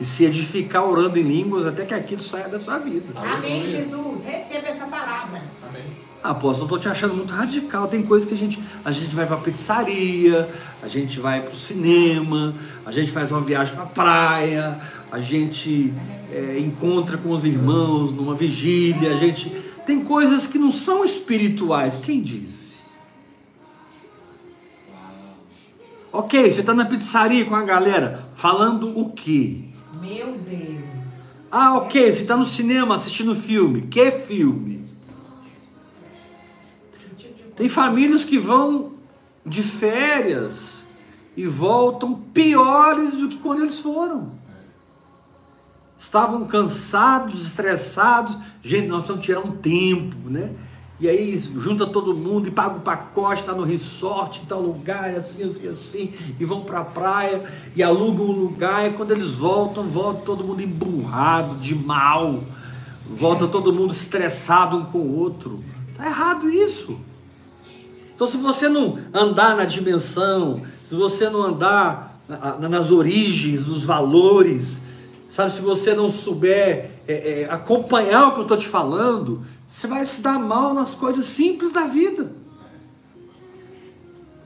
E 0.00 0.04
se 0.04 0.24
edificar 0.24 0.84
orando 0.84 1.18
em 1.18 1.22
línguas 1.22 1.66
até 1.66 1.84
que 1.84 1.94
aquilo 1.94 2.22
saia 2.22 2.48
da 2.48 2.58
sua 2.58 2.78
vida. 2.78 3.06
Amém. 3.14 3.66
Jesus. 3.66 4.24
Receba 4.24 4.68
essa 4.68 4.86
palavra. 4.86 5.42
Amém. 5.68 5.84
Apóstolo, 6.22 6.70
eu 6.70 6.76
tô 6.76 6.78
te 6.78 6.88
achando 6.88 7.14
muito 7.14 7.32
radical. 7.32 7.88
Tem 7.88 8.02
coisas 8.02 8.28
que 8.28 8.34
a 8.34 8.36
gente, 8.36 8.62
a 8.84 8.92
gente 8.92 9.14
vai 9.14 9.26
pra 9.26 9.36
pizzaria, 9.38 10.48
a 10.80 10.86
gente 10.86 11.18
vai 11.18 11.42
pro 11.42 11.56
cinema, 11.56 12.54
a 12.86 12.92
gente 12.92 13.10
faz 13.10 13.32
uma 13.32 13.40
viagem 13.40 13.74
pra 13.74 13.86
praia, 13.86 14.80
a 15.10 15.18
gente 15.18 15.92
é, 16.30 16.58
encontra 16.60 17.18
com 17.18 17.30
os 17.30 17.44
irmãos 17.44 18.12
numa 18.12 18.34
vigília, 18.34 19.12
a 19.12 19.16
gente 19.16 19.50
tem 19.84 20.04
coisas 20.04 20.46
que 20.46 20.58
não 20.58 20.70
são 20.70 21.04
espirituais. 21.04 21.96
Quem 21.96 22.22
disse? 22.22 22.72
Ok, 26.12 26.50
você 26.50 26.62
tá 26.62 26.74
na 26.74 26.84
pizzaria 26.84 27.44
com 27.44 27.56
a 27.56 27.62
galera, 27.62 28.28
falando 28.34 28.98
o 28.98 29.10
quê? 29.10 29.71
Meu 30.02 30.36
Deus. 30.36 31.46
Ah, 31.52 31.76
ok, 31.76 32.12
você 32.12 32.24
tá 32.24 32.36
no 32.36 32.44
cinema 32.44 32.96
assistindo 32.96 33.36
filme. 33.36 33.82
Que 33.82 34.10
filme? 34.10 34.84
Tem 37.54 37.68
famílias 37.68 38.24
que 38.24 38.36
vão 38.36 38.94
de 39.46 39.62
férias 39.62 40.88
e 41.36 41.46
voltam 41.46 42.14
piores 42.14 43.12
do 43.12 43.28
que 43.28 43.38
quando 43.38 43.62
eles 43.62 43.78
foram. 43.78 44.32
Estavam 45.96 46.46
cansados, 46.46 47.46
estressados. 47.46 48.36
Gente, 48.60 48.88
nós 48.88 49.06
precisamos 49.06 49.24
tirar 49.24 49.40
um 49.40 49.52
tempo, 49.52 50.28
né? 50.28 50.52
E 51.02 51.08
aí 51.08 51.36
junta 51.36 51.84
todo 51.84 52.14
mundo 52.14 52.46
e 52.46 52.50
paga 52.52 52.76
o 52.76 52.80
pacote, 52.80 53.40
está 53.40 53.52
no 53.52 53.64
resort, 53.64 54.40
em 54.40 54.44
tal 54.44 54.62
lugar, 54.62 55.10
assim, 55.16 55.42
assim, 55.42 55.66
assim, 55.66 56.12
e 56.38 56.44
vão 56.44 56.60
para 56.60 56.78
a 56.78 56.84
praia 56.84 57.42
e 57.74 57.82
alugam 57.82 58.26
um 58.26 58.30
lugar. 58.30 58.86
E 58.86 58.90
quando 58.90 59.10
eles 59.10 59.32
voltam, 59.32 59.82
volta 59.82 60.20
todo 60.24 60.44
mundo 60.44 60.62
emburrado, 60.62 61.56
de 61.56 61.74
mal, 61.74 62.44
volta 63.10 63.48
todo 63.48 63.74
mundo 63.74 63.92
estressado 63.92 64.76
um 64.76 64.84
com 64.84 64.98
o 64.98 65.18
outro. 65.18 65.58
Tá 65.96 66.06
errado 66.06 66.48
isso. 66.48 66.96
Então, 68.14 68.28
se 68.28 68.36
você 68.36 68.68
não 68.68 68.96
andar 69.12 69.56
na 69.56 69.64
dimensão, 69.64 70.62
se 70.84 70.94
você 70.94 71.28
não 71.28 71.42
andar 71.42 72.16
na- 72.28 72.58
na- 72.58 72.68
nas 72.68 72.92
origens, 72.92 73.66
nos 73.66 73.84
valores, 73.84 74.80
sabe, 75.28 75.50
se 75.50 75.62
você 75.62 75.94
não 75.96 76.08
souber 76.08 76.92
é, 77.08 77.40
é, 77.42 77.48
acompanhar 77.50 78.28
o 78.28 78.32
que 78.34 78.38
eu 78.38 78.42
estou 78.42 78.56
te 78.56 78.68
falando, 78.68 79.42
você 79.72 79.86
vai 79.86 80.04
se 80.04 80.20
dar 80.20 80.38
mal 80.38 80.74
nas 80.74 80.94
coisas 80.94 81.24
simples 81.24 81.72
da 81.72 81.86
vida. 81.86 82.30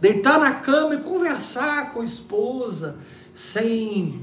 Deitar 0.01 0.39
na 0.39 0.53
cama 0.53 0.95
e 0.95 1.03
conversar 1.03 1.93
com 1.93 2.01
a 2.01 2.05
esposa, 2.05 2.97
sem 3.35 4.20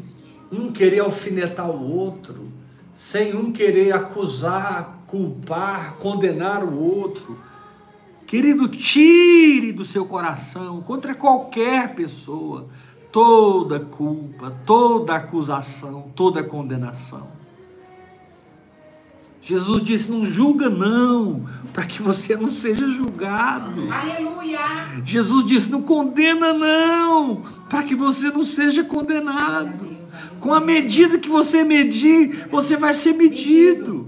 um 0.50 0.72
querer 0.72 1.02
alfinetar 1.02 1.70
o 1.70 1.94
outro, 1.94 2.50
sem 2.94 3.36
um 3.36 3.52
querer 3.52 3.92
acusar, 3.92 5.04
culpar, 5.06 5.96
condenar 5.96 6.64
o 6.64 6.82
outro. 6.82 7.38
Querido, 8.26 8.70
tire 8.70 9.74
do 9.74 9.84
seu 9.84 10.06
coração 10.06 10.82
contra 10.84 11.14
qualquer 11.14 11.96
pessoa 11.96 12.70
toda 13.12 13.78
culpa, 13.78 14.52
toda 14.66 15.16
acusação, 15.16 16.14
toda 16.16 16.42
condenação. 16.42 17.43
Jesus 19.44 19.84
disse: 19.84 20.10
não 20.10 20.26
julga, 20.26 20.70
não, 20.70 21.44
para 21.74 21.86
que 21.86 22.02
você 22.02 22.36
não 22.38 22.50
seja 22.50 22.88
julgado. 22.88 23.82
Aleluia. 23.92 24.58
Jesus 25.06 25.46
disse: 25.46 25.70
não 25.70 25.82
condena, 25.82 26.54
não, 26.54 27.44
para 27.70 27.84
que 27.84 27.94
você 27.94 28.30
não 28.32 28.44
seja 28.44 28.86
condenado. 28.86 29.92
Com 30.40 30.54
a 30.54 30.62
medida 30.62 31.18
que 31.20 31.28
você 31.30 31.64
medir, 31.64 32.48
você 32.50 32.78
vai 32.78 32.94
ser 32.94 33.14
medido. 33.14 34.08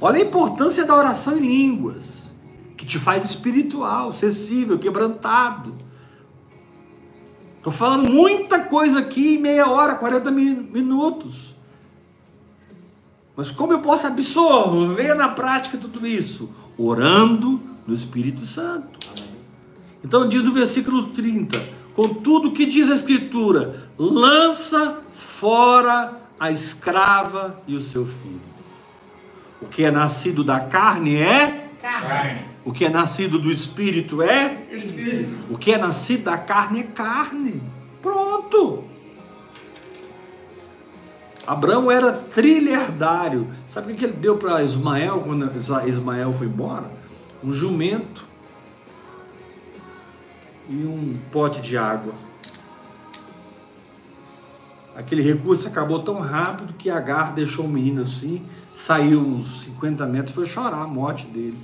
Olha 0.00 0.18
a 0.18 0.24
importância 0.26 0.84
da 0.84 0.94
oração 0.94 1.36
em 1.36 1.40
línguas, 1.46 2.32
que 2.76 2.84
te 2.84 2.98
faz 2.98 3.24
espiritual, 3.24 4.12
sensível, 4.12 4.78
quebrantado. 4.78 5.74
Estou 7.58 7.72
falando 7.72 8.08
muita 8.10 8.60
coisa 8.60 8.98
aqui 9.00 9.36
em 9.36 9.38
meia 9.38 9.68
hora, 9.68 9.94
40 9.94 10.30
mi- 10.30 10.68
minutos. 10.72 11.55
Mas 13.36 13.50
como 13.50 13.72
eu 13.72 13.80
posso 13.80 14.06
absorver 14.06 15.14
na 15.14 15.28
prática 15.28 15.76
tudo 15.76 16.06
isso? 16.06 16.50
Orando 16.78 17.60
no 17.86 17.94
Espírito 17.94 18.46
Santo. 18.46 18.98
Então 20.02 20.26
diz 20.28 20.42
no 20.42 20.52
versículo 20.52 21.08
30: 21.08 21.60
Contudo, 21.94 22.48
o 22.48 22.52
que 22.52 22.64
diz 22.64 22.90
a 22.90 22.94
Escritura? 22.94 23.88
Lança 23.98 25.00
fora 25.12 26.20
a 26.38 26.50
escrava 26.50 27.60
e 27.66 27.74
o 27.74 27.80
seu 27.80 28.06
filho. 28.06 28.40
O 29.60 29.66
que 29.66 29.84
é 29.84 29.90
nascido 29.90 30.44
da 30.44 30.60
carne 30.60 31.16
é, 31.16 31.70
Carne. 31.80 32.08
Carne. 32.08 32.40
o 32.64 32.72
que 32.72 32.84
é 32.84 32.90
nascido 32.90 33.38
do 33.38 33.50
Espírito 33.50 34.22
é, 34.22 34.52
Espírito. 34.70 35.52
o 35.52 35.56
que 35.56 35.72
é 35.72 35.78
nascido 35.78 36.24
da 36.24 36.36
carne 36.38 36.80
é 36.80 36.82
carne. 36.84 37.62
Pronto. 38.02 38.84
Abraão 41.46 41.90
era 41.90 42.12
trilhardário. 42.12 43.48
Sabe 43.66 43.92
o 43.92 43.96
que 43.96 44.04
ele 44.04 44.14
deu 44.14 44.36
para 44.36 44.62
Ismael 44.62 45.20
quando 45.20 45.50
Ismael 45.86 46.32
foi 46.32 46.46
embora? 46.46 46.90
Um 47.42 47.52
jumento 47.52 48.24
e 50.68 50.74
um 50.84 51.16
pote 51.30 51.60
de 51.60 51.78
água. 51.78 52.14
Aquele 54.96 55.22
recurso 55.22 55.68
acabou 55.68 56.02
tão 56.02 56.18
rápido 56.18 56.72
que 56.74 56.88
Agar 56.88 57.34
deixou 57.34 57.66
o 57.66 57.68
menino 57.68 58.02
assim, 58.02 58.42
saiu 58.72 59.20
uns 59.20 59.64
50 59.64 60.06
metros 60.06 60.30
e 60.30 60.34
foi 60.34 60.46
chorar 60.46 60.82
a 60.82 60.86
morte 60.86 61.26
dele. 61.26 61.58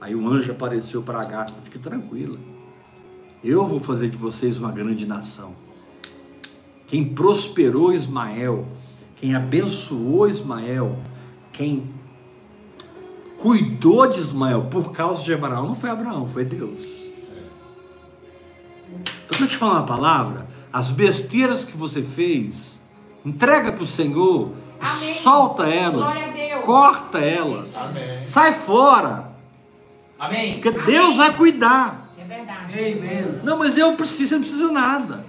Aí 0.00 0.14
o 0.14 0.26
anjo 0.26 0.52
apareceu 0.52 1.02
para 1.02 1.20
Agar, 1.20 1.46
fique 1.64 1.78
tranquila. 1.78 2.36
Eu 3.44 3.66
vou 3.66 3.78
fazer 3.78 4.08
de 4.08 4.16
vocês 4.16 4.58
uma 4.58 4.72
grande 4.72 5.06
nação. 5.06 5.54
Quem 6.86 7.04
prosperou 7.04 7.92
Ismael, 7.92 8.66
quem 9.16 9.34
abençoou 9.34 10.28
Ismael, 10.28 10.98
quem 11.52 11.90
cuidou 13.38 14.06
de 14.06 14.18
Ismael 14.18 14.66
por 14.70 14.92
causa 14.92 15.22
de 15.24 15.32
Abraão, 15.32 15.66
não 15.66 15.74
foi 15.74 15.90
Abraão, 15.90 16.26
foi 16.26 16.44
Deus. 16.44 17.06
Então, 18.88 19.28
deixa 19.30 19.44
eu 19.44 19.48
te 19.48 19.56
falar 19.56 19.72
uma 19.72 19.86
palavra. 19.86 20.46
As 20.72 20.92
besteiras 20.92 21.64
que 21.64 21.76
você 21.76 22.02
fez, 22.02 22.82
entrega 23.24 23.72
para 23.72 23.82
o 23.82 23.86
Senhor, 23.86 24.52
Amém. 24.78 25.14
solta 25.14 25.66
elas, 25.66 26.14
corta 26.64 27.18
elas, 27.18 27.74
Amém. 27.74 28.24
sai 28.24 28.52
fora, 28.52 29.32
Amém. 30.18 30.60
porque 30.60 30.70
Deus 30.82 31.16
vai 31.16 31.34
cuidar. 31.34 32.12
É 32.18 32.24
verdade. 32.24 33.40
Não, 33.42 33.58
mas 33.58 33.78
eu 33.78 33.94
preciso, 33.96 34.28
você 34.28 34.34
não 34.34 34.42
precisa 34.42 34.72
nada. 34.72 35.26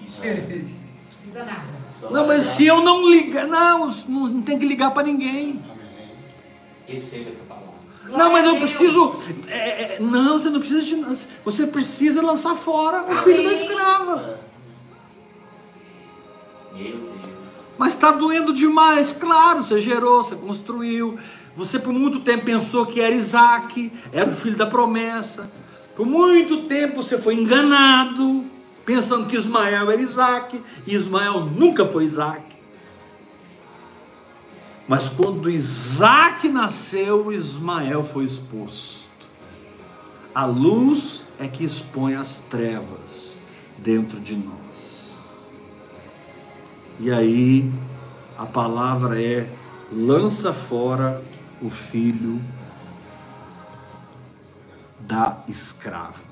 Isso. 0.00 0.24
Não 0.24 1.08
precisa 1.10 1.44
nada. 1.44 1.75
Não, 2.10 2.26
mas 2.26 2.44
se 2.44 2.66
eu 2.66 2.82
não 2.82 3.08
ligar, 3.08 3.46
não, 3.46 3.90
não, 4.08 4.42
tem 4.42 4.58
que 4.58 4.66
ligar 4.66 4.92
para 4.92 5.06
ninguém. 5.06 5.62
Amém. 5.64 6.10
Receba 6.86 7.28
essa 7.28 7.44
palavra. 7.44 7.66
Não, 8.08 8.30
mas 8.32 8.46
eu 8.46 8.56
preciso. 8.56 9.16
é, 9.48 9.96
é, 9.96 9.98
não, 10.00 10.38
você 10.38 10.50
não 10.50 10.60
precisa 10.60 10.82
de. 10.82 11.26
Você 11.44 11.66
precisa 11.66 12.22
lançar 12.22 12.54
fora 12.54 13.04
o 13.10 13.16
filho 13.22 13.42
da 13.42 13.52
escrava. 13.52 14.40
Meu 16.72 16.84
Deus. 16.84 17.16
Mas 17.78 17.92
está 17.92 18.10
doendo 18.10 18.54
demais, 18.54 19.12
claro, 19.12 19.62
você 19.62 19.80
gerou, 19.80 20.24
você 20.24 20.34
construiu. 20.34 21.18
Você 21.54 21.78
por 21.78 21.92
muito 21.92 22.20
tempo 22.20 22.44
pensou 22.44 22.84
que 22.86 23.00
era 23.00 23.14
Isaac, 23.14 23.92
era 24.12 24.28
o 24.28 24.32
filho 24.32 24.56
da 24.56 24.66
promessa. 24.66 25.50
Por 25.94 26.06
muito 26.06 26.64
tempo 26.64 27.02
você 27.02 27.18
foi 27.18 27.34
enganado, 27.34 28.44
pensando 28.86 29.26
que 29.26 29.36
Ismael 29.36 29.90
era 29.90 30.00
Isaac, 30.00 30.62
e 30.86 30.94
Ismael 30.94 31.44
nunca 31.44 31.84
foi 31.84 32.04
Isaac. 32.04 32.56
Mas 34.86 35.10
quando 35.10 35.50
Isaac 35.50 36.48
nasceu, 36.48 37.32
Ismael 37.32 38.04
foi 38.04 38.24
exposto. 38.24 39.10
A 40.32 40.44
luz 40.44 41.24
é 41.40 41.48
que 41.48 41.64
expõe 41.64 42.14
as 42.14 42.38
trevas 42.48 43.36
dentro 43.78 44.20
de 44.20 44.36
nós. 44.36 45.16
E 47.00 47.10
aí 47.10 47.70
a 48.38 48.46
palavra 48.46 49.20
é: 49.20 49.50
lança 49.90 50.54
fora 50.54 51.20
o 51.60 51.68
filho 51.68 52.40
da 55.00 55.38
escrava. 55.48 56.25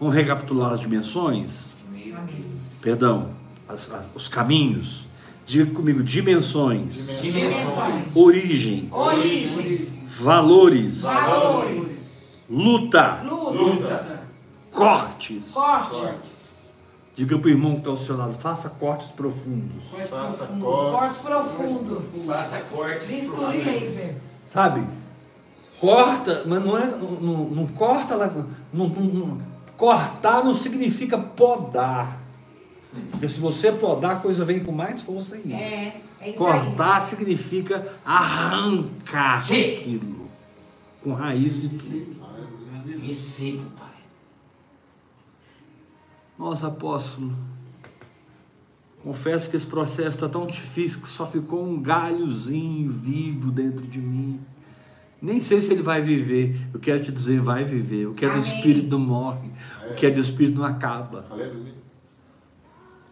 Vamos 0.00 0.14
recapitular 0.14 0.72
as 0.72 0.80
dimensões? 0.80 1.68
Perdão, 2.80 3.30
as- 3.68 3.92
as- 3.92 4.10
os 4.14 4.26
caminhos. 4.28 5.06
Diga 5.46 5.70
comigo: 5.74 6.02
dimensões, 6.02 6.94
Dimensões. 7.20 8.16
origem, 8.16 8.88
Origens. 8.92 10.14
valores, 10.22 11.00
Valores. 11.02 12.18
luta, 12.48 13.20
Luta. 13.24 13.50
Luta. 13.52 14.20
cortes. 14.70 15.48
Cortes. 15.50 16.30
Diga 17.16 17.36
para 17.38 17.48
o 17.48 17.50
irmão 17.50 17.72
que 17.72 17.78
está 17.80 17.90
ao 17.90 17.96
seu 17.96 18.16
lado: 18.16 18.32
faça 18.34 18.70
cortes 18.70 19.08
profundos. 19.08 19.84
Faça 20.08 20.44
profundo. 20.46 20.64
corte. 20.64 20.92
Cortes 20.92 21.18
profundos. 21.18 22.24
Faça 22.26 22.58
cortes 22.60 23.06
Bisturi 23.06 23.36
profundos. 23.36 23.66
laser. 23.66 24.16
Sabe? 24.46 24.86
Corta, 25.80 26.44
mas 26.46 26.64
não 26.64 26.78
é. 26.78 26.86
Não, 26.86 27.10
não- 27.20 27.50
não 27.50 27.66
corta 27.66 28.14
lá. 28.14 28.28
não- 28.28 28.48
não- 28.72 28.88
não- 28.88 29.49
cortar 29.80 30.44
não 30.44 30.52
significa 30.52 31.16
podar. 31.16 32.20
Porque 33.10 33.26
se 33.26 33.40
você 33.40 33.72
podar, 33.72 34.16
a 34.16 34.20
coisa 34.20 34.44
vem 34.44 34.62
com 34.62 34.70
mais 34.70 35.00
força 35.00 35.36
ainda. 35.36 35.54
É, 35.54 36.02
é 36.20 36.28
isso 36.28 36.38
Cortar 36.38 37.00
significa 37.00 37.98
arrancar 38.04 39.42
Sim. 39.42 39.72
aquilo. 39.72 40.28
Com 41.02 41.14
raiz 41.14 41.64
e 41.64 41.68
tudo. 41.70 42.20
Recebo, 43.00 43.70
Pai. 43.70 43.88
Nossa, 46.38 46.66
apóstolo. 46.66 47.32
Confesso 49.02 49.48
que 49.48 49.56
esse 49.56 49.64
processo 49.64 50.10
está 50.10 50.28
tão 50.28 50.46
difícil 50.46 51.00
que 51.00 51.08
só 51.08 51.24
ficou 51.24 51.64
um 51.64 51.80
galhozinho 51.80 52.92
vivo 52.92 53.50
dentro 53.50 53.86
de 53.86 53.98
mim. 53.98 54.38
Nem 55.20 55.40
sei 55.40 55.60
se 55.60 55.72
ele 55.72 55.82
vai 55.82 56.00
viver. 56.00 56.58
Eu 56.72 56.80
quero 56.80 57.02
te 57.02 57.12
dizer, 57.12 57.40
vai 57.40 57.64
viver. 57.64 58.06
O 58.06 58.14
que 58.14 58.24
é 58.24 58.28
do 58.28 58.34
Amém. 58.34 58.44
espírito 58.44 58.88
não 58.88 58.98
morre. 58.98 59.50
O 59.90 59.94
que 59.94 60.06
é 60.06 60.10
do 60.10 60.20
espírito 60.20 60.58
não 60.58 60.64
acaba. 60.64 61.26
Aleluia. 61.30 61.74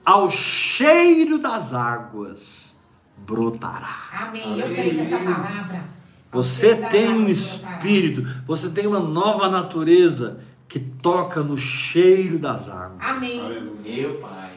Ao 0.05 0.31
cheiro 0.31 1.39
das 1.39 1.75
águas 1.75 2.75
brotará. 3.19 4.09
Amém. 4.13 4.59
Eu 4.59 4.75
creio 4.75 4.95
nessa 4.95 5.19
palavra. 5.19 5.85
Você 6.31 6.77
tem 6.77 7.09
um 7.11 7.29
espírito, 7.29 8.23
você 8.47 8.71
tem 8.71 8.87
uma 8.87 9.01
nova 9.01 9.49
natureza 9.49 10.41
que 10.67 10.79
toca 10.79 11.43
no 11.43 11.57
cheiro 11.57 12.39
das 12.39 12.69
águas. 12.69 13.01
Amém. 13.01 13.41
Meu 13.83 14.19
Pai. 14.19 14.53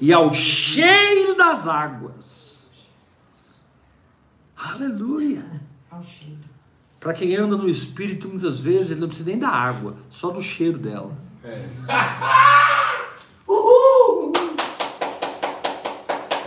E 0.00 0.12
ao 0.12 0.32
cheiro 0.32 1.36
das 1.36 1.66
águas. 1.66 2.66
Aleluia. 4.56 5.44
Ao 5.90 6.02
cheiro. 6.02 6.38
Para 7.00 7.12
quem 7.14 7.34
anda 7.36 7.56
no 7.56 7.68
espírito, 7.68 8.28
muitas 8.28 8.60
vezes 8.60 8.90
ele 8.90 9.00
não 9.00 9.08
precisa 9.08 9.28
nem 9.30 9.38
da 9.38 9.48
água, 9.48 9.96
só 10.10 10.30
do 10.30 10.42
cheiro 10.42 10.78
dela. 10.78 11.16
É. 11.44 11.64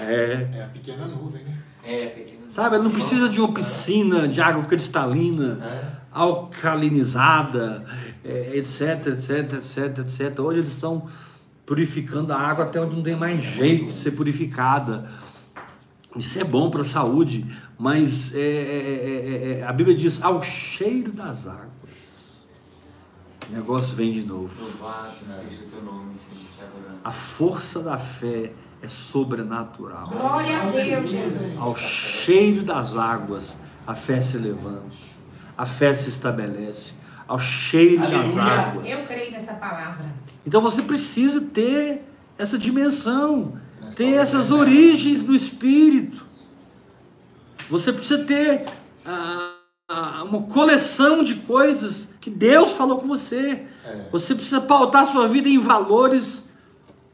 É. 0.03 0.49
É 0.53 0.63
a 0.63 0.67
pequena 0.67 1.05
nuvem, 1.05 1.43
né? 1.43 1.57
É, 1.83 2.07
pequeno. 2.07 2.41
Sabe, 2.49 2.75
ele 2.75 2.83
não 2.83 2.91
precisa 2.91 3.29
de 3.29 3.39
uma 3.39 3.53
piscina 3.53 4.27
de 4.27 4.41
água 4.41 4.63
cristalina, 4.65 5.59
É. 5.63 5.91
alcalinizada, 6.11 7.85
é, 8.25 8.57
etc, 8.57 9.07
etc, 9.07 9.53
etc, 9.53 9.99
etc. 9.99 10.39
Hoje 10.39 10.59
eles 10.59 10.71
estão 10.71 11.07
purificando 11.65 12.33
a 12.33 12.37
água 12.37 12.65
até 12.65 12.81
onde 12.81 12.95
não 12.95 13.03
tem 13.03 13.15
mais 13.15 13.41
jeito 13.41 13.85
de 13.85 13.93
ser 13.93 14.11
purificada. 14.11 14.97
Isso 16.15 16.39
é 16.39 16.43
bom 16.43 16.69
para 16.69 16.81
a 16.81 16.85
saúde, 16.85 17.45
mas 17.77 18.35
é, 18.35 18.39
é, 18.39 18.43
é, 18.43 19.59
é, 19.59 19.63
a 19.63 19.71
Bíblia 19.71 19.95
diz 19.95 20.21
ao 20.21 20.41
cheiro 20.41 21.11
das 21.11 21.47
águas. 21.47 21.71
O 23.49 23.53
negócio 23.53 23.95
vem 23.95 24.13
de 24.13 24.25
novo. 24.25 24.51
A 27.03 27.11
força 27.11 27.81
da 27.81 27.97
fé 27.97 28.51
é 28.81 28.87
sobrenatural. 28.87 30.07
Glória 30.07 30.61
a 30.61 30.65
Deus, 30.65 31.09
Jesus. 31.09 31.57
Ao 31.57 31.75
cheiro 31.77 32.63
das 32.63 32.95
águas, 32.95 33.57
a 33.85 33.95
fé 33.95 34.19
se 34.19 34.37
levanta, 34.37 34.95
a 35.57 35.65
fé 35.65 35.93
se 35.93 36.09
estabelece. 36.09 36.93
Ao 37.27 37.39
cheiro 37.39 38.01
das 38.01 38.37
Aleluia. 38.37 38.43
águas. 38.43 38.89
Eu 38.89 39.05
creio 39.05 39.31
nessa 39.31 39.53
palavra. 39.53 40.05
Então 40.45 40.59
você 40.59 40.81
precisa 40.81 41.39
ter 41.39 42.05
essa 42.37 42.57
dimensão, 42.57 43.53
ter 43.95 44.13
essas 44.13 44.51
origens 44.51 45.23
do 45.23 45.35
espírito. 45.35 46.23
Você 47.69 47.93
precisa 47.93 48.23
ter 48.23 48.65
ah, 49.05 49.51
ah, 49.89 50.23
uma 50.23 50.43
coleção 50.43 51.23
de 51.23 51.35
coisas 51.35 52.09
que 52.19 52.29
Deus 52.29 52.73
falou 52.73 52.99
com 52.99 53.07
você. 53.07 53.63
É. 53.85 54.09
Você 54.11 54.35
precisa 54.35 54.61
pautar 54.61 55.05
sua 55.05 55.27
vida 55.27 55.47
em 55.47 55.57
valores 55.57 56.49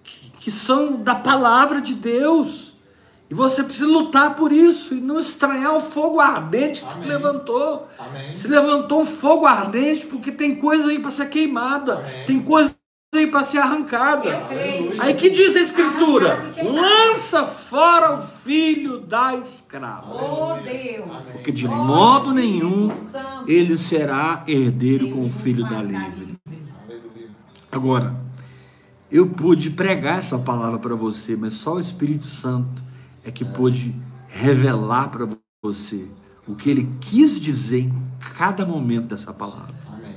que, 0.04 0.32
que 0.32 0.52
são 0.52 1.02
da 1.02 1.16
palavra 1.16 1.80
de 1.80 1.94
Deus. 1.94 2.74
E 3.30 3.34
você 3.34 3.62
precisa 3.62 3.88
lutar 3.88 4.36
por 4.36 4.54
isso 4.54 4.96
e 4.96 5.02
não 5.02 5.20
estranhar 5.20 5.76
o 5.76 5.82
fogo 5.82 6.20
ardente 6.20 6.82
que 6.84 6.92
se 6.92 6.98
Amém. 6.98 7.10
levantou. 7.10 7.88
Amém. 8.00 8.34
Se 8.34 8.48
levantou 8.48 9.02
um 9.02 9.06
fogo 9.06 9.46
ardente 9.46 10.08
porque 10.08 10.32
tem 10.32 10.56
coisa 10.56 10.90
aí 10.90 11.00
para 11.00 11.12
ser 11.12 11.28
queimada, 11.28 11.96
Amém. 11.96 12.26
tem 12.26 12.40
coisa 12.40 12.77
aí 13.16 13.28
para 13.28 13.44
ser 13.44 13.60
arrancada. 13.60 14.46
Creio. 14.48 15.02
Aí 15.02 15.14
que 15.14 15.30
diz 15.30 15.56
a 15.56 15.62
escritura? 15.62 16.52
Queimada. 16.52 16.82
Lança 16.82 17.46
fora 17.46 18.20
o 18.20 18.22
filho 18.22 19.00
da 19.00 19.36
escrava. 19.36 20.14
Oh 20.14 20.62
Deus. 20.62 21.26
Porque 21.34 21.52
de 21.52 21.68
modo 21.68 22.34
nenhum 22.34 22.90
ele 23.48 23.78
será 23.78 24.44
herdeiro 24.48 25.12
com 25.12 25.20
o 25.20 25.30
filho 25.30 25.68
da 25.70 25.82
livre. 25.82 26.36
Agora, 27.72 28.14
eu 29.10 29.28
pude 29.28 29.72
pregar 29.72 30.20
essa 30.20 30.38
palavra 30.38 30.80
para 30.80 30.96
você, 30.96 31.36
mas 31.36 31.54
só 31.54 31.76
o 31.76 31.80
Espírito 31.80 32.26
Santo 32.26 32.84
é 33.24 33.32
que 33.32 33.46
pôde 33.46 33.96
revelar 34.28 35.10
para 35.10 35.28
você 35.62 36.08
o 36.48 36.56
que 36.56 36.70
ele 36.70 36.90
quis 37.00 37.40
dizer 37.40 37.82
em 37.82 38.08
cada 38.36 38.66
momento 38.66 39.08
dessa 39.08 39.34
palavra. 39.34 39.76
Amém. 39.94 40.16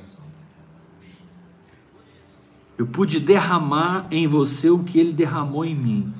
Eu 2.81 2.87
pude 2.87 3.21
derramar 3.21 4.07
em 4.11 4.27
você 4.27 4.71
o 4.71 4.79
que 4.83 4.99
ele 4.99 5.13
derramou 5.13 5.67
em 5.67 5.75
mim, 5.75 6.15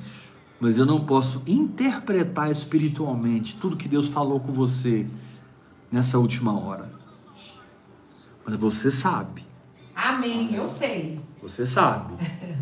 mas 0.59 0.77
eu 0.77 0.85
não 0.85 1.03
posso 1.03 1.41
interpretar 1.47 2.51
espiritualmente 2.51 3.55
tudo 3.55 3.75
que 3.75 3.87
Deus 3.87 4.07
falou 4.07 4.39
com 4.39 4.51
você 4.51 5.07
nessa 5.91 6.19
última 6.19 6.55
hora. 6.55 6.93
Mas 8.45 8.55
você 8.57 8.91
sabe, 8.91 9.43
Amém. 9.95 10.53
Eu 10.53 10.67
sei. 10.67 11.19
você 11.41 11.65
sabe 11.65 12.13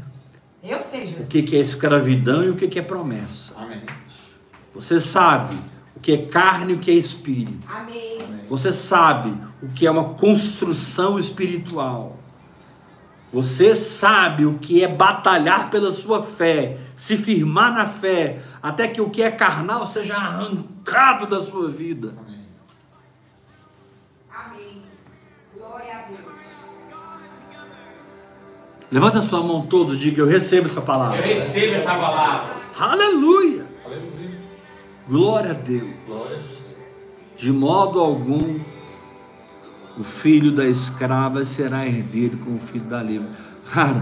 Eu 0.64 0.80
sei, 0.80 1.04
o 1.04 1.08
Jesus. 1.08 1.28
que 1.28 1.44
que 1.44 1.58
é 1.58 1.60
escravidão 1.60 2.42
e 2.42 2.52
o 2.52 2.56
que 2.56 2.80
é 2.80 2.82
promessa. 2.82 3.54
Amém. 3.58 3.82
Você 4.74 4.98
sabe 4.98 5.58
o 5.94 6.00
que 6.00 6.14
é 6.14 6.26
carne 6.26 6.72
e 6.72 6.76
o 6.78 6.80
que 6.80 6.90
é 6.90 6.94
espírito. 6.94 7.68
Amém. 7.68 8.18
Amém. 8.24 8.46
Você 8.48 8.72
sabe 8.72 9.34
o 9.62 9.68
que 9.68 9.86
é 9.86 9.92
uma 9.92 10.14
construção 10.14 11.20
espiritual. 11.20 12.18
Você 13.32 13.76
sabe 13.76 14.46
o 14.46 14.58
que 14.58 14.84
é 14.84 14.88
batalhar 14.88 15.70
pela 15.70 15.92
sua 15.92 16.24
fé, 16.24 16.78
se 16.96 17.16
firmar 17.16 17.72
na 17.74 17.86
fé, 17.86 18.42
até 18.62 18.88
que 18.88 19.00
o 19.00 19.10
que 19.10 19.22
é 19.22 19.30
carnal 19.30 19.86
seja 19.86 20.16
arrancado 20.16 21.28
da 21.28 21.40
sua 21.40 21.70
vida. 21.70 22.16
Amém. 22.18 22.46
Amém. 24.34 24.82
Glória 25.56 25.94
a 25.96 26.02
Deus. 26.02 26.20
Levanta 28.92 29.22
sua 29.22 29.44
mão 29.44 29.68
todos 29.68 29.94
e 29.94 29.98
diga: 29.98 30.22
Eu 30.24 30.28
recebo 30.28 30.68
essa 30.68 30.80
Eu 30.80 30.84
palavra. 30.84 31.22
recebo 31.22 31.76
essa 31.76 31.94
palavra. 31.94 32.56
Aleluia! 32.80 33.68
Aleluia. 33.86 34.40
Glória 35.08 35.52
a 35.52 35.54
Deus. 35.54 35.90
Glória 36.08 36.36
a 36.36 36.40
Deus. 36.40 37.20
De 37.38 37.52
modo 37.52 38.00
algum 38.00 38.60
O 40.00 40.04
filho 40.04 40.50
da 40.54 40.66
escrava 40.66 41.44
será 41.44 41.86
herdeiro 41.86 42.38
com 42.38 42.56
o 42.56 42.58
filho 42.58 42.86
da 42.86 43.04
livre. 43.04 43.28
Cara, 43.70 44.02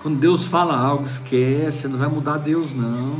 quando 0.00 0.20
Deus 0.20 0.46
fala 0.46 0.78
algo, 0.78 1.02
esquece, 1.02 1.88
não 1.88 1.98
vai 1.98 2.08
mudar 2.08 2.38
Deus, 2.38 2.72
não. 2.72 3.18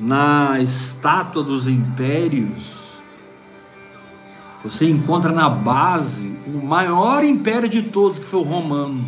Na 0.00 0.58
estátua 0.58 1.42
dos 1.42 1.68
impérios, 1.68 2.72
você 4.64 4.88
encontra 4.88 5.30
na 5.30 5.50
base 5.50 6.34
o 6.46 6.66
maior 6.66 7.22
império 7.22 7.68
de 7.68 7.82
todos, 7.82 8.18
que 8.18 8.24
foi 8.24 8.40
o 8.40 8.44
romano. 8.44 9.06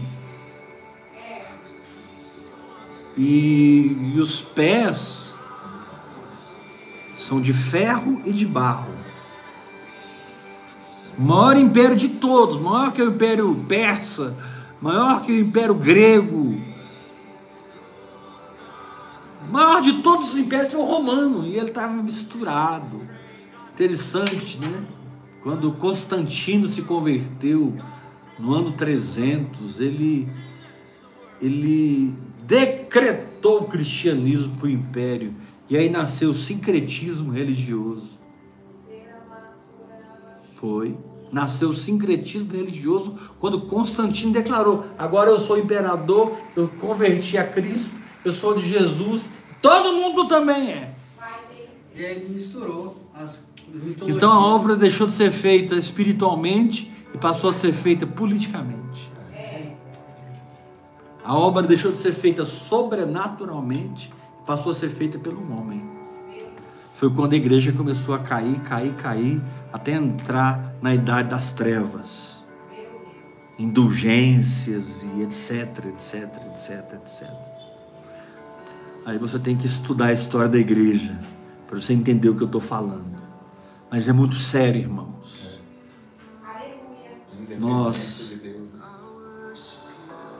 E, 3.16 4.12
e 4.14 4.20
os 4.20 4.42
pés 4.42 5.33
são 7.24 7.40
de 7.40 7.54
ferro 7.54 8.20
e 8.24 8.32
de 8.32 8.44
barro. 8.44 8.92
O 11.16 11.22
maior 11.22 11.56
império 11.56 11.96
de 11.96 12.08
todos, 12.08 12.58
maior 12.58 12.92
que 12.92 13.00
o 13.00 13.08
império 13.08 13.64
persa, 13.66 14.36
maior 14.80 15.22
que 15.22 15.32
o 15.32 15.38
império 15.38 15.74
grego. 15.74 16.60
Maior 19.50 19.80
de 19.80 20.02
todos 20.02 20.32
os 20.32 20.38
impérios 20.38 20.72
foi 20.72 20.80
o 20.80 20.84
romano, 20.84 21.46
e 21.46 21.56
ele 21.56 21.68
estava 21.68 21.92
misturado. 21.94 22.96
Interessante, 23.72 24.58
né? 24.58 24.84
Quando 25.42 25.72
Constantino 25.72 26.66
se 26.66 26.82
converteu 26.82 27.74
no 28.38 28.54
ano 28.54 28.72
300, 28.72 29.80
ele, 29.80 30.28
ele 31.40 32.14
decretou 32.46 33.62
o 33.62 33.64
cristianismo 33.64 34.56
para 34.56 34.66
o 34.66 34.70
império. 34.70 35.34
E 35.68 35.76
aí 35.76 35.88
nasceu 35.88 36.30
o 36.30 36.34
sincretismo 36.34 37.32
religioso. 37.32 38.18
Foi. 40.54 40.96
Nasceu 41.32 41.70
o 41.70 41.74
sincretismo 41.74 42.52
religioso 42.52 43.18
quando 43.40 43.62
Constantino 43.62 44.32
declarou: 44.32 44.84
agora 44.96 45.30
eu 45.30 45.40
sou 45.40 45.58
imperador, 45.58 46.36
eu 46.54 46.68
converti 46.68 47.36
a 47.36 47.46
Cristo, 47.46 47.90
eu 48.24 48.32
sou 48.32 48.54
de 48.54 48.66
Jesus, 48.66 49.28
todo 49.60 49.92
mundo 49.92 50.28
também 50.28 50.70
é. 50.70 50.94
E 51.94 52.04
aí 52.04 52.16
ele 52.16 52.34
misturou 52.34 52.96
as 53.14 53.38
mitologias. 53.68 54.16
Então 54.16 54.30
a 54.30 54.46
obra 54.46 54.76
deixou 54.76 55.06
de 55.06 55.12
ser 55.12 55.30
feita 55.30 55.74
espiritualmente 55.76 56.90
e 57.12 57.18
passou 57.18 57.50
a 57.50 57.52
ser 57.52 57.72
feita 57.72 58.06
politicamente. 58.06 59.12
A 61.24 61.38
obra 61.38 61.62
deixou 61.62 61.90
de 61.90 61.96
ser 61.96 62.12
feita 62.12 62.44
sobrenaturalmente 62.44 64.12
passou 64.46 64.70
a 64.70 64.74
ser 64.74 64.88
feita 64.90 65.18
pelo 65.18 65.40
homem. 65.52 65.82
Foi 66.94 67.10
quando 67.12 67.32
a 67.32 67.36
igreja 67.36 67.72
começou 67.72 68.14
a 68.14 68.18
cair, 68.20 68.60
cair, 68.60 68.94
cair, 68.94 69.42
até 69.72 69.92
entrar 69.92 70.74
na 70.80 70.94
idade 70.94 71.28
das 71.28 71.52
trevas. 71.52 72.42
Indulgências 73.58 75.02
e 75.02 75.22
etc, 75.22 75.86
etc, 75.86 76.24
etc, 76.46 76.92
etc. 76.94 77.30
Aí 79.06 79.18
você 79.18 79.38
tem 79.38 79.56
que 79.56 79.66
estudar 79.66 80.06
a 80.06 80.12
história 80.12 80.48
da 80.48 80.58
igreja 80.58 81.18
para 81.66 81.80
você 81.80 81.92
entender 81.92 82.28
o 82.28 82.36
que 82.36 82.42
eu 82.42 82.46
estou 82.46 82.60
falando. 82.60 83.22
Mas 83.90 84.08
é 84.08 84.12
muito 84.12 84.36
sério, 84.36 84.80
irmãos. 84.80 85.58
Independência 87.32 87.58
Nós- 87.60 88.28
de 88.30 88.36
Deus. 88.36 88.72
né? 88.72 88.80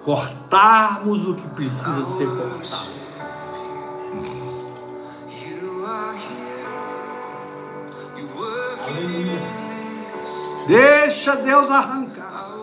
Cortarmos 0.02 1.26
o 1.28 1.34
que 1.34 1.46
precisa 1.50 2.02
ser 2.04 2.26
cortado. 2.26 3.03
Deixa 10.66 11.36
Deus 11.36 11.70
arrancar. 11.70 12.54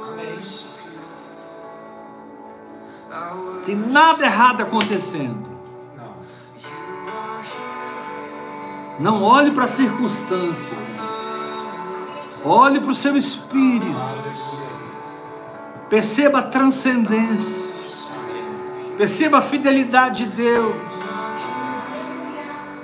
Tem 3.66 3.76
nada 3.76 4.26
errado 4.26 4.62
acontecendo. 4.62 5.50
Não. 9.00 9.24
Olhe 9.24 9.52
para 9.52 9.66
as 9.66 9.72
circunstâncias. 9.72 10.80
Olhe 12.44 12.80
para 12.80 12.92
o 12.92 12.96
seu 12.96 13.16
espírito. 13.18 13.96
Perceba 15.90 16.40
a 16.40 16.44
transcendência. 16.44 17.72
Perceba 18.98 19.40
a 19.40 19.42
fidelidade 19.42 20.26
de 20.26 20.36
Deus. 20.36 20.76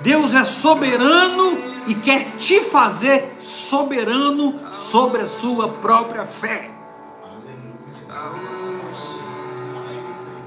Deus 0.00 0.34
é 0.34 0.44
soberano 0.44 1.67
e 1.88 1.94
quer 1.94 2.36
te 2.36 2.60
fazer 2.60 3.36
soberano 3.38 4.54
sobre 4.70 5.22
a 5.22 5.26
sua 5.26 5.68
própria 5.68 6.26
fé. 6.26 6.70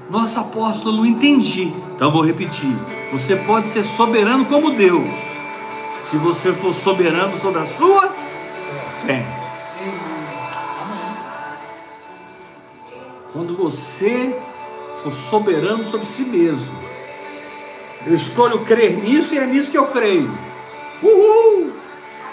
Nossa 0.08 0.42
apóstolo, 0.42 1.04
entendi. 1.04 1.64
Então 1.94 2.12
vou 2.12 2.22
repetir. 2.22 2.72
Você 3.10 3.34
pode 3.34 3.66
ser 3.66 3.82
soberano 3.82 4.46
como 4.46 4.74
Deus, 4.74 5.10
se 5.90 6.16
você 6.16 6.52
for 6.52 6.72
soberano 6.72 7.36
sobre 7.38 7.60
a 7.60 7.66
sua 7.66 8.08
fé. 9.04 9.26
Quando 13.32 13.56
você 13.56 14.38
for 15.02 15.12
soberano 15.12 15.84
sobre 15.84 16.06
si 16.06 16.22
mesmo. 16.22 16.72
Eu 18.06 18.14
escolho 18.14 18.64
crer 18.64 18.96
nisso 18.98 19.34
e 19.34 19.38
é 19.38 19.46
nisso 19.46 19.70
que 19.70 19.78
eu 19.78 19.86
creio. 19.86 20.30
Uhul! 21.02 21.72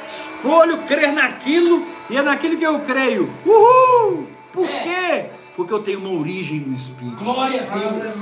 Escolho 0.05 0.78
crer 0.84 1.11
naquilo 1.11 1.86
e 2.09 2.17
é 2.17 2.22
naquilo 2.22 2.57
que 2.57 2.65
eu 2.65 2.80
creio. 2.80 3.30
Uhul! 3.45 4.28
Por 4.51 4.67
quê? 4.67 5.30
Porque 5.55 5.74
eu 5.74 5.80
tenho 5.80 5.99
uma 5.99 6.20
origem 6.20 6.59
no 6.61 6.76
Espírito. 6.76 7.17
Glória 7.17 7.67
a 7.70 7.78
Deus. 7.78 8.15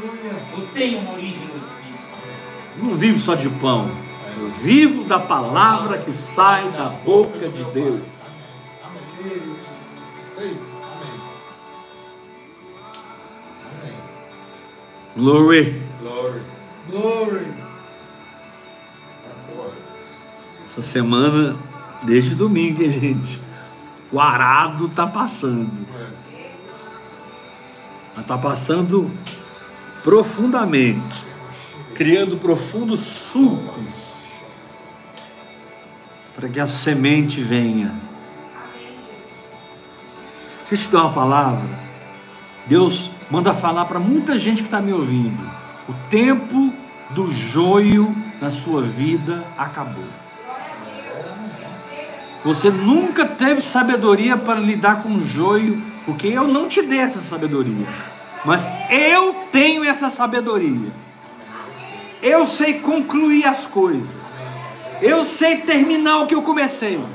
Eu 0.57 0.67
tenho 0.73 0.99
uma 0.99 1.13
origem 1.13 1.47
no 1.47 1.57
Espírito. 1.59 1.97
Eu 2.77 2.83
não 2.83 2.95
vivo 2.95 3.19
só 3.19 3.35
de 3.35 3.49
pão. 3.49 3.89
Eu 4.39 4.47
vivo 4.49 5.03
da 5.03 5.19
palavra 5.19 5.97
que 5.97 6.11
sai 6.11 6.69
da 6.71 6.89
boca 6.89 7.49
de 7.49 7.63
Deus. 7.65 8.03
Glory. 15.15 15.81
Glory. 15.99 16.41
Glory. 16.89 17.66
Essa 20.77 20.83
semana, 20.83 21.57
desde 22.03 22.35
domingo, 22.35 22.83
hein, 22.83 22.99
gente? 22.99 23.41
O 24.11 24.19
arado 24.19 24.87
tá 24.87 25.07
passando. 25.07 25.87
Mas 28.15 28.27
tá 28.27 28.37
passando 28.37 29.11
profundamente, 30.03 31.25
criando 31.95 32.37
profundos 32.37 32.99
sulcos 32.99 34.21
para 36.35 36.47
que 36.47 36.59
a 36.59 36.67
semente 36.67 37.41
venha. 37.41 37.91
Deixa 40.69 40.85
eu 40.85 40.89
te 40.89 40.93
dar 40.93 41.05
uma 41.05 41.13
palavra. 41.13 41.79
Deus 42.67 43.09
manda 43.31 43.55
falar 43.55 43.85
para 43.85 43.99
muita 43.99 44.37
gente 44.37 44.61
que 44.61 44.67
está 44.67 44.79
me 44.79 44.93
ouvindo. 44.93 45.41
O 45.89 45.93
tempo 46.07 46.71
do 47.15 47.27
joio 47.33 48.15
na 48.39 48.51
sua 48.51 48.83
vida 48.83 49.43
acabou. 49.57 50.26
Você 52.47 52.69
nunca 52.69 53.25
teve 53.25 53.61
sabedoria 53.61 54.37
para 54.37 54.57
lidar 54.57 55.03
com 55.03 55.09
o 55.09 55.21
joio, 55.21 55.83
porque 56.05 56.27
eu 56.27 56.47
não 56.47 56.65
te 56.65 56.81
dei 56.81 56.99
essa 56.99 57.19
sabedoria. 57.19 57.85
Mas 58.45 58.65
eu 58.89 59.33
tenho 59.51 59.83
essa 59.83 60.09
sabedoria. 60.09 60.89
Eu 62.23 62.45
sei 62.45 62.75
concluir 62.79 63.45
as 63.45 63.65
coisas. 63.65 64.15
Eu 65.01 65.25
sei 65.25 65.57
terminar 65.57 66.19
o 66.19 66.25
que 66.25 66.35
eu 66.35 66.41
comecei. 66.41 67.05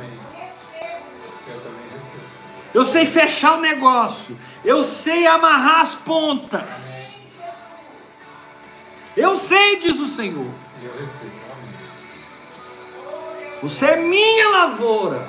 Eu 2.74 2.84
sei 2.84 3.06
fechar 3.06 3.56
o 3.56 3.60
negócio. 3.62 4.36
Eu 4.62 4.84
sei 4.84 5.26
amarrar 5.26 5.80
as 5.80 5.94
pontas. 5.94 7.06
Eu 9.16 9.38
sei, 9.38 9.78
diz 9.78 9.98
o 9.98 10.08
Senhor. 10.08 10.46
Eu 10.82 10.92
recebo. 11.00 11.41
Você 13.62 13.86
é 13.86 13.96
minha 13.96 14.48
lavoura. 14.48 15.26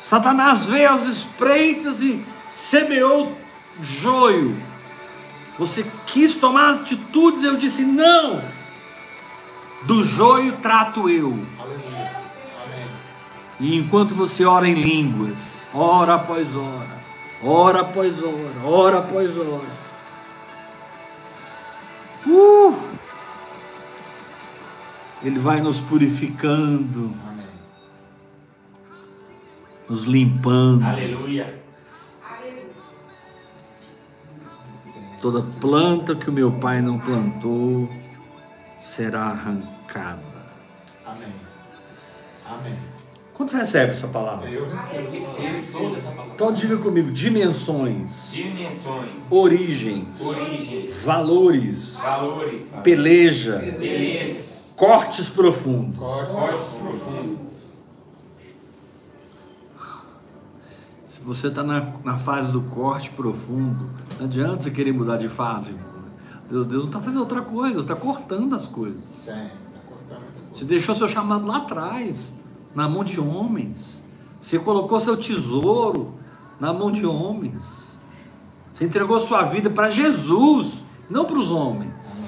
Satanás 0.00 0.66
veio 0.66 0.90
aos 0.90 1.06
espreitas 1.06 2.02
e 2.02 2.24
semeou 2.50 3.38
joio. 3.80 4.56
Você 5.58 5.86
quis 6.06 6.34
tomar 6.34 6.74
atitudes, 6.74 7.44
eu 7.44 7.56
disse 7.56 7.82
não. 7.82 8.42
Do 9.84 10.02
joio 10.02 10.56
trato 10.56 11.08
eu. 11.08 11.38
E 13.60 13.76
enquanto 13.78 14.14
você 14.14 14.44
ora 14.44 14.68
em 14.68 14.74
línguas, 14.74 15.68
hora 15.72 16.14
após 16.14 16.56
hora, 16.56 17.02
hora 17.40 17.80
após 17.82 18.20
hora, 18.20 18.66
hora 18.66 18.98
após 18.98 19.38
hora. 19.38 19.84
Uh! 22.26 22.93
Ele 25.24 25.38
vai 25.38 25.60
nos 25.60 25.80
purificando, 25.80 27.14
Amém. 27.26 27.46
nos 29.88 30.02
limpando. 30.02 30.84
Aleluia. 30.84 31.62
Toda 35.20 35.42
planta 35.58 36.14
que 36.14 36.28
o 36.28 36.32
meu 36.32 36.52
pai 36.52 36.82
não 36.82 36.98
plantou 36.98 37.88
será 38.86 39.22
arrancada. 39.22 40.22
Amém. 41.06 41.28
Amém. 42.46 42.74
Quantos 43.32 43.54
recebem 43.54 43.90
essa 43.92 44.06
palavra? 44.06 44.48
Eu 44.50 44.70
recebo. 44.70 45.08
Toda 45.72 45.96
essa 45.96 46.10
palavra. 46.10 46.32
Então 46.34 46.52
diga 46.52 46.76
comigo: 46.76 47.10
dimensões, 47.10 48.28
Dimensões, 48.30 49.10
origens, 49.30 50.20
origens, 50.20 51.02
valores, 51.02 51.94
valores, 51.94 52.76
peleja, 52.84 53.56
beleza, 53.58 54.42
cortes 54.76 55.28
profundos. 55.28 55.98
cortes 55.98 56.66
profundos. 56.68 57.44
Se 61.06 61.20
você 61.20 61.46
está 61.46 61.62
na, 61.62 61.92
na 62.02 62.18
fase 62.18 62.50
do 62.50 62.60
corte 62.62 63.10
profundo, 63.10 63.88
não 64.18 64.26
adianta 64.26 64.64
você 64.64 64.70
querer 64.70 64.92
mudar 64.92 65.16
de 65.16 65.28
fase. 65.28 65.70
irmão. 65.70 65.94
Deus, 66.50 66.66
Deus 66.66 66.82
não 66.82 66.90
está 66.90 67.00
fazendo 67.00 67.20
outra 67.20 67.40
coisa, 67.40 67.78
está 67.78 67.94
cortando 67.94 68.54
as 68.54 68.66
coisas. 68.66 69.04
Sim, 69.12 69.30
tá 69.30 69.80
cortando. 69.88 70.24
Você 70.52 70.64
deixou 70.64 70.94
seu 70.94 71.08
chamado 71.08 71.46
lá 71.46 71.58
atrás, 71.58 72.34
na 72.74 72.88
mão 72.88 73.04
de 73.04 73.20
homens. 73.20 74.02
Você 74.40 74.58
colocou 74.58 74.98
seu 75.00 75.16
tesouro 75.16 76.12
na 76.58 76.72
mão 76.72 76.90
de 76.90 77.06
homens. 77.06 77.84
Você 78.72 78.84
entregou 78.84 79.18
sua 79.20 79.44
vida 79.44 79.70
para 79.70 79.88
Jesus, 79.88 80.82
não 81.08 81.24
para 81.24 81.38
os 81.38 81.50
homens. 81.50 82.23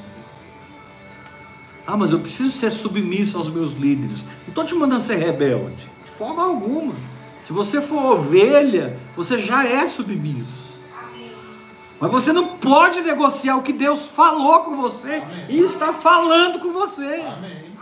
Ah, 1.86 1.96
mas 1.96 2.10
eu 2.10 2.18
preciso 2.18 2.50
ser 2.50 2.72
submisso 2.72 3.36
aos 3.36 3.48
meus 3.48 3.74
líderes. 3.74 4.22
Não 4.22 4.48
estou 4.48 4.64
te 4.64 4.74
mandando 4.74 5.00
ser 5.00 5.16
rebelde, 5.16 5.88
de 6.04 6.10
forma 6.18 6.42
alguma. 6.42 6.94
Se 7.42 7.52
você 7.52 7.80
for 7.80 8.14
ovelha, 8.14 8.96
você 9.14 9.38
já 9.38 9.64
é 9.64 9.86
submisso. 9.86 10.66
Mas 12.00 12.10
você 12.10 12.32
não 12.32 12.48
pode 12.56 13.00
negociar 13.02 13.56
o 13.56 13.62
que 13.62 13.72
Deus 13.72 14.08
falou 14.08 14.60
com 14.60 14.76
você 14.76 15.22
e 15.48 15.60
está 15.60 15.92
falando 15.92 16.58
com 16.58 16.72
você. 16.72 17.04
Amém. 17.04 17.72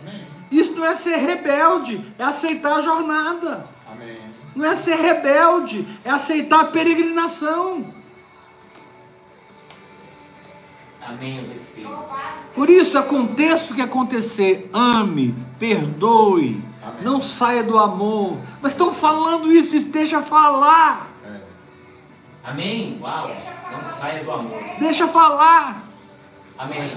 Amém. 0.00 0.26
Isso 0.50 0.72
não 0.76 0.84
é 0.84 0.94
ser 0.94 1.16
rebelde, 1.16 2.00
é 2.18 2.24
aceitar 2.24 2.76
a 2.76 2.80
jornada. 2.80 3.68
Amém. 3.90 4.18
Não 4.54 4.64
é 4.64 4.74
ser 4.74 4.94
rebelde, 4.94 5.86
é 6.04 6.10
aceitar 6.10 6.60
a 6.60 6.64
peregrinação. 6.64 7.92
Amém, 11.08 11.38
eu 11.38 11.44
recebo. 11.52 12.04
Por 12.54 12.68
isso, 12.68 12.98
aconteça 12.98 13.72
o 13.72 13.76
que 13.76 13.82
acontecer, 13.82 14.68
ame, 14.72 15.34
perdoe, 15.58 16.62
Amém. 16.82 17.02
não 17.02 17.22
saia 17.22 17.62
do 17.62 17.78
amor. 17.78 18.36
Mas 18.60 18.72
estão 18.72 18.92
falando 18.92 19.50
isso, 19.52 19.82
deixa 19.86 20.20
falar, 20.20 21.08
É. 21.24 21.40
Amém. 22.50 22.98
Uau. 23.00 23.30
Não 23.72 23.90
saia 23.90 24.22
do 24.24 24.30
amor. 24.32 24.60
deixa 24.78 25.06
falar. 25.08 25.82
Amém. 26.58 26.96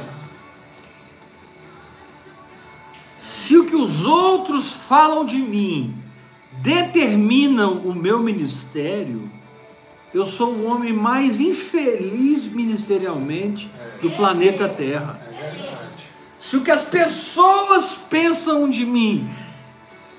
Se 3.18 3.58
o 3.58 3.66
que 3.66 3.76
os 3.76 4.06
outros 4.06 4.74
falam 4.74 5.24
de 5.26 5.38
mim 5.38 5.94
determinam 6.54 7.74
o 7.80 7.94
meu 7.94 8.20
ministério, 8.20 9.30
eu 10.14 10.26
sou 10.26 10.54
o 10.54 10.66
homem 10.66 10.92
mais 10.92 11.40
infeliz 11.40 12.48
ministerialmente 12.48 13.72
do 14.02 14.12
planeta 14.12 14.68
Terra. 14.68 15.20
Se 16.40 16.58
o 16.58 16.62
que 16.62 16.72
as 16.72 16.82
pessoas 16.82 17.98
pensam 18.10 18.68
de 18.68 18.86
mim, 18.86 19.30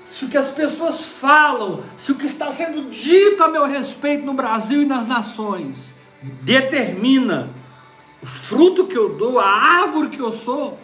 se 0.05 0.25
o 0.25 0.29
que 0.29 0.37
as 0.37 0.49
pessoas 0.49 1.05
falam, 1.05 1.83
se 1.97 2.11
o 2.11 2.15
que 2.15 2.25
está 2.25 2.51
sendo 2.51 2.89
dito 2.89 3.43
a 3.43 3.47
meu 3.47 3.65
respeito 3.65 4.25
no 4.25 4.33
Brasil 4.33 4.81
e 4.81 4.85
nas 4.85 5.05
nações 5.05 5.93
determina 6.41 7.49
o 8.21 8.25
fruto 8.25 8.85
que 8.85 8.97
eu 8.97 9.17
dou, 9.17 9.39
a 9.39 9.45
árvore 9.45 10.09
que 10.09 10.19
eu 10.19 10.31
sou, 10.31 10.79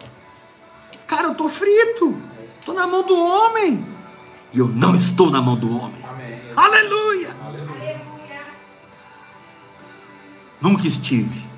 cara, 1.06 1.28
eu 1.28 1.32
estou 1.32 1.48
frito, 1.48 2.14
estou 2.58 2.74
na 2.74 2.86
mão 2.86 3.02
do 3.02 3.18
homem 3.18 3.84
e 4.52 4.58
eu 4.58 4.68
não 4.68 4.94
estou 4.94 5.30
na 5.30 5.40
mão 5.40 5.56
do 5.56 5.74
homem. 5.74 6.02
Amém. 6.06 6.40
Aleluia! 6.54 7.34
Aleluia. 7.42 8.00
Nunca 10.60 10.86
estive. 10.86 11.49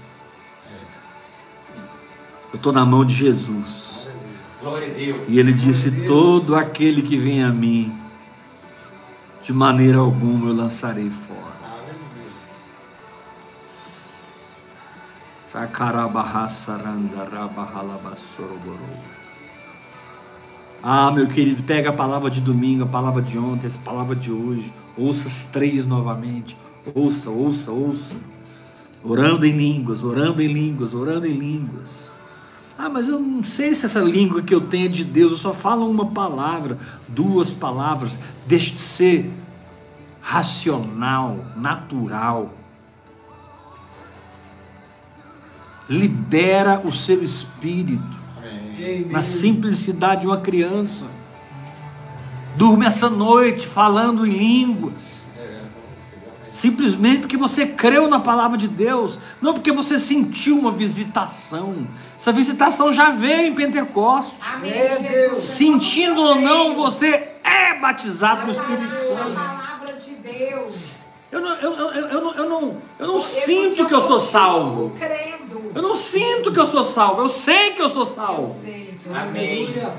Eu 2.53 2.57
estou 2.57 2.73
na 2.73 2.85
mão 2.85 3.05
de 3.05 3.15
Jesus. 3.15 4.07
A. 4.65 5.29
E 5.29 5.39
ele 5.39 5.53
disse: 5.53 5.91
Todo 6.07 6.55
aquele 6.55 7.03
que 7.03 7.17
vem 7.17 7.43
a 7.43 7.49
mim, 7.49 7.93
de 9.43 9.53
maneira 9.53 9.99
alguma 9.99 10.49
eu 10.51 10.55
lançarei 10.55 11.09
fora. 11.09 11.41
Ah, 20.83 21.11
meu 21.11 21.29
querido, 21.29 21.63
pega 21.63 21.91
a 21.91 21.93
palavra 21.93 22.31
de 22.31 22.41
domingo, 22.41 22.85
a 22.85 22.87
palavra 22.87 23.23
de 23.23 23.39
ontem, 23.39 23.67
essa 23.67 23.79
palavra 23.79 24.17
de 24.17 24.33
hoje. 24.33 24.73
Ouça 24.97 25.29
as 25.29 25.47
três 25.47 25.87
novamente. 25.87 26.57
Ouça, 26.95 27.31
ouça, 27.31 27.71
ouça. 27.71 28.17
Orando 29.05 29.45
em 29.47 29.53
línguas, 29.53 30.03
orando 30.03 30.41
em 30.43 30.53
línguas, 30.53 30.95
orando 30.95 31.27
em 31.27 31.35
línguas. 31.35 32.12
Ah, 32.83 32.89
mas 32.89 33.09
eu 33.09 33.21
não 33.21 33.45
sei 33.45 33.77
se 33.77 33.87
essa 33.87 34.01
língua 34.01 34.43
que 34.43 34.53
eu 34.53 34.61
tenho 34.61 34.87
é 34.87 34.89
de 34.89 35.05
Deus, 35.05 35.31
eu 35.31 35.39
só 35.39 35.53
falo 35.53 35.89
uma 35.89 36.07
palavra, 36.07 36.77
duas 37.07 37.53
palavras. 37.53 38.19
Deixe 38.45 38.73
de 38.73 38.81
ser 38.81 39.31
racional, 40.21 41.37
natural. 41.55 42.53
Libera 45.89 46.81
o 46.85 46.91
seu 46.91 47.23
espírito 47.23 48.03
Amém. 48.39 49.07
na 49.11 49.23
simplicidade 49.23 50.23
de 50.23 50.27
uma 50.27 50.39
criança. 50.39 51.07
Durma 52.57 52.87
essa 52.87 53.09
noite 53.09 53.65
falando 53.65 54.27
em 54.27 54.37
línguas. 54.37 55.22
Simplesmente 56.53 57.21
porque 57.23 57.37
você 57.39 57.67
creu 57.67 58.07
na 58.09 58.21
palavra 58.21 58.59
de 58.59 58.69
Deus, 58.69 59.19
não 59.41 59.55
porque 59.55 59.73
você 59.73 59.99
sentiu 59.99 60.59
uma 60.59 60.71
visitação. 60.71 61.87
Essa 62.15 62.31
visitação 62.31 62.93
já 62.93 63.09
veio 63.11 63.49
em 63.49 63.55
Pentecostes. 63.55 64.35
Amém, 64.53 64.71
É, 64.71 65.01
Jesus. 65.03 65.43
Sentindo 65.45 66.21
ou 66.23 66.35
não, 66.37 66.75
você 66.75 67.29
é 67.43 67.75
batizado 67.81 68.45
no 68.45 68.53
Espírito 68.53 68.93
A 68.93 68.97
Santo. 68.97 69.35
palavra 69.35 69.93
de 69.95 70.11
Deus. 70.17 71.03
Eu 71.33 71.41
não, 71.41 71.55
eu, 71.57 71.73
eu, 71.73 71.91
eu, 71.91 72.09
eu 72.11 72.21
não, 72.21 72.35
eu 72.35 72.49
não, 72.51 72.77
eu 72.99 73.07
não 73.07 73.19
sinto 73.19 73.87
que 73.87 73.95
eu 73.95 74.03
sou 74.03 74.19
salvo. 74.21 74.91
Crendo. 74.99 75.73
Eu 75.75 75.81
não 75.81 75.95
sinto 75.95 76.53
que 76.53 76.61
eu 76.61 76.67
sou 76.67 76.85
salvo. 76.85 77.23
Eu 77.23 77.31
sei 77.31 77.71
que 77.71 77.81
eu 77.81 77.89
sou 77.89 78.03
Eu 78.03 78.07
salvo. 78.15 78.61
sei. 78.63 79.01
Amém. 79.11 79.65
Aleluia. 79.69 79.95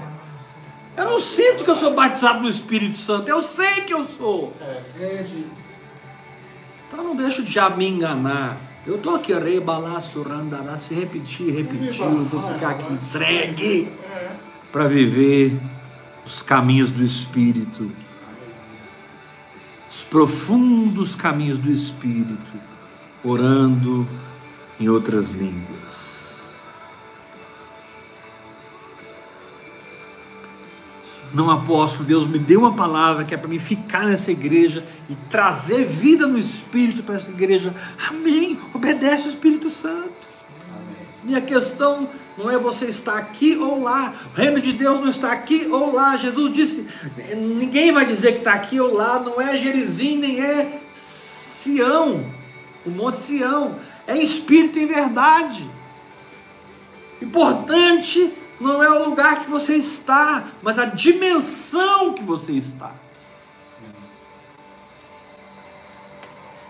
Eu 0.96 1.06
não 1.10 1.20
sinto 1.20 1.64
que 1.64 1.70
eu 1.72 1.76
sou 1.76 1.96
batizado 1.96 2.42
no 2.42 2.48
Espírito 2.48 3.00
Santo. 3.00 3.28
Eu 3.28 3.42
sei 3.42 3.82
que 3.82 3.92
eu 3.92 4.04
sou. 4.04 4.54
É. 4.62 5.24
Então 6.94 7.04
não 7.04 7.16
deixa 7.16 7.42
o 7.42 7.44
diabo 7.44 7.78
me 7.78 7.88
enganar. 7.88 8.56
Eu 8.86 9.00
tô 9.00 9.16
aqui, 9.16 9.34
rebalar, 9.34 10.00
surandará, 10.00 10.78
se 10.78 10.94
repetir, 10.94 11.52
repetir, 11.52 12.02
eu 12.02 12.26
vou 12.26 12.54
ficar 12.54 12.70
aqui 12.70 12.94
entregue 12.94 13.92
para 14.72 14.88
viver 14.88 15.60
os 16.24 16.44
caminhos 16.44 16.92
do 16.92 17.04
Espírito, 17.04 17.90
os 19.90 20.04
profundos 20.04 21.16
caminhos 21.16 21.58
do 21.58 21.72
Espírito, 21.72 22.60
orando 23.24 24.06
em 24.80 24.88
outras 24.88 25.32
línguas. 25.32 26.03
Não 31.34 31.50
apóstolo, 31.50 32.06
Deus 32.06 32.28
me 32.28 32.38
deu 32.38 32.60
uma 32.60 32.74
palavra 32.74 33.26
que 33.26 33.34
é 33.34 33.38
para 33.38 33.50
mim 33.50 33.58
ficar 33.58 34.06
nessa 34.06 34.32
igreja 34.32 34.86
e 35.10 35.16
trazer 35.32 35.84
vida 35.84 36.28
no 36.28 36.38
Espírito 36.38 37.02
para 37.02 37.16
essa 37.16 37.32
igreja. 37.32 37.74
Amém. 38.08 38.60
Obedece 38.72 39.26
o 39.26 39.30
Espírito 39.30 39.72
Santo. 39.72 40.14
Minha 41.24 41.42
questão 41.42 42.08
não 42.38 42.52
é 42.52 42.58
você 42.58 42.86
estar 42.86 43.18
aqui 43.18 43.56
ou 43.58 43.82
lá. 43.82 44.14
O 44.34 44.38
reino 44.38 44.60
de 44.60 44.74
Deus 44.74 45.00
não 45.00 45.10
está 45.10 45.32
aqui 45.32 45.68
ou 45.72 45.92
lá. 45.92 46.16
Jesus 46.18 46.54
disse: 46.54 46.88
ninguém 47.36 47.92
vai 47.92 48.06
dizer 48.06 48.34
que 48.34 48.40
está 48.40 48.54
aqui 48.54 48.80
ou 48.80 48.94
lá. 48.94 49.20
Não 49.20 49.42
é 49.42 49.58
Gerizim, 49.58 50.18
nem 50.18 50.40
é 50.40 50.82
Sião, 50.92 52.24
o 52.86 52.92
Monte 52.92 53.18
Sião. 53.18 53.76
É 54.06 54.16
em 54.16 54.24
espírito 54.24 54.78
e 54.78 54.84
em 54.84 54.86
verdade. 54.86 55.68
Importante 57.22 58.34
não 58.64 58.82
é 58.82 58.90
o 58.90 59.10
lugar 59.10 59.42
que 59.44 59.52
você 59.52 59.76
está, 59.76 60.46
mas 60.62 60.80
a 60.80 60.86
dimensão 60.86 62.14
que 62.14 62.24
você 62.24 62.54
está. 62.54 62.92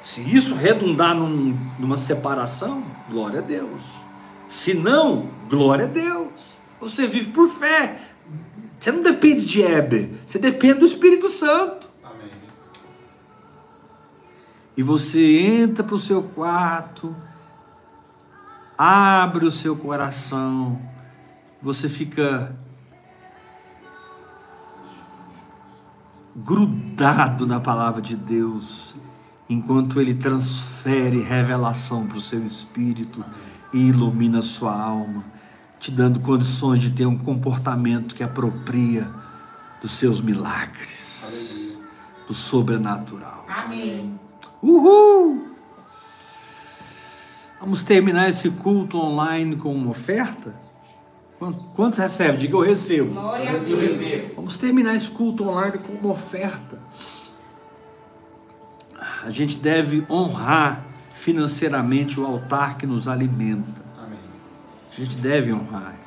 Se 0.02 0.22
isso 0.22 0.56
redundar 0.56 1.15
num- 1.15 1.57
numa 1.80 1.95
separação, 1.95 2.84
glória 3.10 3.40
a 3.40 3.41
Deus. 3.41 3.84
Se 4.48 4.74
não, 4.74 5.30
glória 5.49 5.86
a 5.86 5.88
Deus. 5.88 6.61
Você 6.82 7.07
vive 7.07 7.32
por 7.32 7.48
fé. 7.49 7.98
Você 8.78 8.91
não 8.91 9.02
depende 9.02 9.45
de 9.45 9.61
Heber, 9.61 10.10
você 10.26 10.38
depende 10.38 10.80
do 10.80 10.86
Espírito 10.86 11.30
Santo. 11.30 11.88
E 14.76 14.84
você 14.84 15.40
entra 15.40 15.84
para 15.84 15.95
o 15.95 15.99
seu 15.99 16.24
quarto, 16.24 17.15
abre 18.78 19.45
o 19.45 19.52
seu 19.52 19.76
coração, 19.76 20.82
você 21.64 21.88
fica 21.88 22.53
grudado 26.35 27.48
na 27.48 27.61
palavra 27.61 28.02
de 28.02 28.18
Deus, 28.18 28.94
enquanto 29.49 30.02
Ele 30.02 30.14
transfere 30.14 31.22
revelação 31.22 32.06
para 32.06 32.18
o 32.18 32.22
seu 32.22 32.45
espírito 32.45 33.23
e 33.73 33.88
ilumina 33.88 34.40
a 34.40 34.41
sua 34.41 34.77
alma, 34.77 35.23
te 35.80 35.90
dando 35.90 36.19
condições 36.19 36.81
de 36.81 36.90
ter 36.90 37.06
um 37.06 37.18
comportamento 37.18 38.14
que 38.14 38.23
apropria 38.23 39.10
dos 39.81 39.94
seus 39.94 40.19
milagres, 40.19 41.73
do 42.27 42.34
sobrenatural. 42.34 43.45
Amém. 43.48 44.19
Uhul! 44.61 45.56
Vamos 47.57 47.84
terminar 47.84 48.30
esse 48.30 48.49
culto 48.49 48.98
online 48.98 49.56
com 49.56 49.73
uma 49.73 49.91
oferta? 49.91 50.73
Quantos- 51.44 51.64
Quantos 51.76 51.99
recebem? 51.99 52.38
Diga 52.38 52.56
eu 52.56 52.61
recebo. 52.61 53.14
Glória 53.14 53.49
a 53.49 53.53
Eu 53.56 53.98
Deus. 53.98 54.36
Vamos 54.36 54.56
terminar 54.56 54.95
esse 54.95 55.11
culto 55.11 55.45
online 55.49 55.78
com 55.80 55.91
uma 55.94 56.14
oferta. 56.14 56.80
A 59.22 59.30
gente 59.30 59.57
deve 59.57 60.06
honrar 60.10 60.86
financeiramente 61.11 62.18
o 62.18 62.26
altar 62.26 62.78
que 62.78 62.88
nos 62.88 63.10
alimenta. 63.10 63.84
Amém. 64.02 64.18
A 64.90 64.95
gente 65.02 65.18
deve 65.18 65.52
honrar. 65.52 65.98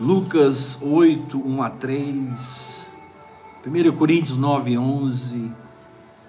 Lucas 0.00 0.78
8, 0.80 1.36
1 1.38 1.62
a 1.62 1.70
3. 1.70 2.86
1 3.66 3.92
Coríntios 3.96 4.36
9, 4.36 4.78
11. 4.78 5.50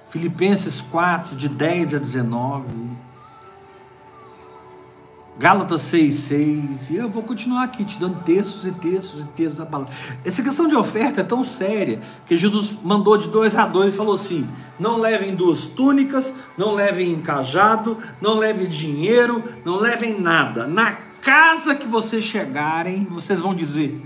Filipenses 0.10 0.82
4, 0.82 1.36
de 1.36 1.50
10 1.50 1.94
a 1.94 2.00
19. 2.00 2.66
Gálatas 5.38 5.82
6, 5.82 6.14
6. 6.14 6.90
E 6.92 6.96
eu 6.96 7.10
vou 7.10 7.22
continuar 7.22 7.64
aqui 7.64 7.84
te 7.84 8.00
dando 8.00 8.24
textos 8.24 8.66
e 8.66 8.72
textos 8.72 9.20
e 9.20 9.26
textos 9.26 9.58
da 9.58 9.66
palavra. 9.66 9.94
Essa 10.24 10.42
questão 10.42 10.66
de 10.66 10.76
oferta 10.76 11.20
é 11.20 11.24
tão 11.26 11.44
séria 11.44 12.00
que 12.26 12.38
Jesus 12.38 12.80
mandou 12.82 13.18
de 13.18 13.28
dois 13.28 13.54
a 13.54 13.66
dois 13.66 13.94
e 13.94 13.98
falou 13.98 14.16
assim: 14.16 14.48
não 14.80 14.98
levem 14.98 15.36
duas 15.36 15.68
túnicas, 15.68 16.34
não 16.58 16.74
levem 16.74 17.12
encajado, 17.12 17.98
não 18.22 18.36
levem 18.36 18.70
dinheiro, 18.70 19.44
não 19.66 19.76
levem 19.76 20.20
nada. 20.20 20.68
Na 20.68 20.94
casa 21.22 21.76
que 21.76 21.88
vocês 21.88 22.24
chegarem, 22.24 23.06
vocês 23.10 23.42
vão 23.42 23.54
dizer: 23.54 24.02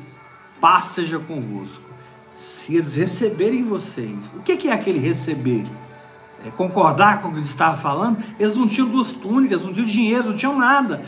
paz 0.60 0.86
seja 0.86 1.20
convosco. 1.20 1.84
Se 2.34 2.76
eles 2.76 2.96
receberem 2.96 3.64
vocês, 3.64 4.18
o 4.36 4.40
que 4.40 4.68
é 4.68 4.72
aquele 4.72 4.98
receber? 4.98 5.66
É, 6.46 6.52
concordar 6.52 7.22
com 7.22 7.28
o 7.28 7.32
que 7.32 7.38
ele 7.38 7.46
estava 7.46 7.76
falando, 7.78 8.24
eles 8.40 8.56
não 8.56 8.68
tinham 8.68 8.88
duas 8.88 9.12
túnicas, 9.12 9.64
não 9.64 9.74
tinham 9.74 9.88
dinheiro, 9.88 10.30
não 10.30 10.38
tinham 10.38 10.58
nada. 10.58 11.06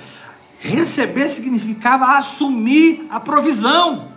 Receber 0.60 1.30
significava 1.30 2.18
assumir 2.18 3.08
a 3.10 3.20
provisão. 3.20 4.10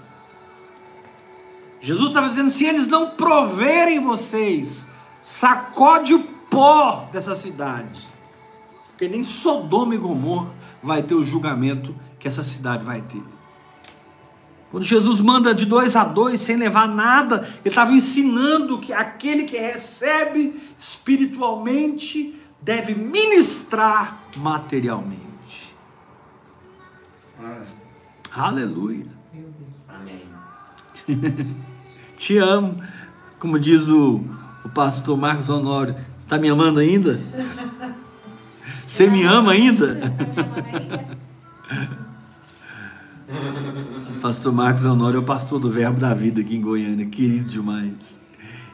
Jesus 1.81 2.09
estava 2.09 2.29
dizendo: 2.29 2.51
se 2.51 2.65
eles 2.65 2.87
não 2.87 3.11
proverem 3.11 4.01
vocês, 4.01 4.87
sacode 5.23 6.15
o 6.15 6.21
pó 6.51 7.09
dessa 7.13 7.35
cidade. 7.35 8.01
Porque 8.89 9.09
nem 9.09 9.25
Sodoma 9.25 9.95
e 9.95 9.99
Gomorra 9.99 10.51
vai 10.83 11.03
ter 11.03 11.15
o 11.15 11.23
julgamento 11.23 11.95
que 12.19 12.29
essa 12.29 12.45
cidade 12.45 12.85
vai 12.85 13.03
ter. 13.03 13.23
Quando 14.75 14.87
Jesus 14.87 15.21
manda 15.21 15.55
de 15.55 15.67
dois 15.67 15.95
a 15.95 16.03
dois, 16.03 16.41
sem 16.41 16.57
levar 16.57 16.89
nada, 16.89 17.49
ele 17.65 17.69
estava 17.69 17.93
ensinando 17.93 18.81
que 18.81 18.93
aquele 18.93 19.45
que 19.45 19.57
recebe 19.57 20.61
espiritualmente 20.77 22.35
deve 22.61 22.93
ministrar 22.93 24.19
materialmente. 24.37 25.77
Amém. 27.39 27.63
Aleluia. 28.35 29.07
Amém. 29.87 31.57
Te 32.17 32.39
amo. 32.39 32.83
Como 33.39 33.61
diz 33.61 33.89
o, 33.89 34.25
o 34.65 34.69
pastor 34.71 35.17
Marcos 35.17 35.49
Honório. 35.49 35.95
Você 35.95 36.25
está 36.25 36.37
me 36.37 36.49
amando 36.49 36.81
ainda? 36.81 37.21
Você 38.85 39.07
me 39.07 39.23
ama 39.23 39.53
ainda? 39.53 39.97
Pastor 44.21 44.53
Marcos 44.53 44.85
Honório 44.85 45.17
é 45.19 45.21
o 45.21 45.25
pastor 45.25 45.59
do 45.59 45.71
Verbo 45.71 45.99
da 45.99 46.15
Vida 46.15 46.41
aqui 46.41 46.55
em 46.57 46.61
Goiânia, 46.61 47.07
querido 47.07 47.49
demais. 47.49 48.21